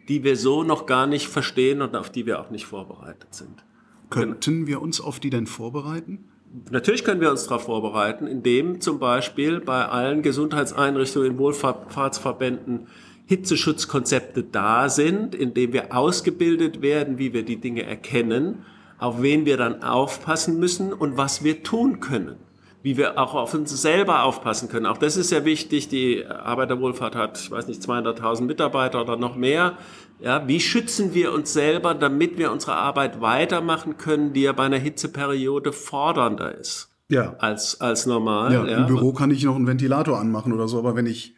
die 0.08 0.24
wir 0.24 0.36
so 0.36 0.64
noch 0.64 0.86
gar 0.86 1.06
nicht 1.06 1.28
verstehen 1.28 1.82
und 1.82 1.94
auf 1.94 2.10
die 2.10 2.26
wir 2.26 2.40
auch 2.40 2.50
nicht 2.50 2.66
vorbereitet 2.66 3.34
sind. 3.34 3.64
Könnten 4.08 4.66
wir 4.66 4.82
uns 4.82 5.00
auf 5.00 5.20
die 5.20 5.30
denn 5.30 5.46
vorbereiten? 5.46 6.24
Natürlich 6.70 7.04
können 7.04 7.20
wir 7.20 7.30
uns 7.30 7.44
darauf 7.44 7.62
vorbereiten, 7.62 8.26
indem 8.26 8.80
zum 8.80 8.98
Beispiel 8.98 9.60
bei 9.60 9.86
allen 9.86 10.22
Gesundheitseinrichtungen 10.22 11.32
in 11.32 11.38
Wohlfahrtsverbänden 11.38 12.88
Hitzeschutzkonzepte 13.26 14.42
da 14.42 14.88
sind, 14.88 15.36
indem 15.36 15.72
wir 15.72 15.94
ausgebildet 15.94 16.82
werden, 16.82 17.18
wie 17.18 17.32
wir 17.32 17.44
die 17.44 17.60
Dinge 17.60 17.84
erkennen, 17.84 18.64
auf 19.00 19.20
wen 19.22 19.46
wir 19.46 19.56
dann 19.56 19.82
aufpassen 19.82 20.60
müssen 20.60 20.92
und 20.92 21.16
was 21.16 21.42
wir 21.42 21.62
tun 21.62 21.98
können 22.00 22.36
wie 22.82 22.96
wir 22.96 23.18
auch 23.18 23.34
auf 23.34 23.54
uns 23.54 23.70
selber 23.82 24.24
aufpassen 24.24 24.68
können. 24.68 24.86
Auch 24.86 24.96
das 24.96 25.16
ist 25.16 25.30
ja 25.30 25.44
wichtig. 25.44 25.88
Die 25.88 26.24
Arbeiterwohlfahrt 26.26 27.14
hat, 27.14 27.38
ich 27.38 27.50
weiß 27.50 27.66
nicht, 27.66 27.82
200.000 27.82 28.42
Mitarbeiter 28.42 29.02
oder 29.02 29.16
noch 29.16 29.36
mehr. 29.36 29.74
Ja, 30.20 30.46
wie 30.48 30.60
schützen 30.60 31.14
wir 31.14 31.32
uns 31.32 31.52
selber, 31.52 31.94
damit 31.94 32.38
wir 32.38 32.52
unsere 32.52 32.74
Arbeit 32.74 33.20
weitermachen 33.20 33.96
können, 33.96 34.32
die 34.32 34.42
ja 34.42 34.52
bei 34.52 34.64
einer 34.64 34.78
Hitzeperiode 34.78 35.72
fordernder 35.72 36.54
ist? 36.54 36.88
Ja. 37.08 37.34
Als, 37.38 37.80
als 37.80 38.06
normal. 38.06 38.52
Ja, 38.52 38.66
ja. 38.66 38.78
Im 38.78 38.86
Büro 38.86 39.12
kann 39.12 39.30
ich 39.30 39.44
noch 39.44 39.56
einen 39.56 39.66
Ventilator 39.66 40.18
anmachen 40.18 40.52
oder 40.52 40.68
so, 40.68 40.78
aber 40.78 40.94
wenn 40.94 41.06
ich 41.06 41.34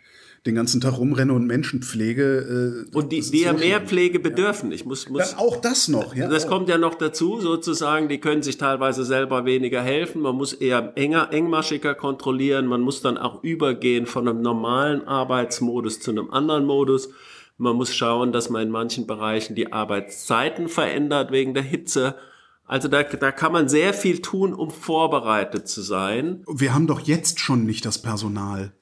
den 0.47 0.57
ganzen 0.57 0.81
Tag 0.81 0.99
rumrenne 0.99 1.33
und 1.33 1.47
Menschen 1.47 1.83
pflege. 1.83 2.87
Äh, 2.93 2.97
und 2.97 3.13
die, 3.13 3.21
die 3.21 3.43
ja 3.43 3.53
mehr 3.53 3.81
Pflege 3.81 4.19
bedürfen. 4.19 4.73
Ich 4.73 4.85
muss, 4.85 5.09
muss 5.09 5.33
ja, 5.33 5.39
auch 5.39 5.57
das 5.57 5.87
noch. 5.87 6.17
Ja, 6.17 6.29
das 6.29 6.47
auch. 6.47 6.49
kommt 6.49 6.69
ja 6.69 6.79
noch 6.79 6.95
dazu, 6.97 7.41
sozusagen. 7.41 8.09
Die 8.09 8.19
können 8.19 8.43
sich 8.43 8.59
teilweise 8.59 9.05
selber 9.05 9.45
weniger 9.45 9.83
helfen. 9.83 10.21
Man 10.21 10.35
muss 10.35 10.53
eher 10.53 10.93
enger, 10.97 11.33
engmaschiger 11.33 11.95
kontrollieren. 11.95 12.67
Man 12.67 12.81
muss 12.81 13.03
dann 13.03 13.19
auch 13.19 13.45
übergehen 13.45 14.07
von 14.07 14.27
einem 14.27 14.43
normalen 14.43 15.07
Arbeitsmodus 15.07 16.01
zu 16.01 16.11
einem 16.11 16.31
anderen 16.31 16.65
Modus. 16.65 17.11
Man 17.57 17.77
muss 17.77 17.95
schauen, 17.95 18.33
dass 18.33 18.51
man 18.51 18.63
in 18.63 18.71
manchen 18.71 19.07
Bereichen 19.07 19.55
die 19.55 19.73
Arbeitszeiten 19.73 20.69
verändert 20.69 21.31
wegen 21.31 21.55
der 21.55 21.63
Hitze. 21.63 22.17
Also 22.65 22.89
da, 22.89 23.05
da 23.05 23.31
kann 23.31 23.53
man 23.53 23.69
sehr 23.69 23.95
viel 23.95 24.21
tun, 24.23 24.55
um 24.55 24.71
vorbereitet 24.71 25.69
zu 25.69 25.83
sein. 25.83 26.43
Wir 26.49 26.75
haben 26.75 26.89
doch 26.89 27.01
jetzt 27.01 27.39
schon 27.39 27.65
nicht 27.65 27.85
das 27.85 28.03
Personal 28.03 28.73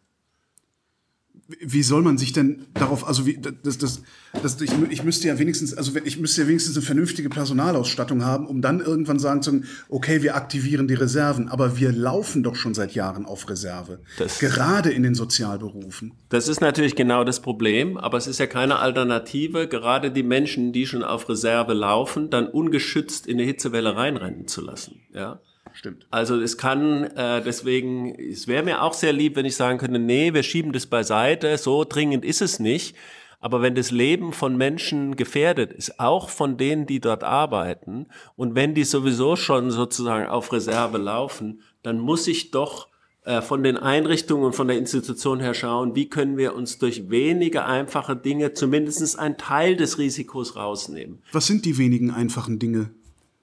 wie 1.60 1.82
soll 1.82 2.02
man 2.02 2.18
sich 2.18 2.32
denn 2.32 2.66
darauf, 2.74 3.06
also 3.06 3.26
wie, 3.26 3.38
das, 3.38 3.78
das, 3.78 4.02
das, 4.42 4.60
ich, 4.60 4.70
ich 4.90 5.04
müsste 5.04 5.28
ja 5.28 5.38
wenigstens, 5.38 5.74
also 5.74 5.92
ich 6.04 6.18
müsste 6.18 6.42
ja 6.42 6.48
wenigstens 6.48 6.76
eine 6.76 6.84
vernünftige 6.84 7.28
Personalausstattung 7.28 8.24
haben, 8.24 8.46
um 8.46 8.62
dann 8.62 8.80
irgendwann 8.80 9.18
sagen 9.18 9.42
zu 9.42 9.50
können, 9.50 9.66
okay, 9.88 10.22
wir 10.22 10.36
aktivieren 10.36 10.86
die 10.86 10.94
Reserven, 10.94 11.48
aber 11.48 11.78
wir 11.78 11.92
laufen 11.92 12.42
doch 12.42 12.56
schon 12.56 12.74
seit 12.74 12.92
Jahren 12.94 13.26
auf 13.26 13.48
Reserve. 13.48 14.00
Das, 14.18 14.38
gerade 14.38 14.90
in 14.90 15.02
den 15.02 15.14
Sozialberufen. 15.14 16.12
Das 16.28 16.48
ist 16.48 16.60
natürlich 16.60 16.94
genau 16.94 17.24
das 17.24 17.40
Problem, 17.40 17.96
aber 17.96 18.18
es 18.18 18.26
ist 18.26 18.38
ja 18.38 18.46
keine 18.46 18.78
Alternative, 18.78 19.68
gerade 19.68 20.10
die 20.10 20.22
Menschen, 20.22 20.72
die 20.72 20.86
schon 20.86 21.02
auf 21.02 21.28
Reserve 21.28 21.72
laufen, 21.72 22.30
dann 22.30 22.46
ungeschützt 22.46 23.26
in 23.26 23.38
eine 23.38 23.46
Hitzewelle 23.46 23.96
reinrennen 23.96 24.46
zu 24.46 24.60
lassen, 24.60 25.00
ja. 25.12 25.40
Stimmt. 25.80 26.06
Also 26.10 26.38
es 26.38 26.58
kann 26.58 27.04
äh, 27.04 27.42
deswegen, 27.42 28.14
es 28.14 28.46
wäre 28.46 28.62
mir 28.62 28.82
auch 28.82 28.92
sehr 28.92 29.14
lieb, 29.14 29.34
wenn 29.34 29.46
ich 29.46 29.56
sagen 29.56 29.78
könnte, 29.78 29.98
nee, 29.98 30.34
wir 30.34 30.42
schieben 30.42 30.72
das 30.72 30.84
beiseite, 30.84 31.56
so 31.56 31.84
dringend 31.84 32.22
ist 32.22 32.42
es 32.42 32.60
nicht. 32.60 32.94
Aber 33.38 33.62
wenn 33.62 33.74
das 33.74 33.90
Leben 33.90 34.34
von 34.34 34.58
Menschen 34.58 35.16
gefährdet 35.16 35.72
ist, 35.72 35.98
auch 35.98 36.28
von 36.28 36.58
denen, 36.58 36.84
die 36.84 37.00
dort 37.00 37.24
arbeiten, 37.24 38.08
und 38.36 38.54
wenn 38.54 38.74
die 38.74 38.84
sowieso 38.84 39.36
schon 39.36 39.70
sozusagen 39.70 40.26
auf 40.26 40.52
Reserve 40.52 40.98
laufen, 40.98 41.62
dann 41.82 41.98
muss 41.98 42.28
ich 42.28 42.50
doch 42.50 42.88
äh, 43.24 43.40
von 43.40 43.62
den 43.62 43.78
Einrichtungen 43.78 44.44
und 44.44 44.54
von 44.54 44.68
der 44.68 44.76
Institution 44.76 45.40
her 45.40 45.54
schauen, 45.54 45.94
wie 45.94 46.10
können 46.10 46.36
wir 46.36 46.54
uns 46.54 46.76
durch 46.76 47.08
wenige 47.08 47.64
einfache 47.64 48.16
Dinge 48.16 48.52
zumindest 48.52 49.18
einen 49.18 49.38
Teil 49.38 49.76
des 49.76 49.96
Risikos 49.96 50.56
rausnehmen. 50.56 51.22
Was 51.32 51.46
sind 51.46 51.64
die 51.64 51.78
wenigen 51.78 52.10
einfachen 52.10 52.58
Dinge? 52.58 52.90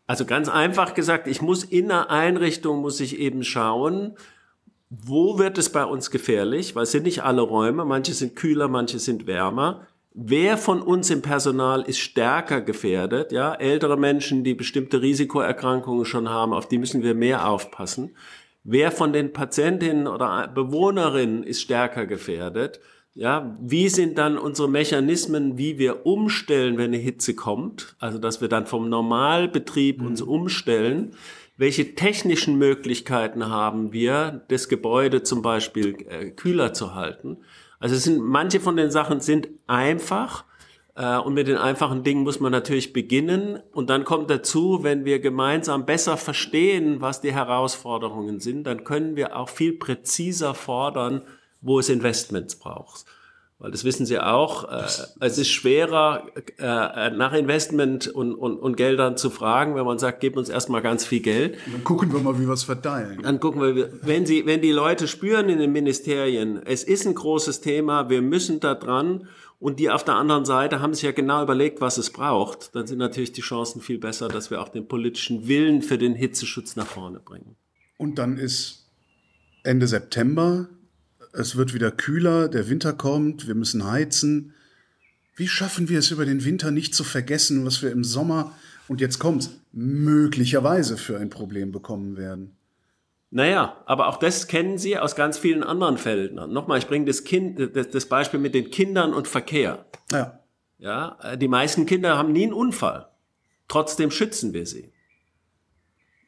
Also 0.07 0.25
ganz 0.25 0.47
einfach 0.47 0.93
gesagt, 0.93 1.27
ich 1.27 1.41
muss 1.41 1.63
in 1.65 1.91
einer 1.91 2.09
Einrichtung, 2.09 2.79
muss 2.79 2.99
ich 3.01 3.19
eben 3.19 3.43
schauen, 3.43 4.15
wo 4.89 5.37
wird 5.37 5.57
es 5.57 5.69
bei 5.69 5.83
uns 5.83 6.11
gefährlich, 6.11 6.75
weil 6.75 6.83
es 6.83 6.91
sind 6.91 7.03
nicht 7.03 7.23
alle 7.23 7.41
Räume, 7.41 7.83
manche 7.83 8.13
sind 8.13 8.37
kühler, 8.37 8.69
manche 8.69 8.99
sind 8.99 9.27
wärmer. 9.27 9.85
Wer 10.13 10.57
von 10.57 10.81
uns 10.81 11.09
im 11.09 11.21
Personal 11.21 11.81
ist 11.81 11.99
stärker 11.99 12.61
gefährdet? 12.61 13.33
Ja, 13.33 13.53
ältere 13.53 13.97
Menschen, 13.97 14.45
die 14.45 14.53
bestimmte 14.55 15.01
Risikoerkrankungen 15.01 16.05
schon 16.05 16.29
haben, 16.29 16.53
auf 16.53 16.69
die 16.69 16.79
müssen 16.79 17.03
wir 17.03 17.13
mehr 17.13 17.47
aufpassen. 17.47 18.15
Wer 18.63 18.91
von 18.91 19.13
den 19.13 19.33
Patientinnen 19.33 20.07
oder 20.07 20.47
Bewohnerinnen 20.47 21.43
ist 21.43 21.61
stärker 21.61 22.05
gefährdet? 22.05 22.79
Ja, 23.17 23.57
wie 23.59 23.89
sind 23.89 24.19
dann 24.19 24.37
unsere 24.37 24.69
Mechanismen, 24.69 25.57
wie 25.57 25.79
wir 25.79 26.05
umstellen, 26.05 26.77
wenn 26.77 26.93
eine 26.93 26.97
Hitze 26.97 27.33
kommt? 27.33 27.95
Also, 27.97 28.19
dass 28.19 28.41
wir 28.41 28.47
dann 28.47 28.67
vom 28.67 28.89
Normalbetrieb 28.89 30.01
mhm. 30.01 30.05
uns 30.05 30.21
umstellen. 30.21 31.13
Welche 31.57 31.95
technischen 31.95 32.59
Möglichkeiten 32.59 33.49
haben 33.49 33.91
wir, 33.91 34.45
das 34.49 34.69
Gebäude 34.69 35.23
zum 35.23 35.41
Beispiel 35.41 35.97
äh, 36.07 36.29
kühler 36.29 36.73
zu 36.73 36.93
halten? 36.93 37.37
Also, 37.79 37.95
es 37.95 38.03
sind, 38.03 38.21
manche 38.21 38.59
von 38.59 38.77
den 38.77 38.91
Sachen 38.91 39.19
sind 39.19 39.49
einfach. 39.65 40.45
Äh, 40.93 41.17
und 41.17 41.33
mit 41.33 41.47
den 41.47 41.57
einfachen 41.57 42.03
Dingen 42.03 42.21
muss 42.21 42.39
man 42.39 42.51
natürlich 42.51 42.93
beginnen. 42.93 43.59
Und 43.73 43.89
dann 43.89 44.03
kommt 44.03 44.29
dazu, 44.29 44.83
wenn 44.83 45.05
wir 45.05 45.17
gemeinsam 45.17 45.87
besser 45.87 46.17
verstehen, 46.17 47.01
was 47.01 47.19
die 47.21 47.33
Herausforderungen 47.33 48.39
sind, 48.39 48.65
dann 48.65 48.83
können 48.83 49.15
wir 49.15 49.35
auch 49.35 49.49
viel 49.49 49.73
präziser 49.73 50.53
fordern, 50.53 51.23
wo 51.67 51.79
es 51.79 51.89
Investments 51.89 52.55
braucht. 52.55 53.05
Weil 53.59 53.71
das 53.71 53.83
wissen 53.83 54.05
Sie 54.05 54.19
auch, 54.19 54.71
äh, 54.71 54.83
es 55.19 55.37
ist 55.39 55.49
schwerer, 55.49 56.27
äh, 56.59 57.09
nach 57.09 57.33
Investment 57.33 58.07
und, 58.07 58.35
und, 58.35 58.59
und 58.59 58.77
Geldern 58.77 59.17
zu 59.17 59.31
fragen, 59.31 59.73
wenn 59.75 59.85
man 59.85 59.97
sagt, 59.97 60.19
gib 60.19 60.37
uns 60.37 60.47
erstmal 60.47 60.83
ganz 60.83 61.05
viel 61.05 61.21
Geld. 61.21 61.57
Dann 61.71 61.83
gucken 61.83 62.13
wir 62.13 62.19
mal, 62.19 62.39
wie 62.39 62.45
wir 62.45 62.53
es 62.53 62.63
verteilen. 62.63 63.19
Dann 63.23 63.39
gucken 63.39 63.61
wir, 63.61 63.89
wenn 64.03 64.27
Sie, 64.27 64.45
wenn 64.45 64.61
die 64.61 64.71
Leute 64.71 65.07
spüren 65.07 65.49
in 65.49 65.57
den 65.57 65.71
Ministerien, 65.71 66.61
es 66.65 66.83
ist 66.83 67.07
ein 67.07 67.15
großes 67.15 67.61
Thema, 67.61 68.09
wir 68.09 68.21
müssen 68.21 68.59
da 68.59 68.75
dran 68.75 69.27
und 69.59 69.79
die 69.79 69.89
auf 69.89 70.03
der 70.03 70.13
anderen 70.13 70.45
Seite 70.45 70.79
haben 70.79 70.93
sich 70.93 71.03
ja 71.03 71.11
genau 71.11 71.41
überlegt, 71.41 71.81
was 71.81 71.97
es 71.97 72.11
braucht, 72.11 72.75
dann 72.75 72.85
sind 72.85 72.99
natürlich 72.99 73.31
die 73.31 73.41
Chancen 73.41 73.81
viel 73.81 73.97
besser, 73.97 74.27
dass 74.27 74.51
wir 74.51 74.61
auch 74.61 74.69
den 74.69 74.87
politischen 74.87 75.47
Willen 75.47 75.81
für 75.81 75.97
den 75.97 76.13
Hitzeschutz 76.13 76.75
nach 76.75 76.85
vorne 76.85 77.19
bringen. 77.19 77.55
Und 77.97 78.19
dann 78.19 78.37
ist 78.37 78.85
Ende 79.63 79.87
September 79.87 80.69
es 81.37 81.55
wird 81.55 81.73
wieder 81.73 81.91
kühler, 81.91 82.47
der 82.47 82.69
Winter 82.69 82.93
kommt, 82.93 83.47
wir 83.47 83.55
müssen 83.55 83.89
heizen. 83.89 84.53
Wie 85.35 85.47
schaffen 85.47 85.87
wir 85.87 85.99
es 85.99 86.11
über 86.11 86.25
den 86.25 86.43
Winter 86.43 86.71
nicht 86.71 86.95
zu 86.95 87.03
vergessen, 87.03 87.65
was 87.65 87.81
wir 87.81 87.91
im 87.91 88.03
Sommer, 88.03 88.53
und 88.87 89.01
jetzt 89.01 89.19
kommt's, 89.19 89.51
möglicherweise 89.71 90.97
für 90.97 91.19
ein 91.19 91.29
Problem 91.29 91.71
bekommen 91.71 92.17
werden? 92.17 92.55
Naja, 93.29 93.83
aber 93.85 94.07
auch 94.07 94.17
das 94.17 94.47
kennen 94.47 94.77
Sie 94.77 94.97
aus 94.97 95.15
ganz 95.15 95.37
vielen 95.37 95.63
anderen 95.63 95.97
Feldern. 95.97 96.51
Nochmal, 96.51 96.79
ich 96.79 96.87
bringe 96.87 97.05
das, 97.05 97.23
kind, 97.23 97.75
das, 97.75 97.89
das 97.89 98.05
Beispiel 98.05 98.39
mit 98.39 98.55
den 98.55 98.71
Kindern 98.71 99.13
und 99.13 99.27
Verkehr. 99.27 99.85
Ja. 100.11 100.39
Ja, 100.79 101.35
die 101.35 101.47
meisten 101.47 101.85
Kinder 101.85 102.17
haben 102.17 102.31
nie 102.31 102.43
einen 102.43 102.53
Unfall. 102.53 103.09
Trotzdem 103.67 104.11
schützen 104.11 104.53
wir 104.53 104.65
sie. 104.65 104.91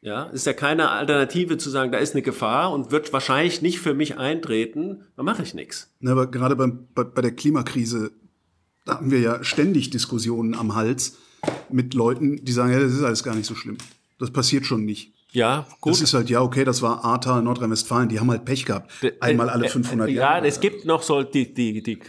Ja, 0.02 0.24
ist 0.24 0.46
ja 0.46 0.54
keine 0.54 0.92
Alternative 0.92 1.58
zu 1.58 1.70
sagen, 1.70 1.92
da 1.92 1.98
ist 1.98 2.14
eine 2.16 2.22
Gefahr 2.22 2.72
und 2.72 2.92
wird 2.92 3.12
wahrscheinlich 3.12 3.62
nicht 3.62 3.80
für 3.80 3.94
mich 3.94 4.18
eintreten, 4.18 5.04
dann 5.18 5.26
mache 5.26 5.44
ich 5.44 5.54
nichts. 5.54 5.94
Na, 6.00 6.14
aber 6.14 6.28
gerade 6.28 6.56
beim, 6.56 6.88
bei, 6.96 7.04
bei 7.04 7.22
der 7.22 7.32
Klimakrise 7.32 8.12
da 8.90 8.96
haben 8.96 9.12
wir 9.12 9.20
ja 9.20 9.44
ständig 9.44 9.92
Diskussionen 9.92 10.56
am 10.56 10.76
Hals 10.76 11.18
mit 11.70 11.94
Leuten, 11.94 12.44
die 12.44 12.52
sagen, 12.52 12.72
ja, 12.72 12.80
das 12.80 12.94
ist 12.94 13.04
alles 13.04 13.24
gar 13.24 13.36
nicht 13.36 13.46
so 13.46 13.56
schlimm. 13.56 13.78
Das 14.20 14.32
passiert 14.32 14.66
schon 14.66 14.84
nicht. 14.84 15.14
Ja, 15.32 15.68
gut. 15.80 15.94
Das 15.94 16.02
ist 16.02 16.16
halt, 16.16 16.28
ja, 16.32 16.42
okay, 16.42 16.64
das 16.64 16.82
war 16.82 17.06
Ahrtal, 17.06 17.44
Nordrhein-Westfalen, 17.44 18.10
die 18.10 18.20
haben 18.20 18.32
halt 18.32 18.46
Pech 18.46 18.66
gehabt. 18.66 18.92
Einmal 19.20 19.48
alle 19.48 19.70
500 19.70 20.10
ja, 20.10 20.16
Jahre. 20.16 20.42
Ja, 20.42 20.46
es 20.48 20.60
gibt 20.60 20.86
noch 20.86 21.04
so 21.04 21.22
die, 21.22 21.54
die, 21.54 21.84
die, 21.84 22.00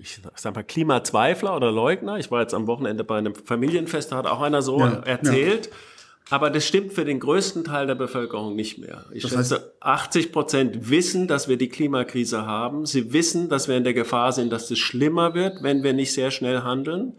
ich 0.00 0.22
sag 0.36 0.54
mal, 0.54 0.62
Klimazweifler 0.62 1.54
oder 1.54 1.70
Leugner. 1.70 2.16
Ich 2.16 2.30
war 2.30 2.40
jetzt 2.40 2.54
am 2.54 2.66
Wochenende 2.66 3.04
bei 3.04 3.18
einem 3.18 3.34
Familienfest, 3.34 4.10
da 4.10 4.16
hat 4.16 4.26
auch 4.26 4.40
einer 4.40 4.62
so 4.62 4.80
Ja, 4.80 5.02
erzählt. 5.04 5.68
Aber 6.30 6.50
das 6.50 6.66
stimmt 6.66 6.92
für 6.92 7.04
den 7.04 7.20
größten 7.20 7.64
Teil 7.64 7.86
der 7.86 7.94
Bevölkerung 7.94 8.56
nicht 8.56 8.78
mehr. 8.78 9.04
Ich 9.12 9.22
Das 9.22 9.32
schätze, 9.32 9.74
80 9.80 10.32
Prozent 10.32 10.90
wissen, 10.90 11.28
dass 11.28 11.48
wir 11.48 11.56
die 11.56 11.68
Klimakrise 11.68 12.46
haben. 12.46 12.86
Sie 12.86 13.12
wissen, 13.12 13.48
dass 13.48 13.68
wir 13.68 13.76
in 13.76 13.84
der 13.84 13.94
Gefahr 13.94 14.32
sind, 14.32 14.50
dass 14.50 14.70
es 14.70 14.78
schlimmer 14.78 15.34
wird, 15.34 15.62
wenn 15.62 15.82
wir 15.82 15.92
nicht 15.92 16.12
sehr 16.12 16.30
schnell 16.30 16.62
handeln. 16.62 17.14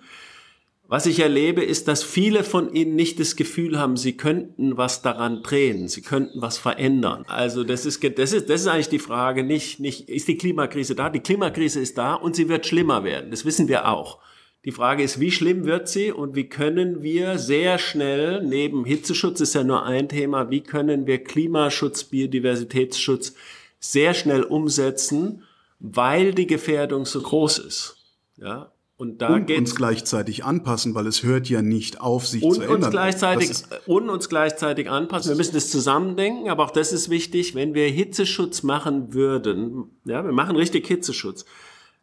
Was 0.88 1.06
ich 1.06 1.20
erlebe, 1.20 1.64
ist, 1.64 1.88
dass 1.88 2.04
viele 2.04 2.44
von 2.44 2.74
ihnen 2.74 2.96
nicht 2.96 3.20
das 3.20 3.36
Gefühl 3.36 3.80
haben, 3.80 3.98
sie 3.98 4.18
könnten 4.18 4.78
was 4.78 5.02
daran 5.02 5.42
drehen, 5.42 5.88
sie 5.88 6.02
könnten 6.02 6.42
was 6.42 6.58
verändern. 6.58 7.24
Also 7.28 7.64
das 7.64 7.86
ist, 7.86 8.04
das 8.04 8.34
ist, 8.34 8.50
das 8.50 8.62
ist 8.62 8.68
eigentlich 8.68 8.90
die 8.90 9.00
Frage, 9.00 9.44
nicht, 9.44 9.80
nicht, 9.80 10.10
ist 10.10 10.28
die 10.28 10.38
Klimakrise 10.38 10.94
da? 10.94 11.10
Die 11.10 11.22
Klimakrise 11.22 11.80
ist 11.80 11.98
da 11.98 12.14
und 12.14 12.36
sie 12.36 12.50
wird 12.50 12.68
schlimmer 12.68 13.04
werden. 13.04 13.32
Das 13.32 13.46
wissen 13.46 13.68
wir 13.68 13.88
auch. 13.88 14.20
Die 14.66 14.72
Frage 14.72 15.04
ist, 15.04 15.20
wie 15.20 15.32
schlimm 15.32 15.66
wird 15.66 15.90
sie 15.90 16.12
und 16.12 16.36
wie 16.36 16.48
können 16.48 17.04
wir 17.04 17.38
sehr 17.38 17.78
schnell, 17.78 18.42
neben 18.44 18.86
Hitzeschutz 18.86 19.42
ist 19.42 19.56
ja 19.56 19.64
nur 19.64 19.84
ein 19.84 20.08
Thema, 20.08 20.50
wie 20.50 20.62
können 20.62 21.06
wir 21.06 21.22
Klimaschutz, 21.22 22.06
Biodiversitätsschutz 22.06 23.34
sehr 23.80 24.14
schnell 24.14 24.44
umsetzen, 24.44 25.44
weil 25.80 26.34
die 26.34 26.48
Gefährdung 26.48 27.06
so 27.06 27.22
groß 27.22 27.60
ist. 27.60 27.98
Ja, 28.38 28.72
und 28.96 29.22
da 29.22 29.34
und 29.34 29.52
uns 29.52 29.76
gleichzeitig 29.76 30.46
anpassen, 30.46 30.96
weil 30.96 31.08
es 31.08 31.24
hört 31.24 31.50
ja 31.50 31.62
nicht 31.62 32.00
auf, 32.00 32.26
sich 32.26 32.42
zu 32.42 32.48
und 32.48 32.62
ändern. 32.62 32.76
uns 32.76 32.90
gleichzeitig 32.92 33.52
und 33.86 34.10
uns 34.10 34.30
gleichzeitig 34.30 34.90
anpassen. 34.90 35.32
Wir 35.32 35.36
müssen 35.36 35.56
das 35.56 35.70
zusammendenken, 35.72 36.50
aber 36.50 36.64
auch 36.64 36.72
das 36.72 36.94
ist 36.94 37.10
wichtig, 37.10 37.54
wenn 37.54 37.74
wir 37.74 37.90
Hitzeschutz 37.90 38.64
machen 38.64 39.14
würden. 39.14 39.90
Ja, 40.06 40.24
wir 40.24 40.32
machen 40.32 40.56
richtig 40.56 40.88
Hitzeschutz. 40.88 41.44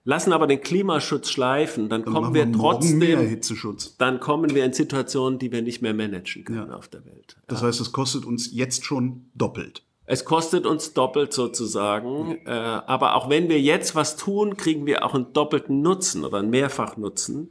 Lassen 0.04 0.32
aber 0.32 0.46
den 0.46 0.60
Klimaschutz 0.60 1.28
schleifen, 1.30 1.88
dann, 1.88 2.04
dann 2.04 2.12
kommen 2.12 2.34
wir 2.34 2.50
trotzdem 2.50 3.00
dann 3.98 4.18
kommen 4.18 4.54
wir 4.54 4.64
in 4.64 4.72
Situationen, 4.72 5.38
die 5.38 5.52
wir 5.52 5.60
nicht 5.60 5.82
mehr 5.82 5.92
managen 5.92 6.44
können 6.44 6.70
Ja. 6.70 6.76
auf 6.76 6.88
der 6.88 7.04
Welt. 7.04 7.36
Das 7.48 7.62
heißt, 7.62 7.80
es 7.80 7.92
kostet 7.92 8.24
uns 8.24 8.50
jetzt 8.52 8.84
schon 8.84 9.26
doppelt. 9.34 9.82
Es 10.06 10.24
kostet 10.24 10.66
uns 10.66 10.94
doppelt 10.94 11.32
sozusagen, 11.32 12.38
äh, 12.44 12.50
aber 12.50 13.14
auch 13.14 13.28
wenn 13.28 13.48
wir 13.48 13.60
jetzt 13.60 13.94
was 13.94 14.16
tun, 14.16 14.56
kriegen 14.56 14.84
wir 14.86 15.04
auch 15.04 15.14
einen 15.14 15.32
doppelten 15.32 15.82
Nutzen 15.82 16.24
oder 16.24 16.38
einen 16.38 16.50
Mehrfachnutzen. 16.50 17.50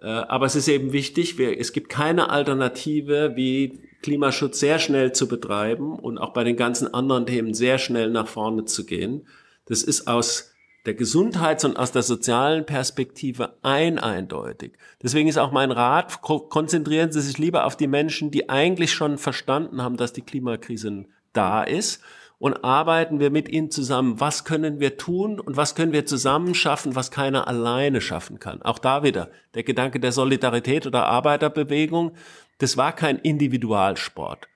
Äh, 0.00 0.06
aber 0.06 0.46
es 0.46 0.54
ist 0.56 0.68
eben 0.68 0.92
wichtig, 0.92 1.36
wir, 1.36 1.58
es 1.58 1.72
gibt 1.72 1.88
keine 1.90 2.30
Alternative, 2.30 3.32
wie 3.34 3.80
Klimaschutz 4.02 4.60
sehr 4.60 4.78
schnell 4.78 5.12
zu 5.12 5.28
betreiben 5.28 5.98
und 5.98 6.16
auch 6.18 6.32
bei 6.32 6.44
den 6.44 6.56
ganzen 6.56 6.92
anderen 6.94 7.26
Themen 7.26 7.54
sehr 7.54 7.78
schnell 7.78 8.10
nach 8.10 8.28
vorne 8.28 8.64
zu 8.64 8.86
gehen. 8.86 9.26
Das 9.66 9.82
ist 9.82 10.08
aus 10.08 10.51
der 10.84 10.94
Gesundheits- 10.94 11.64
und 11.64 11.76
aus 11.76 11.92
der 11.92 12.02
sozialen 12.02 12.66
Perspektive 12.66 13.56
ein 13.62 13.98
eindeutig. 13.98 14.72
Deswegen 15.02 15.28
ist 15.28 15.38
auch 15.38 15.52
mein 15.52 15.70
Rat, 15.70 16.22
ko- 16.22 16.40
konzentrieren 16.40 17.12
Sie 17.12 17.20
sich 17.20 17.38
lieber 17.38 17.66
auf 17.66 17.76
die 17.76 17.86
Menschen, 17.86 18.30
die 18.30 18.48
eigentlich 18.48 18.92
schon 18.92 19.18
verstanden 19.18 19.82
haben, 19.82 19.96
dass 19.96 20.12
die 20.12 20.22
Klimakrise 20.22 21.04
da 21.32 21.62
ist 21.62 22.02
und 22.38 22.64
arbeiten 22.64 23.20
wir 23.20 23.30
mit 23.30 23.48
ihnen 23.48 23.70
zusammen. 23.70 24.18
Was 24.18 24.44
können 24.44 24.80
wir 24.80 24.96
tun 24.96 25.38
und 25.38 25.56
was 25.56 25.76
können 25.76 25.92
wir 25.92 26.06
zusammen 26.06 26.56
schaffen, 26.56 26.96
was 26.96 27.12
keiner 27.12 27.46
alleine 27.46 28.00
schaffen 28.00 28.40
kann? 28.40 28.60
Auch 28.62 28.80
da 28.80 29.04
wieder 29.04 29.30
der 29.54 29.62
Gedanke 29.62 30.00
der 30.00 30.10
Solidarität 30.10 30.84
oder 30.86 31.06
Arbeiterbewegung. 31.06 32.16
Das 32.58 32.76
war 32.76 32.92
kein 32.92 33.18
Individualsport. 33.18 34.48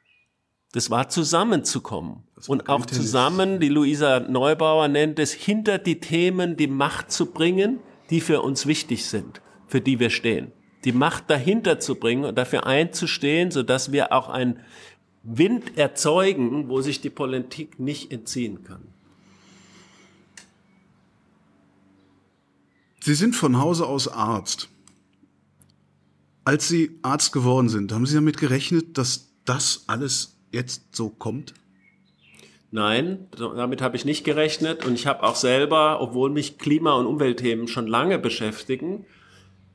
Das 0.73 0.91
war 0.91 1.09
zusammenzukommen. 1.09 2.26
Und 2.47 2.69
auch 2.69 2.85
zusammen, 2.85 3.61
die 3.61 3.69
Luisa 3.69 4.21
Neubauer 4.21 4.89
nennt 4.89 5.19
es, 5.19 5.33
hinter 5.33 5.79
die 5.79 6.01
Themen 6.01 6.57
die 6.57 6.67
Macht 6.67 7.11
zu 7.11 7.27
bringen, 7.27 7.81
die 8.11 8.21
für 8.21 8.43
uns 8.43 8.67
wichtig 8.67 9.07
sind, 9.07 9.41
für 9.67 9.81
die 9.81 9.99
wir 9.99 10.11
stehen. 10.11 10.53
Die 10.85 10.93
Macht 10.93 11.31
dahinter 11.31 11.81
zu 11.81 11.95
bringen 11.95 12.25
und 12.25 12.37
dafür 12.37 12.67
einzustehen, 12.67 13.51
sodass 13.51 13.91
wir 13.91 14.13
auch 14.13 14.29
einen 14.29 14.61
Wind 15.23 15.79
erzeugen, 15.79 16.69
wo 16.69 16.83
sich 16.83 17.01
die 17.01 17.11
Politik 17.11 17.81
nicht 17.81 18.13
entziehen 18.13 18.63
kann. 18.63 18.83
Sie 23.01 23.15
sind 23.15 23.35
von 23.35 23.59
Hause 23.59 23.87
aus 23.87 24.09
Arzt. 24.09 24.69
Als 26.45 26.69
Sie 26.69 26.99
Arzt 27.03 27.33
geworden 27.33 27.69
sind, 27.69 27.93
haben 27.93 28.05
Sie 28.05 28.15
damit 28.15 28.37
gerechnet, 28.37 28.99
dass 28.99 29.33
das 29.45 29.85
alles 29.87 30.37
jetzt 30.53 30.95
so 30.95 31.09
kommt? 31.09 31.55
Nein, 32.71 33.29
damit 33.39 33.81
habe 33.81 33.97
ich 33.97 34.05
nicht 34.05 34.25
gerechnet 34.25 34.85
und 34.85 34.95
ich 34.95 35.07
habe 35.07 35.23
auch 35.23 35.37
selber, 35.37 36.01
obwohl 36.01 36.31
mich 36.31 36.59
Klima- 36.59 36.95
und 36.95 37.07
Umweltthemen 37.07 37.69
schon 37.69 37.87
lange 37.87 38.19
beschäftigen, 38.19 39.07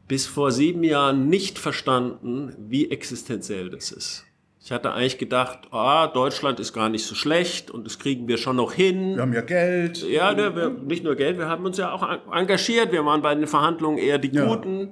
bis 0.07 0.27
vor 0.27 0.51
sieben 0.51 0.83
Jahren 0.83 1.29
nicht 1.29 1.57
verstanden, 1.57 2.53
wie 2.59 2.91
existenziell 2.91 3.69
das 3.69 3.91
ist. 3.91 4.25
Ich 4.63 4.71
hatte 4.71 4.91
eigentlich 4.91 5.17
gedacht, 5.17 5.59
ah, 5.71 6.05
Deutschland 6.07 6.59
ist 6.59 6.73
gar 6.73 6.89
nicht 6.89 7.05
so 7.05 7.15
schlecht 7.15 7.71
und 7.71 7.85
das 7.85 7.97
kriegen 7.97 8.27
wir 8.27 8.37
schon 8.37 8.57
noch 8.57 8.73
hin. 8.73 9.19
haben 9.19 9.33
ja 9.33 9.41
Geld. 9.41 10.03
Ja, 10.07 10.33
ne, 10.33 10.55
wir, 10.55 10.69
nicht 10.69 11.03
nur 11.03 11.15
Geld, 11.15 11.39
wir 11.39 11.47
haben 11.47 11.65
uns 11.65 11.77
ja 11.77 11.91
auch 11.91 12.03
en- 12.07 12.19
engagiert. 12.31 12.91
Wir 12.91 13.03
waren 13.05 13.21
bei 13.23 13.33
den 13.33 13.47
Verhandlungen 13.47 13.97
eher 13.97 14.19
die 14.19 14.29
Ja. 14.31 14.45
Guten. 14.45 14.89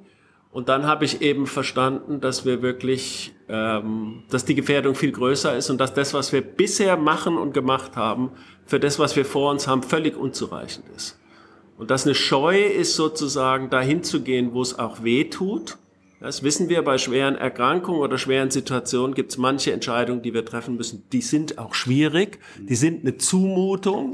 Und 0.52 0.68
dann 0.68 0.88
habe 0.88 1.06
ich 1.06 1.22
eben 1.22 1.46
verstanden, 1.46 2.22
dass 2.22 2.44
wir 2.44 2.62
wirklich, 2.62 3.34
ähm, 3.48 4.24
dass 4.30 4.46
die 4.46 4.56
Gefährdung 4.56 4.96
viel 4.96 5.12
größer 5.12 5.56
ist 5.56 5.70
und 5.70 5.80
dass 5.80 5.94
das, 5.94 6.14
was 6.14 6.34
wir 6.34 6.42
bisher 6.42 6.98
machen 6.98 7.38
und 7.38 7.54
gemacht 7.54 7.96
haben, 7.96 8.32
für 8.66 8.80
das, 8.80 8.98
was 8.98 9.16
wir 9.16 9.26
vor 9.26 9.52
uns 9.52 9.68
haben, 9.68 9.84
völlig 9.84 10.18
unzureichend 10.18 10.86
ist. 10.96 11.20
Und 11.78 11.92
dass 11.92 12.06
eine 12.06 12.16
Scheu 12.16 12.62
ist, 12.62 12.96
sozusagen 12.96 13.70
dahin 13.70 14.04
zu 14.04 14.22
gehen, 14.22 14.54
wo 14.54 14.62
es 14.62 14.78
auch 14.78 15.04
weh 15.04 15.26
tut. 15.26 15.78
Das 16.20 16.44
wissen 16.44 16.68
wir 16.68 16.82
bei 16.82 16.98
schweren 16.98 17.36
Erkrankungen 17.36 18.02
oder 18.02 18.18
schweren 18.18 18.52
Situationen 18.52 19.14
gibt 19.14 19.32
es 19.32 19.38
manche 19.38 19.72
Entscheidungen, 19.72 20.22
die 20.22 20.34
wir 20.34 20.44
treffen 20.44 20.76
müssen, 20.76 21.08
die 21.14 21.22
sind 21.22 21.58
auch 21.58 21.74
schwierig, 21.74 22.40
die 22.58 22.76
sind 22.76 23.04
eine 23.04 23.18
Zumutung. 23.18 24.14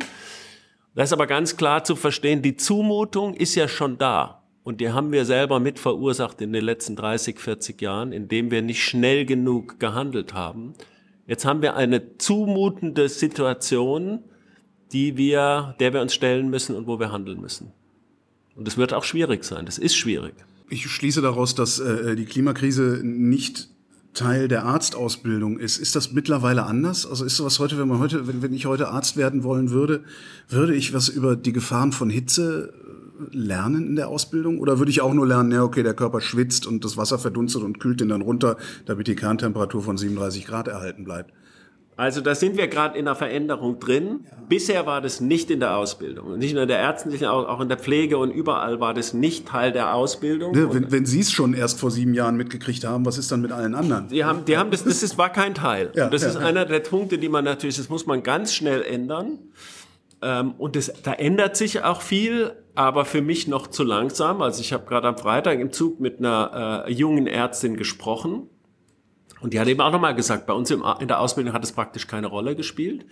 Das 0.93 1.09
ist 1.09 1.13
aber 1.13 1.25
ganz 1.25 1.57
klar 1.57 1.83
zu 1.83 1.95
verstehen, 1.95 2.43
die 2.43 2.57
Zumutung 2.57 3.33
ist 3.33 3.55
ja 3.55 3.67
schon 3.67 3.97
da. 3.97 4.44
Und 4.65 4.81
die 4.81 4.89
haben 4.89 5.11
wir 5.11 5.25
selber 5.25 5.59
mit 5.59 5.77
verursacht 5.77 6.41
in 6.41 6.51
den 6.51 6.65
letzten 6.65 6.95
30, 6.95 7.39
40 7.39 7.79
Jahren, 7.83 8.11
indem 8.11 8.49
wir 8.49 8.63
nicht 8.63 8.83
schnell 8.83 9.23
genug 9.23 9.79
gehandelt 9.79 10.33
haben. 10.33 10.73
Jetzt 11.27 11.45
haben 11.45 11.61
wir 11.61 11.75
eine 11.75 12.17
zumutende 12.17 13.07
Situation, 13.07 14.23
die 14.91 15.17
wir, 15.17 15.75
der 15.79 15.93
wir 15.93 16.01
uns 16.01 16.15
stellen 16.15 16.49
müssen 16.49 16.75
und 16.75 16.87
wo 16.87 16.99
wir 16.99 17.11
handeln 17.11 17.39
müssen. 17.39 17.73
Und 18.55 18.67
es 18.67 18.75
wird 18.75 18.91
auch 18.91 19.03
schwierig 19.03 19.43
sein. 19.43 19.67
Das 19.67 19.77
ist 19.77 19.95
schwierig. 19.95 20.33
Ich 20.67 20.89
schließe 20.89 21.21
daraus, 21.21 21.53
dass 21.53 21.77
äh, 21.77 22.15
die 22.15 22.25
Klimakrise 22.25 23.01
nicht 23.03 23.69
Teil 24.15 24.47
der 24.47 24.65
Arztausbildung 24.65 25.59
ist. 25.59 25.77
Ist 25.77 25.95
das 25.95 26.11
mittlerweile 26.11 26.63
anders? 26.63 27.05
Also 27.05 27.23
ist 27.23 27.35
sowas 27.35 27.59
heute, 27.59 27.77
wenn 27.77 27.87
man 27.87 27.99
heute, 27.99 28.27
wenn, 28.27 28.41
wenn 28.41 28.53
ich 28.53 28.65
heute 28.65 28.87
Arzt 28.87 29.15
werden 29.15 29.43
wollen 29.43 29.69
würde, 29.69 30.03
würde 30.49 30.73
ich 30.73 30.91
was 30.91 31.07
über 31.07 31.35
die 31.35 31.53
Gefahren 31.53 31.91
von 31.91 32.09
Hitze 32.09 32.73
äh, 32.73 33.04
lernen 33.31 33.87
in 33.87 33.95
der 33.95 34.09
Ausbildung? 34.09 34.59
Oder 34.59 34.79
würde 34.79 34.91
ich 34.91 35.01
auch 35.01 35.13
nur 35.13 35.27
lernen, 35.27 35.51
ja, 35.51 35.63
okay, 35.63 35.83
der 35.83 35.93
Körper 35.93 36.21
schwitzt 36.21 36.67
und 36.67 36.83
das 36.85 36.97
Wasser 36.97 37.19
verdunstet 37.19 37.63
und 37.63 37.79
kühlt 37.79 38.01
den 38.01 38.09
dann 38.09 38.21
runter, 38.21 38.57
damit 38.85 39.07
die 39.07 39.15
Kerntemperatur 39.15 39.81
von 39.81 39.97
37 39.97 40.45
Grad 40.45 40.67
erhalten 40.67 41.03
bleibt? 41.03 41.31
Also 41.97 42.19
da 42.19 42.35
sind 42.35 42.57
wir 42.57 42.67
gerade 42.67 42.97
in 42.97 43.07
einer 43.07 43.15
Veränderung 43.15 43.79
drin. 43.79 44.25
Bisher 44.49 44.85
war 44.85 44.99
das 44.99 45.21
nicht 45.21 45.49
in 45.49 45.61
der 45.61 45.77
Ausbildung. 45.77 46.37
Nicht 46.37 46.53
nur 46.53 46.63
in 46.63 46.67
der 46.67 46.79
ärztlichen, 46.79 47.25
auch 47.27 47.47
auch 47.47 47.61
in 47.61 47.69
der 47.69 47.77
Pflege 47.77 48.17
und 48.17 48.31
überall 48.31 48.81
war 48.81 48.93
das 48.93 49.13
nicht 49.13 49.47
Teil 49.47 49.71
der 49.71 49.93
Ausbildung. 49.93 50.53
Ne, 50.53 50.73
wenn, 50.73 50.91
wenn 50.91 51.05
Sie 51.05 51.21
es 51.21 51.31
schon 51.31 51.53
erst 51.53 51.79
vor 51.79 51.91
sieben 51.91 52.13
Jahren 52.13 52.35
mitgekriegt 52.35 52.83
haben, 52.83 53.05
was 53.05 53.17
ist 53.17 53.31
dann 53.31 53.41
mit 53.41 53.53
allen 53.53 53.75
anderen? 53.75 54.09
Die 54.09 54.25
haben, 54.25 54.43
die 54.43 54.57
haben 54.57 54.71
das, 54.71 54.83
das 54.83 55.03
ist, 55.03 55.17
war 55.17 55.31
kein 55.31 55.53
Teil. 55.53 55.91
Ja, 55.95 56.05
und 56.05 56.13
das 56.13 56.23
ja, 56.23 56.29
ist 56.29 56.35
ja. 56.35 56.41
einer 56.41 56.65
der 56.65 56.81
Punkte, 56.81 57.17
die 57.17 57.29
man 57.29 57.45
natürlich, 57.45 57.77
das 57.77 57.87
muss 57.87 58.05
man 58.05 58.23
ganz 58.23 58.53
schnell 58.53 58.81
ändern. 58.81 59.39
Ähm, 60.21 60.53
und 60.57 60.75
das, 60.75 60.91
da 61.01 61.13
ändert 61.13 61.55
sich 61.55 61.81
auch 61.83 62.01
viel, 62.01 62.51
aber 62.75 63.05
für 63.05 63.21
mich 63.21 63.47
noch 63.47 63.67
zu 63.67 63.83
langsam. 63.83 64.41
Also 64.41 64.61
ich 64.61 64.73
habe 64.73 64.85
gerade 64.85 65.07
am 65.07 65.17
Freitag 65.17 65.59
im 65.59 65.71
Zug 65.71 65.99
mit 65.99 66.19
einer 66.19 66.85
äh, 66.87 66.91
jungen 66.91 67.27
Ärztin 67.27 67.77
gesprochen. 67.77 68.49
Und 69.41 69.53
die 69.53 69.59
hat 69.59 69.67
eben 69.67 69.81
auch 69.81 69.91
nochmal 69.91 70.15
gesagt, 70.15 70.45
bei 70.45 70.53
uns 70.53 70.71
im, 70.71 70.83
in 70.99 71.07
der 71.07 71.19
Ausbildung 71.19 71.53
hat 71.53 71.63
es 71.63 71.71
praktisch 71.71 72.07
keine 72.07 72.27
Rolle 72.27 72.55
gespielt. 72.55 73.05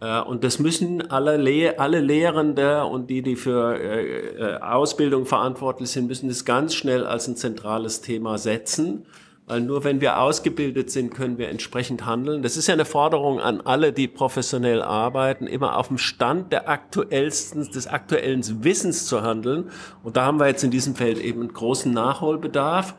Äh, 0.00 0.20
Und 0.20 0.44
das 0.44 0.58
müssen 0.58 1.10
alle, 1.10 1.36
Le 1.36 1.78
alle 1.78 2.00
Lehrende 2.00 2.84
und 2.84 3.08
die, 3.08 3.22
die 3.22 3.36
für 3.36 3.78
äh, 3.78 4.56
äh, 4.56 4.60
Ausbildung 4.60 5.26
verantwortlich 5.26 5.90
sind, 5.90 6.08
müssen 6.08 6.28
das 6.28 6.44
ganz 6.44 6.74
schnell 6.74 7.06
als 7.06 7.28
ein 7.28 7.36
zentrales 7.36 8.00
Thema 8.00 8.38
setzen, 8.38 9.06
weil 9.52 9.60
nur 9.60 9.84
wenn 9.84 10.00
wir 10.00 10.18
ausgebildet 10.18 10.90
sind, 10.90 11.12
können 11.12 11.36
wir 11.36 11.50
entsprechend 11.50 12.06
handeln. 12.06 12.42
Das 12.42 12.56
ist 12.56 12.68
ja 12.68 12.72
eine 12.72 12.86
Forderung 12.86 13.38
an 13.38 13.60
alle, 13.60 13.92
die 13.92 14.08
professionell 14.08 14.80
arbeiten, 14.80 15.46
immer 15.46 15.76
auf 15.76 15.88
dem 15.88 15.98
Stand 15.98 16.52
der 16.52 16.70
aktuellsten, 16.70 17.70
des 17.70 17.86
aktuellen 17.86 18.64
Wissens 18.64 19.04
zu 19.04 19.20
handeln. 19.20 19.68
Und 20.02 20.16
da 20.16 20.24
haben 20.24 20.40
wir 20.40 20.46
jetzt 20.46 20.64
in 20.64 20.70
diesem 20.70 20.94
Feld 20.94 21.18
eben 21.18 21.40
einen 21.40 21.52
großen 21.52 21.92
Nachholbedarf. 21.92 22.94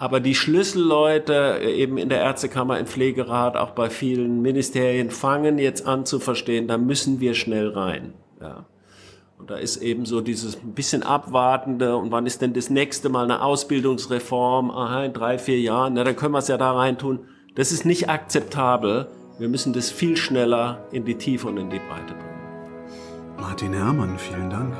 Aber 0.00 0.18
die 0.18 0.34
Schlüsselleute 0.34 1.60
eben 1.62 1.98
in 1.98 2.08
der 2.08 2.18
Ärztekammer, 2.18 2.80
im 2.80 2.86
Pflegerat, 2.86 3.56
auch 3.56 3.70
bei 3.70 3.88
vielen 3.88 4.42
Ministerien 4.42 5.08
fangen 5.08 5.56
jetzt 5.60 5.86
an 5.86 6.04
zu 6.04 6.18
verstehen, 6.18 6.66
da 6.66 6.78
müssen 6.78 7.20
wir 7.20 7.34
schnell 7.34 7.68
rein. 7.68 8.12
Ja. 8.40 8.66
Und 9.42 9.50
da 9.50 9.56
ist 9.56 9.78
eben 9.78 10.06
so 10.06 10.20
dieses 10.20 10.54
bisschen 10.54 11.02
abwartende 11.02 11.96
und 11.96 12.12
wann 12.12 12.26
ist 12.26 12.42
denn 12.42 12.52
das 12.52 12.70
nächste 12.70 13.08
Mal 13.08 13.24
eine 13.24 13.42
Ausbildungsreform? 13.42 14.70
Aha, 14.70 15.06
in 15.06 15.12
drei, 15.12 15.36
vier 15.36 15.58
Jahren, 15.58 15.94
na, 15.94 16.04
dann 16.04 16.14
können 16.14 16.32
wir 16.32 16.38
es 16.38 16.46
ja 16.46 16.56
da 16.56 16.70
rein 16.70 16.96
tun. 16.96 17.26
Das 17.56 17.72
ist 17.72 17.84
nicht 17.84 18.08
akzeptabel. 18.08 19.08
Wir 19.40 19.48
müssen 19.48 19.72
das 19.72 19.90
viel 19.90 20.16
schneller 20.16 20.86
in 20.92 21.04
die 21.04 21.16
Tiefe 21.16 21.48
und 21.48 21.56
in 21.56 21.70
die 21.70 21.80
Breite 21.80 22.14
bringen. 22.14 23.40
Martin 23.40 23.72
Herrmann, 23.72 24.16
vielen 24.16 24.48
Dank. 24.48 24.76